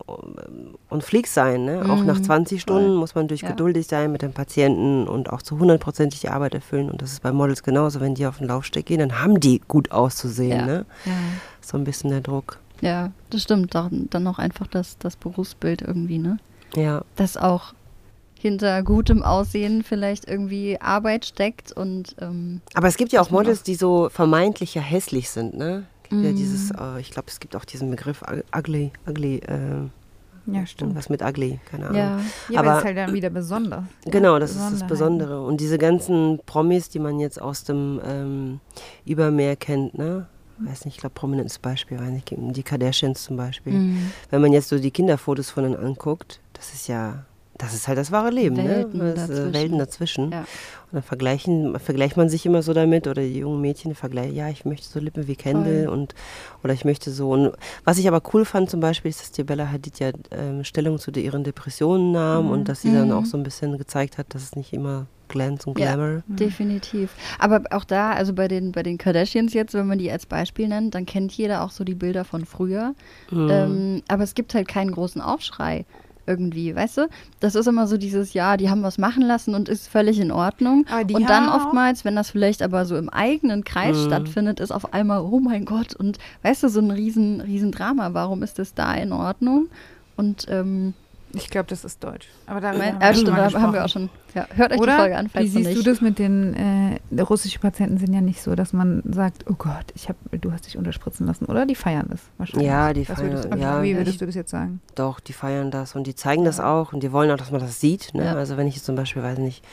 on 0.90 1.00
fleek 1.00 1.26
sein. 1.26 1.64
Ne? 1.64 1.82
Auch 1.88 2.04
nach 2.04 2.18
Mhm, 2.18 2.24
20 2.24 2.61
Stunden 2.62 2.88
voll. 2.88 2.96
muss 2.98 3.14
man 3.14 3.24
natürlich 3.24 3.42
Ja. 3.42 3.50
geduldig 3.50 3.87
sein 3.87 4.12
mit 4.12 4.22
dem 4.22 4.32
Patienten 4.32 5.09
und 5.09 5.32
auch 5.32 5.42
zu 5.42 5.59
hundertprozentig 5.59 6.20
die 6.20 6.28
Arbeit 6.28 6.54
erfüllen. 6.54 6.90
Und 6.90 7.02
das 7.02 7.12
ist 7.12 7.22
bei 7.22 7.32
Models 7.32 7.62
genauso. 7.62 8.00
Wenn 8.00 8.14
die 8.14 8.26
auf 8.26 8.38
den 8.38 8.48
Laufsteg 8.48 8.87
gehen, 8.87 9.00
dann 9.00 9.20
haben 9.22 9.40
die 9.40 9.61
gut 9.66 9.90
auszusehen. 9.90 10.61
Ja. 10.61 10.66
Ne? 10.66 10.87
Ja. 11.06 11.12
So 11.61 11.76
ein 11.76 11.85
bisschen 11.85 12.11
der 12.11 12.20
Druck. 12.20 12.59
Ja, 12.82 13.11
das 13.30 13.42
stimmt. 13.42 13.74
Dann, 13.74 14.06
dann 14.11 14.26
auch 14.26 14.38
einfach 14.38 14.66
das, 14.66 14.98
das 14.98 15.16
Berufsbild 15.16 15.82
irgendwie, 15.82 16.18
ne? 16.18 16.37
Ja. 16.74 17.02
Dass 17.16 17.37
auch 17.37 17.72
hinter 18.38 18.83
gutem 18.83 19.22
Aussehen 19.22 19.83
vielleicht 19.83 20.29
irgendwie 20.29 20.81
Arbeit 20.81 21.25
steckt 21.25 21.72
und 21.72 22.14
ähm, 22.20 22.61
Aber 22.75 22.88
es 22.88 22.96
gibt 22.96 23.12
ja 23.12 23.20
auch 23.20 23.31
Models, 23.31 23.62
die 23.62 23.75
so 23.75 24.09
vermeintlich 24.11 24.75
ja 24.75 24.83
hässlich 24.83 25.31
sind. 25.31 25.57
Ne? 25.57 25.85
Gibt 26.09 26.22
Ja, 26.25 26.31
Mhm. 26.33 26.37
dieses, 26.37 26.70
äh, 26.70 27.01
ich 27.01 27.11
glaube, 27.11 27.29
es 27.29 27.40
gibt 27.40 27.57
auch 27.57 27.64
diesen 27.64 27.90
Begriff 27.90 28.22
ug- 28.22 28.44
ugly, 28.57 28.92
ugly, 29.09 29.38
äh, 29.38 29.88
Ja, 30.53 30.64
stimmt. 30.66 30.94
was 30.94 31.09
mit 31.09 31.22
ugly, 31.22 31.59
keine 31.68 31.87
Ahnung. 31.87 31.96
ja. 31.99 32.20
Ja, 32.51 32.61
aber 32.61 32.68
Aber- 32.68 32.72
es 32.72 32.79
ist 32.79 32.85
halt 32.85 32.96
dann 32.99 33.14
wieder 33.14 33.31
besonders. 33.31 33.83
Genau, 34.05 34.38
das 34.38 34.53
ist 34.53 34.70
das. 34.72 34.87
Besondere. 34.87 35.42
Und 35.44 35.61
diese 35.61 35.79
ganzen 35.79 36.38
Promis, 36.46 36.88
die 36.88 37.01
man 37.01 37.18
jetzt 37.18 37.40
aus 37.42 37.64
dem 37.64 38.01
ähm, 38.05 38.61
Übermeer 39.05 39.57
kennt, 39.57 39.99
ne? 39.99 40.27
Weiß 40.59 40.85
nicht, 40.87 40.94
ich 40.94 41.01
glaube, 41.01 41.14
prominentes 41.14 41.59
Beispiel, 41.59 41.99
weiß 41.99 42.09
nicht, 42.11 42.31
die 42.31 42.62
Kardashians 42.62 43.25
zum 43.25 43.37
Beispiel. 43.37 43.72
Mhm. 43.75 44.12
Wenn 44.31 44.40
man 44.40 44.53
jetzt 44.53 44.68
so 44.70 44.79
die 44.79 44.90
Kinderfotos 44.90 45.51
von 45.51 45.64
denen 45.64 45.77
anguckt, 45.77 46.40
das 46.55 46.72
ist 46.72 46.87
ja, 46.88 47.25
das 47.59 47.75
ist 47.75 47.88
halt 47.88 47.97
das 47.99 48.12
wahre 48.12 48.31
Leben, 48.31 48.57
Welten 48.57 48.99
ne? 48.99 49.14
Das, 49.14 49.25
äh, 49.31 49.33
dazwischen. 49.35 49.55
Welten 49.55 49.79
dazwischen. 49.79 50.31
Ja. 50.33 50.40
Und 50.40 50.47
dann 50.92 51.03
vergleichen, 51.03 51.79
vergleicht 51.81 52.16
man 52.16 52.29
sich 52.29 52.45
immer 52.47 52.62
so 52.62 52.73
damit, 52.75 53.07
oder 53.07 53.23
die 53.23 53.38
jungen 53.38 53.61
Mädchen 53.61 53.95
vergleichen, 53.95 54.35
ja, 54.37 54.49
ich 54.49 54.64
möchte 54.64 54.87
so 54.88 55.01
Lippen 55.01 55.27
wie 55.27 55.37
Kendall 55.37 55.85
Voll. 55.87 55.92
und 55.95 56.14
oder 56.62 56.73
ich 56.75 56.85
möchte 56.85 57.11
so. 57.11 57.31
Und 57.31 57.53
was 57.85 57.99
ich 57.99 58.07
aber 58.09 58.23
cool 58.35 58.45
fand 58.45 58.69
zum 58.71 58.81
Beispiel, 58.81 59.09
ist, 59.09 59.21
dass 59.21 59.33
die 59.33 59.45
Bella 59.45 59.71
Hadid 59.71 59.99
ja 60.01 60.11
ähm, 60.31 60.64
Stellung 60.64 60.99
zu 60.99 61.11
ihren 61.11 61.45
Depressionen 61.45 62.12
nahm 62.12 62.47
Mhm. 62.47 62.51
und 62.51 62.69
dass 62.69 62.83
sie 62.83 62.92
dann 62.92 63.09
Mhm. 63.09 63.14
auch 63.14 63.25
so 63.25 63.37
ein 63.37 63.42
bisschen 63.42 63.79
gezeigt 63.79 64.19
hat, 64.19 64.27
dass 64.35 64.42
es 64.42 64.55
nicht 64.57 64.73
immer 64.73 65.07
Glanz 65.29 65.66
und 65.66 65.77
Ja. 65.79 65.95
Glamour. 65.95 66.23
Definitiv. 66.29 67.11
Aber 67.38 67.62
auch 67.71 67.85
da, 67.85 68.12
also 68.12 68.33
bei 68.33 68.47
den, 68.49 68.71
bei 68.73 68.83
den 68.85 68.97
Kardashians 68.97 69.55
jetzt, 69.55 69.75
wenn 69.75 69.87
man 69.87 69.99
die 69.99 70.11
als 70.11 70.25
Beispiel 70.27 70.69
nennt, 70.69 70.95
dann 70.95 71.05
kennt 71.05 71.33
jeder 71.33 71.62
auch 71.64 71.71
so 71.71 71.83
die 71.83 71.95
Bilder 71.97 72.25
von 72.25 72.45
früher. 72.45 72.95
Mhm. 73.31 73.49
Ähm, 73.51 74.03
aber 74.09 74.23
es 74.23 74.35
gibt 74.35 74.55
halt 74.55 74.69
keinen 74.69 74.92
großen 74.92 75.21
Aufschrei 75.21 75.85
irgendwie, 76.26 76.74
weißt 76.74 76.98
du? 76.98 77.08
Das 77.40 77.54
ist 77.54 77.66
immer 77.66 77.86
so 77.86 77.96
dieses, 77.96 78.34
ja, 78.34 78.56
die 78.56 78.68
haben 78.70 78.82
was 78.82 78.98
machen 78.98 79.22
lassen 79.22 79.54
und 79.54 79.68
ist 79.68 79.88
völlig 79.88 80.18
in 80.18 80.30
Ordnung. 80.32 80.84
Aber 80.90 81.04
die 81.04 81.14
und 81.14 81.28
dann 81.28 81.48
oftmals, 81.48 82.04
wenn 82.04 82.16
das 82.16 82.30
vielleicht 82.30 82.62
aber 82.62 82.84
so 82.84 82.96
im 82.96 83.08
eigenen 83.08 83.64
Kreis 83.64 83.96
Mhm. 83.96 84.06
stattfindet, 84.06 84.60
ist 84.60 84.70
auf 84.72 84.92
einmal, 84.92 85.20
oh 85.20 85.40
mein 85.40 85.64
Gott, 85.64 85.94
und 85.94 86.18
weißt 86.42 86.62
du, 86.64 86.68
so 86.68 86.80
ein 86.80 86.90
riesen, 86.90 87.40
riesen 87.40 87.72
Drama. 87.72 88.12
Warum 88.14 88.42
ist 88.42 88.58
das 88.58 88.74
da 88.74 88.94
in 88.94 89.12
Ordnung? 89.12 89.68
Und 90.16 90.46
ähm, 90.48 90.94
Ich 91.37 91.51
glaube, 91.51 91.66
das 91.68 91.85
ist 91.85 92.03
deutsch. 92.03 92.29
Aber 92.46 92.66
haben 92.66 92.79
ja, 92.81 93.14
stimmt, 93.14 93.31
mal 93.37 93.51
da 93.51 93.61
haben 93.61 93.72
wir 93.72 93.85
auch 93.85 93.88
schon. 93.88 94.09
Ja, 94.35 94.46
hört 94.55 94.72
euch 94.72 94.81
Oder? 94.81 94.92
die 94.92 94.99
Folge 95.01 95.16
an, 95.16 95.29
falls 95.29 95.44
Wie 95.44 95.49
siehst 95.49 95.68
nicht. 95.68 95.79
du 95.79 95.83
das 95.90 96.01
mit 96.01 96.18
den 96.18 96.99
äh, 97.12 97.20
russischen 97.22 97.61
Patienten 97.61 97.99
sind 97.99 98.12
ja 98.12 98.20
nicht 98.20 98.42
so, 98.42 98.55
dass 98.55 98.72
man 98.72 99.03
sagt, 99.11 99.44
oh 99.51 99.55
Gott, 99.57 99.87
ich 99.94 100.09
hab, 100.09 100.16
du 100.33 100.53
hast 100.53 100.66
dich 100.66 100.77
unterspritzen 100.77 101.27
lassen, 101.27 101.46
oder? 101.46 101.64
Die 101.66 101.75
feiern 101.75 102.07
das 102.11 102.20
wahrscheinlich. 102.38 102.66
Ja, 102.68 102.92
die 102.92 103.09
Was 103.09 103.18
feiern- 103.20 103.51
du- 103.51 103.57
ja. 103.59 103.83
Wie 103.83 103.96
würdest 103.96 104.20
du 104.20 104.27
das 104.27 104.35
jetzt 104.35 104.51
sagen? 104.51 104.81
Doch, 104.94 105.20
die 105.20 105.33
feiern 105.33 105.70
das 105.70 105.94
und 105.94 106.07
die 106.07 106.14
zeigen 106.14 106.44
das 106.44 106.61
auch 106.61 106.92
und 106.92 107.03
die 107.03 107.12
wollen 107.12 107.31
auch, 107.31 107.37
dass 107.38 107.51
man 107.51 107.61
das 107.61 107.81
sieht. 107.81 108.12
Ne? 108.14 108.25
Ja. 108.25 108.35
Also 108.35 108.57
wenn 108.57 108.66
ich 108.66 108.75
jetzt 108.77 108.85
zum 108.87 108.96
Beispiel, 108.96 109.22
weiß 109.22 109.38
nicht, 109.38 109.64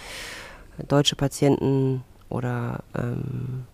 deutsche 0.88 1.16
Patienten 1.16 2.04
oder 2.30 2.80
ähm. 2.98 3.66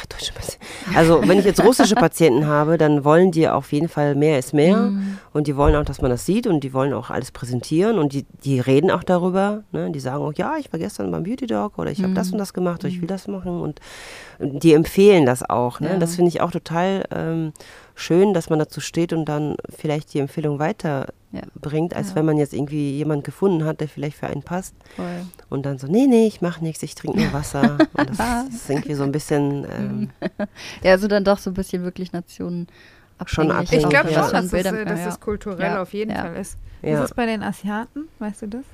Also 0.94 1.22
wenn 1.26 1.38
ich 1.38 1.44
jetzt 1.44 1.62
russische 1.64 1.94
Patienten 1.94 2.46
habe, 2.46 2.76
dann 2.78 3.04
wollen 3.04 3.30
die 3.30 3.48
auf 3.48 3.72
jeden 3.72 3.88
Fall 3.88 4.14
mehr 4.14 4.38
ist 4.38 4.52
mehr 4.52 4.76
Mhm. 4.76 5.18
und 5.32 5.46
die 5.46 5.56
wollen 5.56 5.74
auch, 5.76 5.84
dass 5.84 6.00
man 6.02 6.10
das 6.10 6.26
sieht 6.26 6.46
und 6.46 6.60
die 6.64 6.72
wollen 6.74 6.92
auch 6.92 7.10
alles 7.10 7.30
präsentieren 7.30 7.98
und 7.98 8.12
die, 8.12 8.26
die 8.44 8.60
reden 8.60 8.90
auch 8.90 9.04
darüber. 9.04 9.62
Ne? 9.72 9.90
Die 9.90 10.00
sagen 10.00 10.22
auch, 10.24 10.32
ja, 10.34 10.54
ich 10.58 10.72
war 10.72 10.78
gestern 10.78 11.10
beim 11.10 11.22
Beauty 11.22 11.46
Dog 11.46 11.78
oder 11.78 11.90
ich 11.90 12.02
habe 12.02 12.14
das 12.14 12.30
und 12.32 12.38
das 12.38 12.52
gemacht 12.52 12.80
oder 12.80 12.88
ich 12.88 13.00
will 13.00 13.08
das 13.08 13.28
machen 13.28 13.60
und 13.60 13.80
die 14.40 14.72
empfehlen 14.74 15.24
das 15.24 15.48
auch. 15.48 15.80
Ne? 15.80 15.90
Ja. 15.92 15.98
Das 15.98 16.16
finde 16.16 16.28
ich 16.30 16.40
auch 16.40 16.50
total 16.50 17.04
ähm, 17.14 17.52
schön, 18.02 18.34
dass 18.34 18.50
man 18.50 18.58
dazu 18.58 18.80
steht 18.80 19.12
und 19.12 19.24
dann 19.26 19.56
vielleicht 19.74 20.12
die 20.14 20.18
Empfehlung 20.18 20.58
weiterbringt, 20.58 21.92
Ja. 21.92 21.98
als 21.98 22.10
Ja. 22.10 22.16
wenn 22.16 22.26
man 22.26 22.36
jetzt 22.36 22.52
irgendwie 22.52 22.92
jemand 22.98 23.24
gefunden 23.24 23.64
hat, 23.64 23.80
der 23.80 23.88
vielleicht 23.88 24.16
für 24.18 24.26
einen 24.26 24.42
passt 24.42 24.74
Voll. 24.96 25.24
und 25.48 25.64
dann 25.64 25.78
so, 25.78 25.86
nee, 25.86 26.06
nee, 26.06 26.26
ich 26.26 26.40
mache 26.42 26.62
nichts, 26.62 26.82
ich 26.82 26.94
trinke 26.94 27.20
nur 27.20 27.32
Wasser. 27.32 27.78
und 27.94 28.10
das, 28.10 28.16
das 28.18 28.48
ist 28.48 28.70
irgendwie 28.70 28.94
so 28.94 29.02
ein 29.04 29.12
bisschen, 29.12 29.66
ähm, 29.70 30.10
Ja, 30.82 30.92
also 30.92 31.08
dann 31.08 31.24
doch 31.24 31.38
so 31.38 31.50
ein 31.50 31.54
bisschen 31.54 31.82
wirklich 31.84 32.12
Nationen 32.12 32.66
Schon 33.26 33.52
abhängig. 33.52 33.84
Ich 33.84 33.88
glaube 33.88 34.10
ja. 34.10 34.24
schon, 34.24 34.32
dass, 34.32 34.52
es, 34.52 34.52
äh, 34.66 34.84
dass 34.84 35.06
es 35.06 35.20
kulturell 35.20 35.60
Ja. 35.74 35.82
auf 35.82 35.92
jeden 35.92 36.10
Ja. 36.10 36.22
Fall 36.22 36.36
ist. 36.36 36.56
Ja. 36.82 36.98
Ist 36.98 37.10
es 37.10 37.14
bei 37.14 37.24
den 37.26 37.42
Asiaten? 37.44 38.08
Weißt 38.18 38.42
du 38.42 38.48
das? 38.48 38.64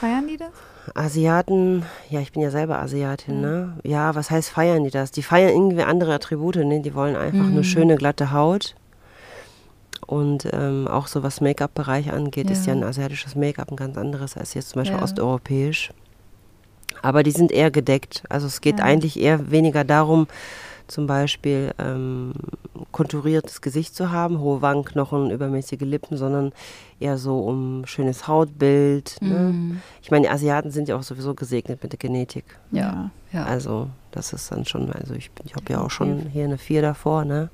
Feiern 0.00 0.26
die 0.26 0.38
das? 0.38 0.48
Asiaten, 0.94 1.84
ja, 2.10 2.20
ich 2.20 2.32
bin 2.32 2.42
ja 2.42 2.50
selber 2.50 2.78
Asiatin, 2.78 3.40
ne? 3.40 3.72
Ja, 3.84 4.14
was 4.14 4.30
heißt 4.30 4.50
feiern 4.50 4.84
die 4.84 4.90
das? 4.90 5.10
Die 5.10 5.22
feiern 5.22 5.50
irgendwie 5.50 5.82
andere 5.82 6.12
Attribute, 6.14 6.56
ne? 6.56 6.80
Die 6.80 6.94
wollen 6.94 7.16
einfach 7.16 7.46
Mhm. 7.46 7.52
eine 7.52 7.64
schöne, 7.64 7.96
glatte 7.96 8.32
Haut. 8.32 8.74
Und 10.06 10.46
ähm, 10.52 10.86
auch 10.86 11.06
so 11.06 11.22
was 11.22 11.40
Make-up-Bereich 11.40 12.12
angeht, 12.12 12.50
ist 12.50 12.66
ja 12.66 12.74
Ja. 12.74 12.80
ein 12.80 12.84
asiatisches 12.84 13.34
Make-up 13.34 13.70
ein 13.70 13.76
ganz 13.76 13.96
anderes 13.96 14.36
als 14.36 14.52
jetzt 14.54 14.70
zum 14.70 14.80
Beispiel 14.80 14.98
Ja. 14.98 15.02
osteuropäisch. 15.02 15.90
Aber 17.00 17.22
die 17.22 17.30
sind 17.30 17.50
eher 17.52 17.70
gedeckt. 17.70 18.22
Also 18.28 18.46
es 18.46 18.60
geht 18.60 18.78
Ja. 18.80 18.84
eigentlich 18.84 19.18
eher 19.18 19.50
weniger 19.50 19.84
darum, 19.84 20.26
zum 20.86 21.06
Beispiel 21.06 21.72
ähm, 21.78 22.32
konturiertes 22.92 23.60
Gesicht 23.60 23.94
zu 23.94 24.10
haben, 24.12 24.38
hohe 24.40 24.62
Wangenknochen, 24.62 25.30
übermäßige 25.30 25.80
Lippen, 25.80 26.16
sondern 26.16 26.52
eher 27.00 27.18
so 27.18 27.40
um 27.40 27.86
schönes 27.86 28.28
Hautbild. 28.28 29.16
Ne? 29.20 29.52
Mhm. 29.52 29.80
Ich 30.02 30.10
meine, 30.10 30.26
die 30.26 30.30
Asiaten 30.32 30.70
sind 30.70 30.88
ja 30.88 30.96
auch 30.96 31.02
sowieso 31.02 31.34
gesegnet 31.34 31.82
mit 31.82 31.92
der 31.92 31.98
Genetik. 31.98 32.44
Ja, 32.70 33.10
ja. 33.32 33.44
Also 33.44 33.88
das 34.10 34.32
ist 34.32 34.50
dann 34.52 34.64
schon, 34.64 34.92
also 34.92 35.14
ich, 35.14 35.30
bin- 35.32 35.46
ich 35.46 35.54
habe 35.54 35.64
ja 35.72 35.80
auch 35.80 35.90
schon 35.90 36.18
hier 36.32 36.44
eine 36.44 36.58
Vier 36.58 36.82
davor, 36.82 37.24
ne? 37.24 37.50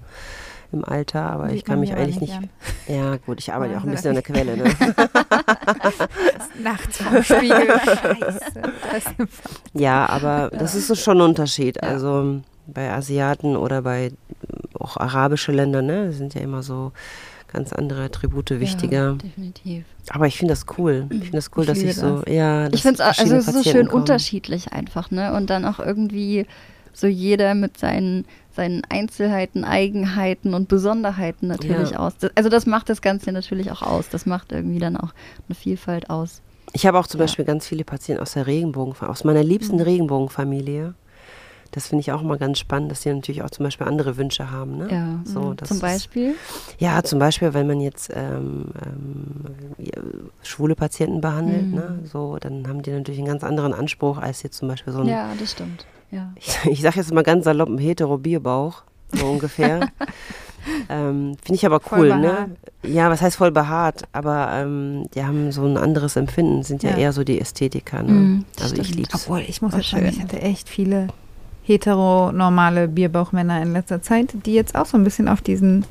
Im 0.73 0.85
Alter, 0.85 1.23
aber 1.33 1.49
Sieht 1.49 1.57
ich 1.57 1.65
kann 1.65 1.81
mich 1.81 1.95
eigentlich 1.95 2.21
nicht. 2.21 2.33
an. 2.35 2.49
Ja, 2.87 3.17
gut, 3.17 3.41
ich 3.41 3.53
arbeite 3.53 3.73
Ja, 3.73 3.81
auch 3.81 3.85
ein 3.85 3.91
bisschen 3.91 4.11
an 4.11 4.15
der 4.15 4.23
Quelle, 4.35 4.57
ne? 4.57 4.65
Nachts 6.63 6.99
vom 6.99 7.23
Spiegel. 7.23 7.67
Scheiße. 7.85 8.41
Ja, 9.73 10.07
aber 10.09 10.51
das 10.53 10.75
ist 10.75 10.87
so 10.89 10.95
schon 10.95 11.19
ein 11.19 11.23
Unterschied. 11.29 11.77
Ja. 11.83 11.89
Also 11.89 12.41
bei 12.73 12.91
Asiaten 12.91 13.57
oder 13.57 13.83
bei 13.83 14.13
auch 14.79 14.97
arabische 14.97 15.53
Länder, 15.53 15.83
ne? 15.83 16.07
Das 16.07 16.17
sind 16.17 16.35
ja 16.35 16.41
immer 16.41 16.63
so 16.63 16.93
ganz 17.53 17.73
andere 17.73 18.05
Attribute 18.05 18.51
wichtiger. 18.61 19.11
Ja, 19.11 19.13
definitiv. 19.15 19.85
Aber 20.11 20.27
ich 20.27 20.39
finde 20.39 20.53
das 20.55 20.67
cool. 20.79 21.07
Ich 21.11 21.19
finde 21.19 21.31
das 21.33 21.51
cool, 21.57 21.63
Ich 21.65 21.69
dass 21.69 21.79
ich 21.79 21.97
so, 21.97 22.23
ja, 22.29 22.69
Ich 22.73 22.83
finde 22.83 23.03
es 23.03 23.19
also 23.19 23.35
es 23.35 23.49
ist 23.49 23.55
so 23.55 23.63
schön 23.71 23.89
kommen. 23.89 24.03
unterschiedlich 24.03 24.73
einfach, 24.73 25.11
ne? 25.11 25.35
Und 25.35 25.51
dann 25.51 25.65
auch 25.65 25.79
irgendwie 25.81 26.47
so 26.93 27.07
jeder 27.07 27.55
mit 27.55 27.79
seinen, 27.79 28.25
seinen 28.55 28.83
Einzelheiten, 28.89 29.65
Eigenheiten 29.65 30.55
und 30.55 30.69
Besonderheiten 30.69 31.49
natürlich 31.49 31.91
Ja. 31.91 31.99
aus. 32.01 32.17
Das, 32.19 32.31
also 32.35 32.49
das 32.49 32.67
macht 32.67 32.89
das 32.89 33.01
Ganze 33.03 33.33
natürlich 33.33 33.71
auch 33.71 33.83
aus. 33.83 34.09
Das 34.09 34.27
macht 34.27 34.53
irgendwie 34.53 34.79
dann 34.79 34.97
auch 34.97 35.11
eine 35.49 35.55
Vielfalt 35.55 36.11
aus. 36.11 36.41
Ich 36.73 36.87
habe 36.87 36.99
auch 36.99 37.07
zum 37.07 37.19
Ja. 37.21 37.25
Beispiel 37.25 37.45
ganz 37.45 37.67
viele 37.67 37.85
Patienten 37.85 38.23
aus 38.23 38.33
der 38.33 38.47
Regenbogen, 38.47 38.95
aus 39.09 39.25
meiner 39.25 39.43
liebsten 39.43 39.77
Mhm. 39.77 39.83
Regenbogenfamilie. 39.83 40.95
Das 41.73 41.87
finde 41.87 42.01
ich 42.01 42.11
auch 42.13 42.23
immer 42.23 42.37
ganz 42.37 42.59
spannend, 42.59 42.91
dass 42.91 43.03
die 43.03 43.13
natürlich 43.13 43.43
auch 43.43 43.51
zum 43.51 43.65
Beispiel 43.65 43.87
andere 43.87 44.17
Wünsche 44.17 44.51
haben. 44.51 44.77
Ne? 44.79 44.89
Ja, 44.91 45.21
so, 45.25 45.55
das 45.55 45.69
zum 45.69 45.77
ist- 45.77 45.81
Beispiel. 45.83 46.35
Ja, 46.79 47.03
zum 47.05 47.19
Beispiel, 47.21 47.55
wenn 47.55 47.67
man 47.69 47.81
jetzt 47.81 48.11
ähm, 48.15 48.67
ähm, 48.85 50.31
schwule 50.43 50.75
Patienten 50.75 51.21
behandelt, 51.21 51.69
Mhm. 51.69 51.75
ne? 51.75 51.99
so, 52.11 52.39
dann 52.41 52.67
haben 52.67 52.83
die 52.83 52.91
natürlich 52.91 53.21
einen 53.21 53.29
ganz 53.29 53.45
anderen 53.45 53.73
Anspruch 53.73 54.19
als 54.19 54.43
jetzt 54.43 54.57
zum 54.59 54.69
Beispiel 54.69 54.93
so 54.93 55.01
ein, 55.01 55.07
Ja, 55.07 55.31
das 55.39 55.53
stimmt. 55.53 55.87
Ja. 56.11 56.33
ich, 56.37 56.59
ich 56.65 56.83
sage 56.83 56.97
jetzt 56.97 57.13
mal 57.13 57.23
ganz 57.23 57.45
salopp, 57.45 57.69
ein 57.69 57.79
hetero-Bierbauch, 57.79 58.83
so 59.13 59.27
ungefähr. 59.27 59.89
ähm, 60.89 61.37
Finde 61.43 61.55
ich 61.55 61.67
aber 61.67 61.81
cool, 61.93 62.09
ne? 62.19 62.51
Ja, 62.83 63.11
was 63.11 63.23
heißt 63.23 63.37
voll 63.37 63.51
behaart, 63.53 64.05
aber 64.13 64.49
ähm, 64.53 65.05
die 65.15 65.25
haben 65.25 65.53
so 65.53 65.65
ein 65.65 65.77
anderes 65.77 66.17
Empfinden, 66.17 66.63
sind 66.63 66.83
ja, 66.83 66.91
Ja. 66.91 66.97
eher 66.97 67.13
so 67.13 67.23
die 67.25 67.41
Ästhetiker, 67.41 68.03
ne? 68.03 68.13
Mhm, 68.13 68.45
das 68.57 68.65
also 68.73 68.77
ich 68.83 68.89
stimmt. 68.89 68.99
lieb's. 68.99 69.15
Obwohl, 69.15 69.41
ich 69.41 69.63
muss 69.63 69.75
Oh, 69.75 69.79
auch 69.79 69.83
sagen, 69.85 70.07
ich 70.07 70.21
hatte 70.21 70.41
echt 70.41 70.69
viele 70.69 71.09
heteronormale 71.65 72.89
Bierbauchmänner 72.89 73.63
in 73.63 73.73
letzter 73.73 74.03
Zeit, 74.03 74.35
die 74.47 74.55
jetzt 74.55 74.75
auch 74.75 74.87
so 74.87 74.97
ein 74.97 75.05
bisschen 75.05 75.29
auf 75.29 75.41
diesen, 75.41 75.85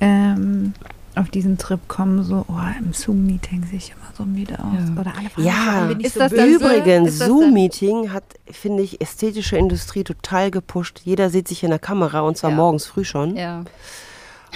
ähm, 0.00 0.74
auf 1.14 1.28
diesen 1.28 1.58
Trip 1.58 1.80
kommen, 1.88 2.22
so, 2.22 2.44
oh, 2.48 2.54
im 2.78 2.92
Zoom-Meeting 2.92 3.64
sehe 3.68 3.78
ich 3.78 3.90
immer 3.90 4.10
so 4.16 4.24
müde 4.24 4.58
aus. 4.58 4.88
Ja. 4.94 5.00
Oder 5.00 5.12
alle 5.18 5.28
fragen, 5.30 5.46
Ja. 5.46 5.90
Ist 6.06 6.14
so 6.14 6.20
das 6.20 6.32
Übrigens, 6.32 7.08
ist 7.10 7.20
das 7.20 7.28
dann- 7.28 7.38
Zoom-Meeting 7.38 8.12
hat, 8.12 8.24
finde 8.50 8.82
ich, 8.82 9.00
ästhetische 9.00 9.56
Industrie 9.56 10.04
total 10.04 10.50
gepusht. 10.50 11.00
Jeder 11.04 11.28
sieht 11.30 11.48
sich 11.48 11.62
in 11.64 11.70
der 11.70 11.78
Kamera 11.78 12.20
und 12.20 12.36
zwar 12.38 12.50
Ja. 12.50 12.56
morgens 12.56 12.86
früh 12.86 13.04
schon. 13.04 13.36
Ja. 13.36 13.64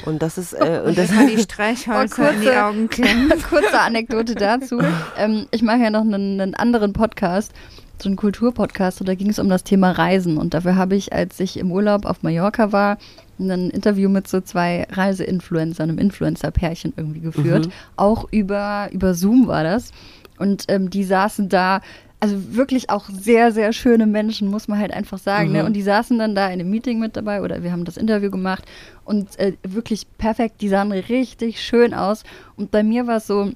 Und 0.05 0.23
das 0.23 0.39
ist, 0.39 0.53
äh, 0.53 0.81
und 0.83 0.91
Und 0.91 0.99
das, 0.99 1.11
kann 1.11 1.27
die 1.27 1.39
Streichhölzer 1.43 2.25
Oh, 2.29 2.33
in 2.35 2.41
die 2.41 2.47
kurze- 2.47 2.65
Augen 2.65 2.89
klemmen. 2.89 3.33
Kurze 3.49 3.81
Anekdote 3.81 4.35
dazu. 4.35 4.79
Ähm, 5.17 5.47
ich 5.51 5.63
mache 5.63 5.79
ja 5.79 5.91
noch 5.91 6.03
einen, 6.03 6.41
einen 6.41 6.55
anderen 6.55 6.93
Podcast, 6.93 7.53
so 8.01 8.09
einen 8.09 8.17
Kulturpodcast, 8.17 9.01
und 9.01 9.09
da 9.09 9.15
ging 9.15 9.31
es 9.31 9.39
um 9.39 9.49
das 9.49 9.65
Thema 9.65 9.93
Reisen. 9.93 10.37
Und 10.37 10.55
dafür 10.55 10.77
habe 10.77 10.95
ich, 10.97 11.13
als 11.13 11.41
ich 11.41 11.59
im 11.59 11.73
Urlaub 11.73 12.05
auf 12.05 12.23
Mallorca 12.23 12.73
war, 12.73 12.99
ein 13.39 13.71
Interview 13.71 14.09
mit 14.09 14.29
so 14.29 14.41
zwei 14.41 14.87
Reiseinfluencern, 14.91 15.89
einem 15.91 15.99
Influencer-Pärchen 15.99 16.93
irgendwie 16.97 17.21
geführt. 17.21 17.69
Auch 17.97 18.27
über, 18.31 18.89
über 18.93 19.15
Zoom 19.15 19.47
war 19.47 19.65
das. 19.65 19.93
Und 20.39 20.65
ähm, 20.69 20.91
die 20.91 21.05
saßen 21.05 21.49
da, 21.49 21.81
also 22.19 22.57
wirklich 22.57 22.89
auch 22.89 23.09
sehr, 23.11 23.53
sehr 23.53 23.73
schöne 23.73 24.07
Menschen, 24.07 24.49
muss 24.49 24.69
man 24.69 24.79
halt 24.79 24.93
einfach 24.93 25.19
sagen. 25.19 25.53
Ne? 25.53 25.65
Und 25.65 25.75
die 25.75 25.83
saßen 25.83 26.19
dann 26.19 26.35
da 26.35 26.47
in 26.47 26.61
einem 26.61 26.71
Meeting 26.71 26.99
mit 26.99 27.17
dabei 27.17 27.43
oder 27.43 27.63
wir 27.63 27.73
haben 27.73 27.85
das 27.85 27.97
Interview 27.97 28.31
gemacht 28.31 28.65
und 29.05 29.39
äh, 29.39 29.53
wirklich 29.63 30.07
perfekt, 30.17 30.61
die 30.63 30.69
sahen 30.69 30.93
richtig 30.93 31.61
schön 31.61 31.93
aus. 31.93 32.25
Und 32.57 32.71
bei 32.71 32.83
mir 32.83 33.07
war 33.07 33.19
es 33.19 33.27
so, 33.27 33.53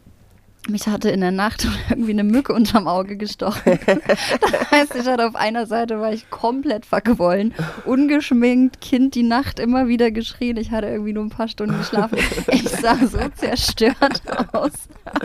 mich 0.68 0.86
hatte 0.86 1.10
in 1.10 1.20
der 1.20 1.30
Nacht 1.30 1.66
irgendwie 1.90 2.12
eine 2.12 2.24
Mücke 2.24 2.52
unterm 2.52 2.86
Auge 2.86 3.16
gestochen. 3.16 3.78
das 3.86 4.70
heißt, 4.70 4.94
ich 4.96 5.06
hatte 5.06 5.26
auf 5.26 5.34
einer 5.34 5.66
Seite 5.66 6.00
war 6.00 6.12
ich 6.12 6.30
komplett 6.30 6.86
verquollen, 6.86 7.54
ungeschminkt, 7.84 8.80
Kind 8.80 9.14
die 9.14 9.22
Nacht 9.22 9.58
immer 9.58 9.88
wieder 9.88 10.10
geschrien. 10.10 10.56
Ich 10.56 10.70
hatte 10.70 10.88
irgendwie 10.88 11.12
nur 11.12 11.24
ein 11.24 11.30
paar 11.30 11.48
Stunden 11.48 11.78
geschlafen. 11.78 12.18
Ich 12.52 12.68
sah 12.68 12.96
so 12.96 13.18
zerstört 13.36 14.22
aus. 14.52 14.72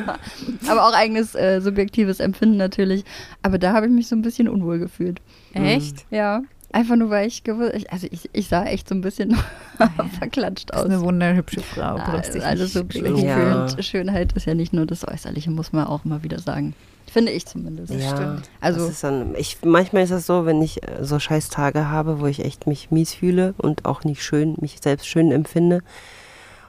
Aber 0.67 0.88
auch 0.88 0.93
eigenes 0.93 1.36
äh, 1.36 1.60
subjektives 1.62 2.19
Empfinden 2.19 2.58
natürlich. 2.58 3.04
Aber 3.41 3.58
da 3.58 3.74
habe 3.74 3.88
ich 3.88 3.91
mich 3.91 4.08
so 4.08 4.15
ein 4.15 4.21
bisschen 4.21 4.48
unwohl 4.48 4.80
gefühlt. 4.80 5.21
Echt? 5.54 6.06
Ja. 6.12 6.41
Einfach 6.76 6.98
nur, 6.98 7.10
weil 7.10 7.26
ich 7.26 7.44
gewusst, 7.46 7.74
ich, 7.74 7.90
also 7.94 8.06
ich, 8.12 8.30
ich 8.34 8.50
sah 8.50 8.66
echt 8.66 8.90
so 8.90 8.96
ein 8.96 9.00
bisschen 9.00 9.34
verklatscht 10.20 10.72
Das 10.72 10.82
aus. 10.82 10.88
ist 10.88 10.92
eine 10.96 11.02
wunderhübsche 11.04 11.62
Frau. 11.62 11.96
Ah, 11.96 12.18
dich 12.20 12.44
alles 12.46 12.76
nicht 12.76 12.92
so 12.94 13.00
schlecht 13.00 13.18
Ja. 13.24 13.62
Und 13.64 13.82
Schönheit 13.86 14.34
ist 14.34 14.46
ja 14.46 14.54
nicht 14.56 14.74
nur 14.74 14.86
das 14.86 15.08
Äußerliche, 15.08 15.52
muss 15.52 15.72
man 15.72 15.88
auch 15.88 16.04
immer 16.04 16.22
wieder 16.24 16.38
sagen. 16.40 16.76
Finde 17.10 17.32
ich 17.32 17.46
zumindest. 17.46 17.94
ja, 17.94 18.10
stimmt. 18.10 18.50
Also- 18.60 18.82
das 18.82 18.90
ist 18.90 19.04
dann, 19.06 19.36
ich, 19.38 19.60
manchmal 19.64 20.04
ist 20.04 20.12
das 20.12 20.26
so, 20.26 20.46
wenn 20.46 20.62
ich 20.62 20.84
äh, 20.84 21.02
so 21.06 21.18
scheiß 21.18 21.48
Tage 21.48 21.88
habe, 21.88 22.20
wo 22.20 22.26
ich 22.26 22.44
echt 22.44 22.68
mich 22.68 22.92
mies 22.92 23.14
fühle 23.14 23.54
und 23.58 23.86
auch 23.86 24.04
nicht 24.04 24.22
schön, 24.22 24.56
mich 24.60 24.76
selbst 24.84 25.08
schön 25.08 25.32
empfinde 25.32 25.82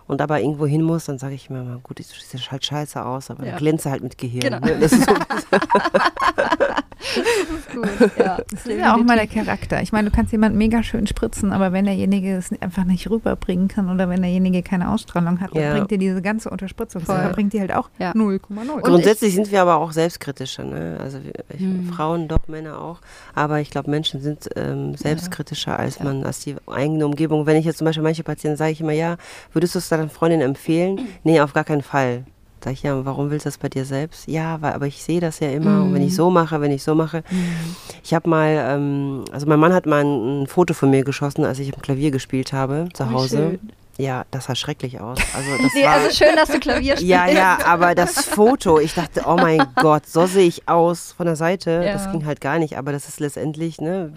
und 0.07 0.23
aber 0.23 0.41
irgendwo 0.41 0.67
hin 0.67 0.83
muss, 0.83 1.07
dann 1.07 1.19
sage 1.19 1.35
ich 1.35 1.51
mir 1.51 1.65
mal, 1.65 1.79
gut, 1.83 1.99
ich 1.99 2.07
sehe 2.07 2.41
halt 2.49 2.65
scheiße 2.65 3.05
aus, 3.05 3.29
aber 3.33 3.45
Ja. 3.45 3.51
dann 3.51 3.59
glänze 3.59 3.91
halt 3.91 4.05
mit 4.05 4.19
Gehirn. 4.19 4.43
Genau. 4.43 4.61
Ne? 4.65 4.79
Das 7.15 7.59
ist 7.59 7.71
Gut, 7.73 8.11
ja. 8.19 8.39
Das 8.51 8.67
ist 8.67 8.79
ja 8.79 8.95
auch 8.95 9.03
mal 9.05 9.17
der 9.17 9.27
Charakter. 9.27 9.83
Ich 9.83 9.93
meine, 9.93 10.11
du 10.11 10.15
kannst 10.17 10.33
jemanden 10.33 10.59
mega 10.59 10.83
schön 10.83 11.07
spritzen, 11.07 11.53
aber 11.53 11.73
wenn 11.73 11.85
derjenige 11.85 12.37
es 12.37 12.51
einfach 12.61 12.85
nicht 12.85 13.09
rüberbringen 13.11 13.69
kann 13.69 13.91
oder 13.91 14.09
wenn 14.09 14.23
derjenige 14.23 14.63
keine 14.63 14.91
Ausstrahlung 14.91 15.41
hat, 15.41 15.55
dann 15.55 15.63
Ja. 15.63 15.73
bringt 15.75 15.91
dir 15.91 15.99
diese 15.99 16.23
ganze 16.23 16.51
Unterspritzung, 16.51 17.03
Voll. 17.03 17.31
bringt 17.35 17.53
die 17.53 17.61
halt 17.61 17.73
auch 17.73 17.91
Ja. 17.99 18.13
0,0. 18.13 18.71
Und 18.71 18.83
Grundsätzlich 18.83 19.35
sind 19.35 19.51
wir 19.51 19.63
aber 19.63 19.77
auch 19.77 19.93
selbstkritischer, 19.93 20.65
ne? 20.65 20.99
Also 21.01 21.19
ich, 21.55 21.61
Hm. 21.61 21.87
Frauen 21.93 22.29
doch, 22.29 22.49
Männer 22.49 22.81
auch. 22.81 23.01
Aber 23.35 23.61
ich 23.61 23.71
glaube, 23.71 23.91
Menschen 23.91 24.21
sind 24.21 24.49
ähm, 24.57 24.95
selbstkritischer 24.97 25.79
als 25.79 25.99
Ja. 25.99 26.05
man, 26.05 26.25
als 26.25 26.41
die 26.41 26.57
eigene 26.67 27.07
Umgebung. 27.07 27.47
Wenn 27.47 27.57
ich 27.57 27.65
jetzt 27.65 27.79
zum 27.79 27.85
Beispiel 27.85 28.03
manche 28.03 28.23
Patienten 28.25 28.57
sage 28.57 28.73
ich 28.73 28.81
immer, 28.81 28.93
ja, 28.93 29.17
würdest 29.53 29.75
du 29.75 29.79
es 29.79 29.89
deiner 29.89 30.09
Freundin 30.09 30.41
empfehlen? 30.41 31.01
Nee, 31.25 31.41
auf 31.41 31.53
gar 31.53 31.65
keinen 31.65 31.83
Fall. 31.83 32.25
Sag 32.67 32.73
ich, 32.73 32.83
ja, 32.83 33.05
warum 33.05 33.31
willst 33.31 33.47
du 33.47 33.49
das 33.49 33.59
bei 33.59 33.69
dir 33.69 33.85
selbst? 33.85 34.27
Ja, 34.27 34.61
weil, 34.61 34.73
aber 34.73 34.89
ich 34.89 35.01
sehe 35.01 35.21
das 35.21 35.39
ja 35.39 35.49
immer. 35.51 35.85
Und 35.85 35.95
wenn 35.95 36.03
Mhm. 36.03 36.09
ich 36.09 36.17
so 36.17 36.31
mache, 36.31 36.61
wenn 36.61 36.73
ich 36.73 36.83
so 36.83 36.97
mache. 36.97 37.23
Ich 38.03 38.13
habe 38.13 38.29
mal, 38.29 38.49
ähm, 38.49 39.25
also 39.31 39.47
mein 39.47 39.61
Mann 39.61 39.73
hat 39.73 39.87
mal 39.87 40.03
ein, 40.03 40.43
ein 40.43 40.47
Foto 40.49 40.75
von 40.75 40.91
mir 40.91 41.05
geschossen, 41.05 41.45
als 41.45 41.61
ich 41.61 41.73
im 41.73 41.81
Klavier 41.81 42.11
gespielt 42.11 42.53
habe, 42.53 42.89
zu 42.93 43.09
Wie 43.09 43.15
Hause. 43.15 43.37
schön. 43.37 43.71
Ja, 43.99 44.25
das 44.33 44.47
sah 44.47 44.57
schrecklich 44.57 44.99
aus. 45.01 45.17
Also 45.33 45.49
das 45.63 45.75
Nee, 45.75 45.85
war, 45.85 45.93
also 45.93 46.11
schön, 46.13 46.35
dass 46.35 46.49
du 46.49 46.59
Klavier 46.59 46.97
spielst. 46.97 47.03
ja, 47.09 47.29
ja, 47.29 47.59
aber 47.67 47.95
das 47.95 48.25
Foto, 48.25 48.81
ich 48.81 48.95
dachte, 48.95 49.23
oh 49.29 49.37
mein 49.37 49.65
Gott, 49.77 50.05
so 50.09 50.27
sehe 50.27 50.49
ich 50.49 50.69
aus 50.69 51.13
von 51.17 51.27
der 51.27 51.37
Seite. 51.37 51.83
Ja. 51.87 51.93
Das 51.93 52.11
ging 52.11 52.27
halt 52.27 52.41
gar 52.41 52.59
nicht, 52.59 52.77
aber 52.77 52.91
das 52.91 53.07
ist 53.07 53.21
letztendlich, 53.21 53.81
ne? 53.81 54.13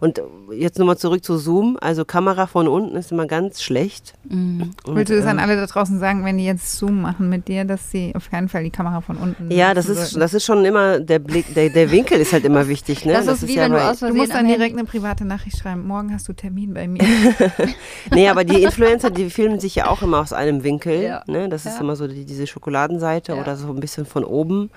Und 0.00 0.20
jetzt 0.52 0.78
nochmal 0.78 0.96
zurück 0.98 1.24
zu 1.24 1.36
Zoom. 1.38 1.76
Also 1.80 2.04
Kamera 2.04 2.46
von 2.46 2.68
unten 2.68 2.96
ist 2.96 3.12
immer 3.12 3.26
ganz 3.26 3.62
schlecht. 3.62 4.14
Mhm. 4.28 4.70
Und, 4.86 4.96
Willst 4.96 5.10
du 5.10 5.16
das 5.16 5.26
an 5.26 5.38
ähm, 5.38 5.44
alle 5.44 5.56
da 5.56 5.66
draußen 5.66 5.98
sagen, 5.98 6.24
wenn 6.24 6.38
die 6.38 6.44
jetzt 6.44 6.76
Zoom 6.76 7.00
machen 7.02 7.28
mit 7.28 7.48
dir, 7.48 7.64
dass 7.64 7.90
sie 7.90 8.12
auf 8.14 8.30
keinen 8.30 8.48
Fall 8.48 8.64
die 8.64 8.70
Kamera 8.70 9.00
von 9.00 9.16
unten 9.16 9.50
ja, 9.50 9.74
das 9.74 9.88
ist, 9.88 9.98
sollten? 9.98 10.20
das 10.20 10.34
ist 10.34 10.44
schon 10.44 10.64
immer, 10.64 11.00
der 11.00 11.18
Blick, 11.18 11.54
der, 11.54 11.70
der 11.70 11.90
Winkel 11.90 12.18
ist 12.20 12.32
halt 12.32 12.44
immer 12.44 12.68
wichtig, 12.68 13.04
ne? 13.04 13.12
Das, 13.12 13.26
ist 13.42 13.48
wie 13.48 13.54
ja 13.56 13.62
wenn 13.64 13.72
du 13.72 13.78
bei- 13.78 13.88
aus 13.90 14.00
Du 14.00 14.12
musst 14.14 14.32
dann 14.34 14.46
direkt 14.46 14.76
eine 14.76 14.84
private 14.84 15.24
Nachricht 15.24 15.58
schreiben. 15.58 15.86
Morgen 15.86 16.12
hast 16.12 16.28
du 16.28 16.32
Termin 16.32 16.74
bei 16.74 16.86
mir. 16.88 17.00
Nee, 18.12 18.28
aber 18.28 18.44
die 18.44 18.62
Influencer, 18.62 19.10
die 19.10 19.30
filmen 19.30 19.60
sich 19.60 19.74
ja 19.74 19.88
auch 19.88 20.02
immer 20.02 20.18
aus 20.20 20.32
einem 20.32 20.64
Winkel. 20.64 21.02
Ja. 21.02 21.22
Ne? 21.26 21.48
Das 21.48 21.66
ist 21.66 21.74
Ja. 21.76 21.80
immer 21.80 21.96
so 21.96 22.06
die, 22.08 22.24
diese 22.24 22.46
Schokoladenseite 22.46 23.32
Ja. 23.34 23.40
oder 23.40 23.56
so 23.56 23.68
ein 23.68 23.80
bisschen 23.80 24.06
von 24.06 24.24
oben, 24.24 24.70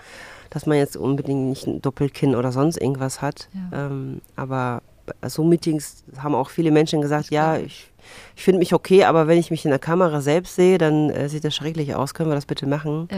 dass 0.54 0.68
man 0.68 0.78
jetzt 0.78 0.96
unbedingt 0.96 1.50
nicht 1.50 1.66
ein 1.66 1.82
Doppelkinn 1.82 2.36
oder 2.36 2.52
sonst 2.52 2.78
irgendwas 2.78 3.24
hat. 3.24 3.50
Ja. 3.72 3.88
Ähm, 3.88 4.22
aber 4.36 4.84
so 5.26 5.44
Meetings 5.44 6.04
haben 6.18 6.36
auch 6.36 6.52
viele 6.52 6.70
Menschen 6.70 7.02
gesagt, 7.02 7.26
Das 7.26 7.32
ja, 7.32 7.58
ich, 7.58 7.92
ich 8.36 8.44
finde 8.44 8.60
mich 8.60 8.74
okay, 8.74 9.04
aber 9.06 9.28
wenn 9.28 9.38
ich 9.38 9.52
mich 9.52 9.66
in 9.66 9.72
der 9.72 9.80
Kamera 9.80 10.22
selbst 10.22 10.56
sehe, 10.56 10.78
dann 10.78 11.10
äh, 11.10 11.30
sieht 11.30 11.44
das 11.44 11.56
schrecklich 11.56 11.96
aus. 11.96 12.14
Können 12.14 12.30
wir 12.30 12.36
das 12.36 12.46
bitte 12.46 12.68
machen? 12.68 13.08
Ja. 13.12 13.18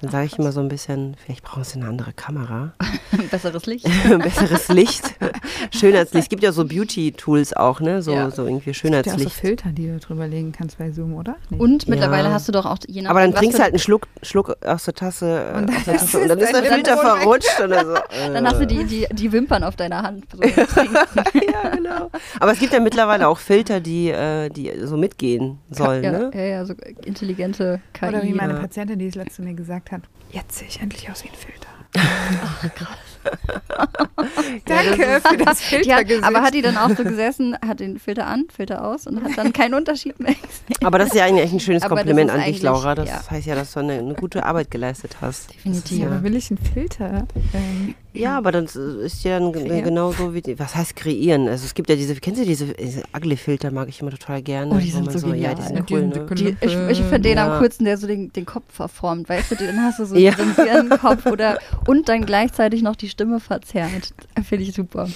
Dann 0.00 0.10
sage 0.10 0.26
ich 0.26 0.38
immer 0.38 0.52
so 0.52 0.60
ein 0.60 0.68
bisschen, 0.68 1.16
vielleicht 1.24 1.42
brauchen 1.42 1.64
Sie 1.64 1.74
eine 1.80 1.88
andere 1.88 2.12
Kamera. 2.12 2.72
Besseres 3.32 3.66
Licht. 3.66 3.84
Besseres 4.22 4.68
Licht. 4.68 5.02
Schönheitslicht. 5.74 6.22
Es 6.24 6.28
gibt 6.28 6.44
ja 6.44 6.52
so 6.52 6.64
Beauty-Tools 6.64 7.52
auch, 7.54 7.80
ne? 7.80 8.00
So, 8.00 8.12
Ja. 8.12 8.30
so 8.30 8.44
irgendwie 8.44 8.70
Es 8.70 8.80
gibt 8.80 8.94
ja 8.94 9.00
auch 9.00 9.04
so 9.04 9.10
Schönheitslicht. 9.10 9.32
Filter, 9.40 9.70
die 9.70 9.88
du 9.88 9.98
drüber 9.98 10.28
legen 10.28 10.52
kannst 10.56 10.78
bei 10.78 10.92
Zoom, 10.92 11.14
oder? 11.16 11.34
Nee. 11.50 11.58
Und 11.58 11.88
mittlerweile 11.88 12.28
Ja. 12.28 12.34
hast 12.34 12.46
du 12.46 12.52
doch 12.52 12.64
auch 12.66 12.78
je 12.86 13.02
nach 13.02 13.10
Aber 13.10 13.22
dann 13.22 13.34
trinkst 13.34 13.58
du 13.58 13.62
halt 13.62 13.72
einen 13.72 13.80
Schluck, 13.80 14.06
Schluck 14.22 14.56
aus 14.64 14.84
der 14.84 14.94
Tasse, 14.94 15.50
äh, 15.52 15.58
Und 15.58 15.68
aus 15.68 15.84
der 15.84 15.94
dann 15.94 15.96
Tasse 16.06 16.18
und 16.20 16.28
dann 16.28 16.38
ist 16.38 16.44
ist 16.44 16.52
der 16.52 16.62
dein 16.62 16.72
Filter 16.74 16.96
verrutscht 16.98 17.60
oder 17.60 17.84
so. 17.84 17.94
Äh. 17.94 18.32
Dann 18.34 18.46
hast 18.46 18.60
du 18.60 18.66
die, 18.68 18.84
die, 18.84 19.06
die 19.10 19.32
Wimpern 19.32 19.64
auf 19.64 19.74
deiner 19.74 20.02
Hand. 20.02 20.26
So 20.32 20.40
ja, 20.42 21.68
genau. 21.74 22.10
Aber 22.38 22.52
es 22.52 22.60
gibt 22.60 22.72
ja 22.72 22.78
mittlerweile 22.80 23.26
auch 23.26 23.38
Filter, 23.38 23.80
die, 23.80 24.10
äh, 24.10 24.47
die 24.50 24.72
so 24.84 24.96
mitgehen 24.96 25.58
sollen, 25.70 26.02
ja, 26.04 26.12
ne? 26.12 26.30
ja, 26.34 26.40
ja, 26.42 26.64
so 26.64 26.74
intelligente 27.04 27.80
KI. 27.92 28.06
Oder 28.06 28.22
wie 28.22 28.32
meine 28.32 28.54
Ja. 28.54 28.60
Patientin, 28.60 28.98
die 28.98 29.06
es 29.06 29.14
letzte 29.14 29.42
mir 29.42 29.54
gesagt 29.54 29.90
hat, 29.92 30.02
jetzt 30.30 30.58
sehe 30.58 30.68
ich 30.68 30.80
endlich 30.80 31.10
aus 31.10 31.24
wie 31.24 31.28
ein 31.28 31.34
Filter. 31.34 31.68
Danke 34.66 34.94
für 34.96 35.04
das 35.06 35.22
Die 35.38 35.44
hat, 35.46 35.56
Filtergesicht. 35.58 36.24
aber 36.24 36.42
hat 36.42 36.54
die 36.54 36.62
dann 36.62 36.76
auch 36.76 36.90
so 36.96 37.04
gesessen, 37.04 37.56
hat 37.66 37.80
den 37.80 37.98
Filter 37.98 38.26
an, 38.26 38.44
Filter 38.54 38.84
aus 38.84 39.06
und 39.06 39.22
hat 39.22 39.36
dann 39.36 39.52
keinen 39.52 39.74
Unterschied 39.74 40.18
mehr 40.20 40.34
gesehen? 40.34 40.84
Aber 40.84 40.98
das 40.98 41.08
ist 41.08 41.14
ja 41.14 41.24
eigentlich 41.24 41.52
ein 41.52 41.60
schönes 41.60 41.82
Aber 41.82 41.96
das 41.96 42.04
Kompliment 42.04 42.30
an 42.30 42.44
dich, 42.44 42.62
Laura. 42.62 42.94
Das 42.94 43.08
ja. 43.08 43.30
heißt 43.30 43.46
ja, 43.46 43.54
dass 43.54 43.72
du 43.72 43.80
eine, 43.80 43.94
eine 43.94 44.14
gute 44.14 44.44
Arbeit 44.44 44.70
geleistet 44.70 45.16
hast. 45.20 45.54
Definitiv. 45.54 45.98
ja, 45.98 46.06
aber 46.06 46.22
will 46.22 46.36
ich 46.36 46.50
einen 46.50 46.58
Filter? 46.58 47.26
Ähm, 47.54 47.94
Ja, 48.14 48.36
aber 48.36 48.52
das 48.52 48.74
ist 48.74 49.22
ja 49.24 49.38
dann 49.38 49.52
Kreieren. 49.52 49.84
genauso 49.84 50.34
wie, 50.34 50.40
die, 50.42 50.58
was 50.58 50.74
heißt 50.74 50.96
kreieren? 50.96 51.46
Also 51.48 51.64
es 51.64 51.74
gibt 51.74 51.88
ja 51.88 51.96
diese, 51.96 52.14
kennst 52.16 52.40
du 52.40 52.44
diese, 52.46 52.66
diese 52.74 53.02
Ugly-Filter, 53.16 53.70
mag 53.70 53.88
ich 53.88 54.00
immer 54.00 54.10
total 54.10 54.42
gerne. 54.42 54.74
Oh, 54.74 54.78
die 54.78 54.90
sind 54.90 55.10
so 55.12 55.18
Ja, 55.28 55.52
genial. 55.52 55.54
die 55.54 55.62
sind 55.62 55.90
cool, 55.90 56.06
ne? 56.06 56.26
Die, 56.34 56.56
ich 56.60 56.76
ich 56.90 56.98
finde 57.00 57.20
den 57.20 57.36
Ja. 57.38 57.54
am 57.54 57.60
coolsten, 57.60 57.84
der 57.84 57.96
so 57.96 58.06
den, 58.06 58.32
den 58.32 58.44
Kopf 58.46 58.64
verformt, 58.72 59.28
weißt 59.28 59.50
du, 59.52 59.54
dann 59.56 59.80
hast 59.82 59.98
du 60.00 60.04
so 60.04 60.16
Ja. 60.16 60.32
diesen 60.32 60.54
Birnenkopf 60.54 61.26
oder 61.26 61.58
und 61.86 62.08
dann 62.08 62.24
gleichzeitig 62.26 62.82
noch 62.82 62.96
die 62.96 63.08
Stimme 63.18 63.40
verzerrt. 63.40 64.14
Finde 64.48 64.64
ich 64.64 64.74
super. 64.74 65.08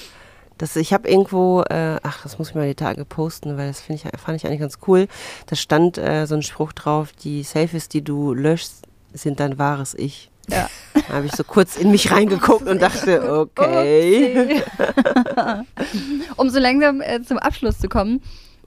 Das, 0.58 0.74
ich 0.74 0.92
habe 0.92 1.08
irgendwo, 1.08 1.62
äh, 1.62 1.98
ach, 2.02 2.24
das 2.24 2.36
muss 2.36 2.48
ich 2.48 2.56
mal 2.56 2.66
die 2.66 2.74
Tage 2.74 3.04
posten, 3.04 3.56
weil 3.56 3.68
das 3.68 3.80
finde 3.80 4.02
ich, 4.02 4.20
fand 4.20 4.36
ich 4.36 4.46
eigentlich 4.46 4.60
ganz 4.60 4.78
cool. 4.88 5.06
Da 5.46 5.54
stand 5.54 5.98
äh, 5.98 6.26
so 6.26 6.34
ein 6.34 6.42
Spruch 6.42 6.72
drauf, 6.72 7.12
die 7.12 7.44
Selfies, 7.44 7.88
die 7.88 8.03
du 8.03 8.34
löschst, 8.34 8.82
sind 9.12 9.38
dein 9.38 9.59
wahres 9.59 9.94
Ich. 9.94 10.30
Ja. 10.48 10.68
Da 10.94 11.14
habe 11.14 11.26
ich 11.26 11.32
so 11.32 11.44
kurz 11.44 11.76
in 11.76 11.92
mich 11.92 12.11
reingeguckt 12.11 12.66
und 12.66 12.82
dachte, 12.82 13.40
okay. 13.57 14.62
um 16.36 16.50
so 16.50 16.59
langsam 16.59 17.00
äh, 17.00 17.22
zum 17.22 17.38
Abschluss 17.38 17.78
zu 17.78 17.88
kommen, 17.88 18.20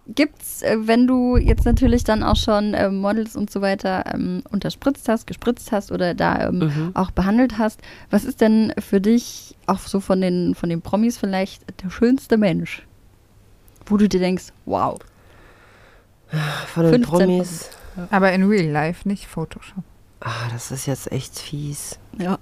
gibt's, 0.07 0.61
äh, 0.61 0.77
wenn 0.81 1.07
du 1.07 1.35
jetzt 1.37 1.65
natürlich 1.65 2.03
dann 2.03 2.21
auch 2.23 2.35
schon 2.35 2.73
äh, 2.75 2.89
Models 2.89 3.35
und 3.35 3.49
so 3.49 3.61
weiter 3.61 4.03
ähm, 4.13 4.43
unterspritzt 4.51 5.09
hast, 5.09 5.25
gespritzt 5.27 5.71
hast 5.71 5.91
oder 5.91 6.13
da 6.13 6.47
ähm, 6.49 6.59
Mhm. 6.59 6.91
auch 6.93 7.11
behandelt 7.11 7.57
hast, 7.57 7.79
was 8.11 8.23
ist 8.23 8.41
denn 8.41 8.73
für 8.79 9.01
dich 9.01 9.55
auch 9.65 9.79
so 9.79 9.99
von 9.99 10.21
den 10.21 10.53
von 10.55 10.69
den 10.69 10.81
Promis 10.81 11.17
vielleicht 11.17 11.63
der 11.83 11.89
schönste 11.89 12.37
Mensch, 12.37 12.85
wo 13.87 13.97
du 13.97 14.07
dir 14.07 14.19
denkst, 14.19 14.45
wow, 14.65 14.99
Von 16.73 16.83
den 16.83 17.03
15 17.03 17.09
Promis. 17.27 17.69
Aber 18.11 18.31
in 18.33 18.43
Real 18.43 18.69
Life, 18.69 19.07
nicht 19.07 19.25
Photoshop. 19.25 19.83
Ah, 20.19 20.49
das 20.51 20.69
ist 20.71 20.85
jetzt 20.85 21.11
echt 21.11 21.37
fies. 21.39 21.97
ja, 22.19 22.37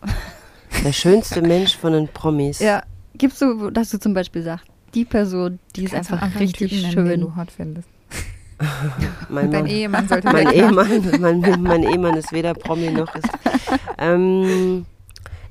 Der 0.83 0.91
schönste 0.93 1.41
Mensch 1.41 1.77
von 1.77 1.93
den 1.93 2.07
Promis. 2.07 2.59
ja, 2.59 2.83
gibst 3.15 3.41
du, 3.41 3.69
dass 3.69 3.89
du 3.91 3.99
zum 3.99 4.13
Beispiel 4.13 4.41
sagst, 4.43 4.65
die 4.93 5.05
Person, 5.05 5.59
die 5.75 5.83
ist 5.85 5.93
einfach 5.95 6.21
richtig 6.39 6.69
Typen 6.69 6.81
nennen, 6.81 6.95
den 6.95 7.07
schön. 7.07 7.21
du 7.21 7.35
hot 7.35 7.51
findest. 7.51 7.87
Mein, 9.29 9.51
Dein 9.51 9.63
Mann, 9.63 9.71
Ehemann 9.71 10.07
sollte 10.07 10.31
mein. 10.31 10.49
Ehemann, 10.51 11.03
mein, 11.19 11.61
mein 11.63 11.83
Ehemann 11.83 12.15
ist 12.15 12.31
weder 12.31 12.53
Promi 12.53 12.91
noch 12.91 13.13
ist. 13.15 13.27
Ähm, 13.97 14.85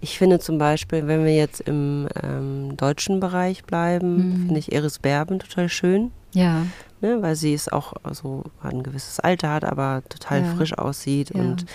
ich 0.01 0.17
finde 0.19 0.39
zum 0.39 0.59
Beispiel, 0.59 1.07
wenn 1.07 1.25
wir 1.25 1.35
jetzt 1.35 1.61
im 1.61 2.09
ähm, 2.23 2.77
deutschen 2.77 3.21
Bereich 3.21 3.65
bleiben, 3.65 4.17
Mhm. 4.17 4.37
finde 4.47 4.59
ich 4.61 4.73
Iris 4.73 4.99
Berben 4.99 5.39
total 5.41 5.69
schön. 5.69 6.11
Ja, 6.33 6.67
Ne, 7.01 7.21
weil 7.21 7.35
sie 7.35 7.53
ist 7.53 7.73
auch 7.73 7.95
so 8.13 8.45
ein 8.63 8.85
gewisses 8.85 9.19
Alter 9.19 9.51
hat, 9.51 9.65
aber 9.65 10.05
total 10.09 10.43
Ja. 10.43 10.55
frisch 10.55 10.79
aussieht 10.79 11.33
Ja. 11.35 11.41
und 11.41 11.67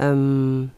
ähm, 0.00 0.72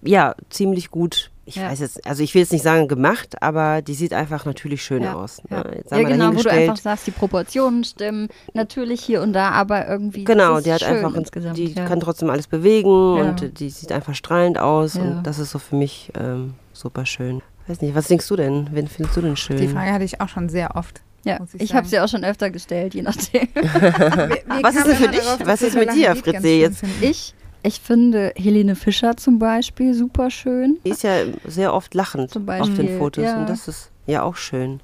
ja, 0.00 0.34
ziemlich 0.48 0.90
gut. 0.90 1.30
Ich 1.48 1.56
Ja. 1.56 1.70
weiß 1.70 1.80
jetzt, 1.80 2.06
also 2.06 2.22
ich 2.22 2.34
will 2.34 2.42
jetzt 2.42 2.52
nicht 2.52 2.62
sagen 2.62 2.88
gemacht, 2.88 3.42
aber 3.42 3.80
die 3.80 3.94
sieht 3.94 4.12
einfach 4.12 4.44
natürlich 4.44 4.82
schön 4.82 5.02
Ja, 5.02 5.14
aus. 5.14 5.40
ja. 5.50 5.64
Ne? 5.64 5.76
Jetzt 5.76 5.90
ja 5.90 5.96
wir 5.98 6.04
genau, 6.04 6.34
wo 6.34 6.42
du 6.42 6.50
einfach 6.50 6.76
sagst, 6.76 7.06
die 7.06 7.10
Proportionen 7.10 7.84
stimmen, 7.84 8.28
natürlich 8.52 9.00
hier 9.02 9.22
und 9.22 9.32
da, 9.32 9.50
aber 9.52 9.88
irgendwie 9.88 10.24
Genau, 10.24 10.60
die 10.60 10.70
hat 10.72 10.82
schön 10.82 10.96
einfach, 10.98 11.14
insgesamt. 11.14 11.56
die 11.56 11.72
ja. 11.72 11.86
kann 11.86 12.00
trotzdem 12.00 12.28
alles 12.28 12.46
bewegen 12.48 13.16
Ja. 13.16 13.22
und 13.22 13.58
die 13.60 13.70
sieht 13.70 13.92
einfach 13.92 14.14
strahlend 14.14 14.58
aus 14.58 14.94
Ja. 14.94 15.00
und 15.02 15.22
das 15.22 15.38
ist 15.38 15.50
so 15.52 15.58
für 15.58 15.74
mich 15.76 16.12
ähm, 16.18 16.54
super 16.74 17.06
schön. 17.06 17.40
Weiß 17.66 17.80
nicht, 17.80 17.94
was 17.94 18.08
denkst 18.08 18.28
du 18.28 18.36
denn? 18.36 18.68
Wen 18.72 18.86
findest 18.86 19.16
du 19.16 19.22
denn 19.22 19.36
schön? 19.36 19.56
Die 19.56 19.68
Frage 19.68 19.90
hatte 19.92 20.04
ich 20.04 20.20
auch 20.20 20.28
schon 20.28 20.48
sehr 20.50 20.76
oft. 20.76 21.00
ja, 21.24 21.38
muss 21.40 21.54
ich 21.54 21.60
ich 21.62 21.74
habe 21.74 21.86
sie 21.86 21.98
auch 22.00 22.08
schon 22.08 22.24
öfter 22.24 22.50
gestellt, 22.50 22.94
je 22.94 23.02
nachdem. 23.02 23.48
Was 24.62 24.74
ist 24.76 24.86
denn 24.86 24.96
für 24.96 25.08
dich? 25.08 25.22
Was 25.44 25.62
ist 25.62 25.74
mit 25.76 25.92
dir, 25.94 26.14
Fritzi, 26.16 26.60
jetzt? 26.60 26.82
Ich, 27.00 27.34
ich 27.68 27.80
finde 27.80 28.32
Helene 28.34 28.74
Fischer 28.74 29.16
zum 29.16 29.38
Beispiel 29.38 29.92
super 29.92 30.30
schön. 30.30 30.78
Die 30.84 30.90
ist 30.90 31.02
ja 31.02 31.24
sehr 31.46 31.74
oft 31.74 31.94
lachend 31.94 32.30
Zum 32.30 32.48
auf 32.48 32.74
den 32.74 32.98
Fotos 32.98 33.24
ja. 33.24 33.38
und 33.38 33.48
das 33.48 33.68
ist 33.68 33.90
ja 34.06 34.22
auch 34.22 34.36
schön. 34.36 34.80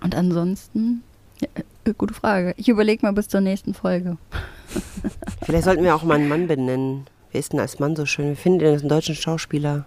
Und 0.00 0.14
ansonsten, 0.14 1.02
ja, 1.40 1.48
äh, 1.84 1.92
gute 1.92 2.14
Frage. 2.14 2.54
Ich 2.56 2.68
überlege 2.68 3.04
mal 3.04 3.12
bis 3.12 3.26
zur 3.26 3.40
nächsten 3.40 3.74
Folge. 3.74 4.16
Vielleicht 5.42 5.64
sollten 5.64 5.82
wir 5.82 5.94
auch 5.94 6.04
mal 6.04 6.14
einen 6.14 6.28
Mann 6.28 6.46
benennen. 6.46 7.06
Wer 7.32 7.40
ist 7.40 7.52
denn 7.52 7.60
als 7.60 7.80
Mann 7.80 7.96
so 7.96 8.06
schön? 8.06 8.28
Wir 8.28 8.36
finden 8.36 8.64
einen 8.64 8.88
deutschen 8.88 9.16
Schauspieler 9.16 9.86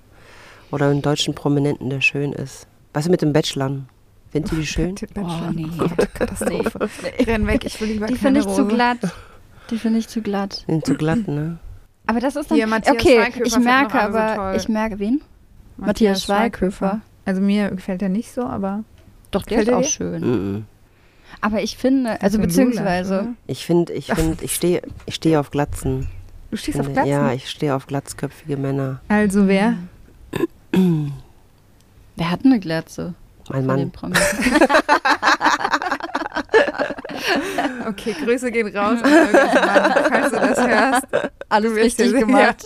oder 0.70 0.90
einen 0.90 1.02
deutschen 1.02 1.34
Prominenten, 1.34 1.90
der 1.90 2.02
schön 2.02 2.34
ist. 2.34 2.68
Was 2.94 3.06
ist 3.06 3.12
mit 3.12 3.22
den 3.22 3.32
Bachelorn? 3.32 3.88
Findet 4.32 4.52
ihr 4.52 4.58
die 4.60 4.66
schön? 4.68 4.96
Oh, 5.16 5.52
nee. 5.54 5.68
Katastrophe. 6.14 6.90
Renn 7.26 7.48
weg, 7.48 7.64
ich 7.66 7.80
will 7.80 7.88
lieber 7.88 8.08
Die 8.08 8.16
finde 8.16 8.42
ich 8.42 8.48
zu 8.48 8.64
Rose. 8.64 8.76
glatt. 8.76 9.00
Die 9.70 9.78
finde 9.78 10.00
ich 10.00 10.10
zu 10.10 10.22
glatt. 10.22 10.66
Sind 10.68 10.86
zu 10.86 10.96
glatt, 10.96 11.26
ne? 11.28 11.58
Aber 12.06 12.20
das 12.20 12.36
ist 12.36 12.52
dann, 12.52 12.58
Hier, 12.58 12.68
Matthias 12.68 12.96
okay, 12.96 13.16
Schweighöfer 13.16 13.46
ich 13.46 13.60
merke 13.60 13.94
so 13.98 14.00
aber, 14.00 14.36
toll. 14.36 14.54
ich 14.58 14.70
merke, 14.70 15.00
wen? 15.00 15.22
Matthias 15.78 16.24
Schweighöfer. 16.24 17.02
Also 17.26 17.42
mir 17.42 17.70
gefällt 17.70 18.02
er 18.02 18.10
nicht 18.10 18.34
so, 18.34 18.44
aber 18.44 18.84
Doch, 19.32 19.44
der 19.44 19.60
Gefällt 19.60 19.68
ist 19.68 19.72
er 19.74 19.78
auch 19.78 19.82
dir? 19.82 19.90
schön. 19.90 20.22
Mhm. 20.56 20.66
Aber 21.42 21.62
ich 21.62 21.78
finde, 21.78 22.22
also 22.22 22.38
so 22.38 22.44
ein 22.44 22.48
beziehungsweise, 22.48 23.28
Ich 23.48 23.66
finde, 23.66 23.94
ich 23.94 24.08
finde, 24.14 24.44
ich 24.44 24.54
stehe 24.54 24.82
ich 25.06 25.16
stehe 25.16 25.40
auf 25.40 25.52
Glatzen. 25.52 26.08
Du 26.52 26.58
stehst 26.58 26.80
auf 26.80 26.92
Glatzen? 26.92 27.12
Ja, 27.12 27.32
ich 27.34 27.50
stehe 27.50 27.76
auf 27.76 27.88
glatzköpfige 27.88 28.58
Männer. 28.58 29.00
also 29.08 29.48
wer? 29.48 29.76
wer 32.16 32.32
hat 32.32 32.46
eine 32.46 32.60
Glatze? 32.60 33.14
Mein 33.50 33.66
von 33.66 33.78
den 33.78 33.92
Mann. 34.02 34.14
Okay, 37.88 38.16
Grüße 38.24 38.52
gehen 38.52 38.76
raus 38.76 39.00
an 39.04 39.12
irgendjemanden, 39.12 40.04
falls 40.10 40.32
du 40.32 40.40
das 40.40 40.68
hörst. 40.68 41.08
Alles 41.50 41.76
richtig 41.76 42.12
ja- 42.12 42.20
gemacht. 42.20 42.64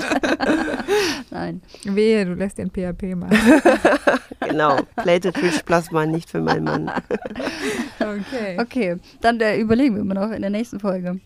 Nein. 1.31 1.61
Wehe, 1.83 2.25
du 2.25 2.33
lässt 2.33 2.57
den 2.57 2.69
PHP 2.69 3.15
machen. 3.15 3.37
Genau. 4.47 4.77
Plated 4.95 5.37
Fish 5.37 5.61
Plasma 5.63 6.05
nicht 6.05 6.29
für 6.29 6.39
meinen 6.39 6.63
Mann. 6.63 6.89
Okay. 7.99 8.57
Okay, 8.59 8.95
dann 9.19 9.41
äh, 9.41 9.57
überlegen 9.57 9.95
wir 9.95 10.01
immer 10.01 10.13
noch 10.13 10.31
in 10.31 10.39
der 10.41 10.49
nächsten 10.51 10.79
Folge. 10.79 11.19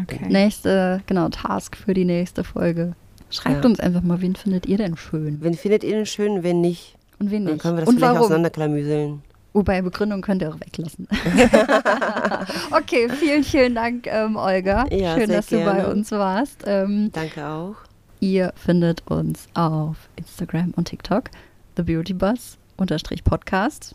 okay. 0.00 0.26
Nächste, 0.28 1.00
genau, 1.06 1.30
Task 1.30 1.74
für 1.74 1.94
die 1.94 2.04
nächste 2.04 2.44
Folge. 2.44 2.92
Schreibt 3.30 3.64
Ja. 3.64 3.70
uns 3.70 3.80
einfach 3.80 4.02
mal, 4.02 4.20
wen 4.20 4.36
findet 4.36 4.66
ihr 4.66 4.76
denn 4.76 4.96
schön? 4.98 5.38
Wen 5.40 5.54
findet 5.54 5.84
ihr 5.84 5.92
denn 5.96 6.04
schön, 6.06 6.42
wen 6.42 6.60
nicht? 6.60 6.96
Und 7.18 7.30
wen 7.30 7.44
Dann 7.46 7.54
nicht? 7.54 7.62
können 7.62 7.76
wir 7.76 7.80
das 7.80 7.88
Und 7.88 7.96
vielleicht 7.96 8.12
warum? 8.14 8.26
auseinanderklamüseln. 8.26 9.22
Wobei 9.56 9.80
Begründung 9.80 10.20
könnt 10.20 10.42
ihr 10.42 10.50
auch 10.50 10.60
weglassen. 10.60 11.08
okay, 12.72 13.08
vielen, 13.08 13.42
vielen 13.42 13.74
Dank, 13.74 14.06
ähm, 14.06 14.36
Olga. 14.36 14.84
Ja, 14.90 15.16
Schön, 15.16 15.30
dass 15.30 15.46
du 15.46 15.64
bei 15.64 15.76
gerne. 15.76 15.88
uns 15.88 16.10
warst. 16.10 16.64
Ähm, 16.66 17.10
Danke 17.10 17.46
auch. 17.46 17.76
ihr 18.20 18.52
findet 18.54 19.02
uns 19.06 19.46
auf 19.54 19.96
Instagram 20.16 20.74
und 20.76 20.88
TikTok, 20.88 21.30
The 21.78 21.84
Beauty 21.84 22.12
Bus 22.12 22.58
unterstrich 22.76 23.24
Podcast. 23.24 23.94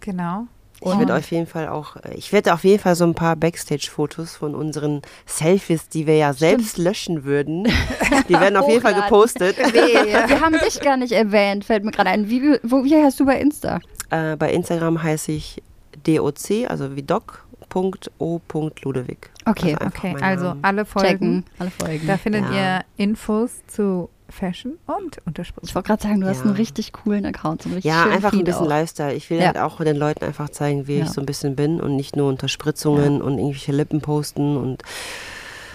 Genau. 0.00 0.46
Ich 0.80 0.86
Und- 0.88 0.98
werde 0.98 1.14
auf 1.14 1.30
jeden 1.30 1.46
Fall 1.46 1.68
auch, 1.68 1.94
äh, 1.96 2.14
ich 2.16 2.32
werde 2.32 2.52
auf 2.54 2.64
jeden 2.64 2.82
Fall 2.82 2.96
so 2.96 3.04
ein 3.04 3.14
paar 3.14 3.36
Backstage-Fotos 3.36 4.34
von 4.34 4.56
unseren 4.56 5.00
Selfies, 5.26 5.88
die 5.88 6.08
wir 6.08 6.16
ja 6.16 6.32
selbst 6.32 6.76
löschen 6.76 7.22
würden, 7.22 7.64
die 8.28 8.32
werden 8.32 8.56
auf 8.56 8.68
jeden 8.68 8.80
Fall 8.82 8.94
gepostet. 8.94 9.58
Wir 9.58 10.40
haben 10.40 10.56
dich 10.58 10.80
gar 10.80 10.96
nicht 10.96 11.12
erwähnt, 11.12 11.64
fällt 11.66 11.84
mir 11.84 11.92
gerade 11.92 12.10
ein. 12.10 12.28
Wie, 12.28 12.58
wo, 12.64 12.82
wie 12.82 12.96
heißt 12.96 13.20
du 13.20 13.26
bei 13.26 13.38
Insta? 13.38 13.78
Äh, 14.12 14.36
bei 14.36 14.52
Instagram 14.52 15.02
heiße 15.02 15.32
ich 15.32 15.62
doc, 16.04 16.34
also 16.68 16.94
wie 16.96 17.02
doc.o.ludewig. 17.02 19.18
Okay, 19.46 19.74
einfach 19.76 20.04
Okay, 20.04 20.16
also 20.20 20.54
alle 20.62 20.84
Folgen. 20.84 21.08
Checken, 21.08 21.44
alle 21.58 21.70
Folgen. 21.70 22.06
Da 22.06 22.16
findet 22.18 22.44
Ja. 22.50 22.78
ihr 22.78 22.84
Infos 22.98 23.50
zu 23.66 24.08
Fashion 24.28 24.74
und 24.86 25.16
ich 25.18 25.26
Unterspritzung. 25.26 25.74
wollte 25.74 25.86
gerade 25.88 26.02
sagen, 26.02 26.20
du 26.20 26.28
hast 26.28 26.38
Ja. 26.40 26.44
einen 26.44 26.54
richtig 26.56 26.92
coolen 26.92 27.24
Account. 27.26 27.62
So 27.62 27.70
richtig 27.70 27.84
Ja, 27.90 28.04
einfach 28.04 28.32
ein 28.32 28.44
bisschen 28.44 28.62
auch. 28.64 28.68
Lifestyle. 28.68 29.14
Ich 29.14 29.28
will 29.30 29.38
Ja. 29.40 29.46
halt 29.46 29.58
auch 29.58 29.80
den 29.82 29.96
Leuten 29.96 30.24
einfach 30.24 30.48
zeigen, 30.50 30.86
wie 30.86 30.98
Ja. 30.98 31.04
ich 31.04 31.10
so 31.10 31.20
ein 31.20 31.26
bisschen 31.26 31.56
bin 31.56 31.80
und 31.80 31.96
nicht 31.96 32.14
nur 32.16 32.28
unter 32.28 32.48
Spritzungen 32.48 33.20
und 33.22 33.38
irgendwelche 33.38 33.72
Lippen 33.72 34.00
posten 34.00 34.56
und 34.56 34.82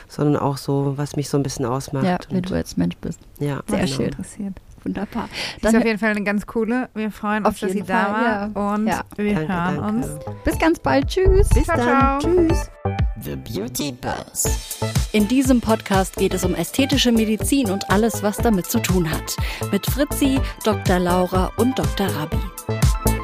sondern 0.10 0.38
auch 0.42 0.56
so, 0.58 0.94
was 0.98 1.16
mich 1.18 1.28
so 1.30 1.38
ein 1.38 1.44
bisschen 1.44 1.66
ausmacht. 1.66 2.06
Ja, 2.06 2.18
wie 2.30 2.38
und, 2.38 2.50
du 2.50 2.56
als 2.56 2.78
Mensch 2.78 2.96
bist. 3.02 3.20
ja, 3.40 3.62
Sehr 3.68 3.80
genau. 3.80 3.92
schön. 3.92 4.06
interessiert. 4.06 4.54
Wunderbar. 4.88 5.30
Das 5.62 5.74
ist 5.74 5.80
auf 5.80 5.86
jeden 5.86 6.00
Fall 6.00 6.12
eine 6.12 6.24
ganz 6.24 6.46
coole. 6.46 6.90
Wir 6.94 7.12
freuen 7.12 7.46
uns, 7.46 7.60
dass 7.60 7.72
sie 7.72 7.82
da 7.84 8.06
Fall, 8.06 8.52
war. 8.56 8.74
Und 8.74 8.88
Ja. 8.88 9.02
wir 9.18 9.34
Danke, 9.36 9.54
hören 9.54 9.76
danke. 9.78 10.08
uns. 10.08 10.08
bis 10.46 10.60
ganz 10.60 10.80
bald. 10.80 11.08
Tschüss. 11.08 11.50
Bis 11.50 11.64
Ciao, 11.66 11.78
dann. 11.78 12.20
ciao. 12.20 12.20
Tschüss. 12.20 12.70
The 13.22 13.36
Beauty 13.36 13.92
Buzz. 13.94 14.80
In 15.12 15.28
diesem 15.28 15.60
Podcast 15.60 16.16
geht 16.16 16.34
es 16.34 16.46
um 16.46 16.54
ästhetische 16.56 17.12
Medizin 17.12 17.70
und 17.72 17.90
alles, 17.90 18.22
was 18.24 18.38
damit 18.38 18.68
zu 18.68 18.80
tun 18.80 19.10
hat. 19.10 19.36
Mit 19.72 19.86
Fritzi, 19.88 20.40
Dr. 20.64 21.00
Laura 21.00 21.52
und 21.58 21.78
Dr. 21.78 22.08
Rabi. 22.08 23.17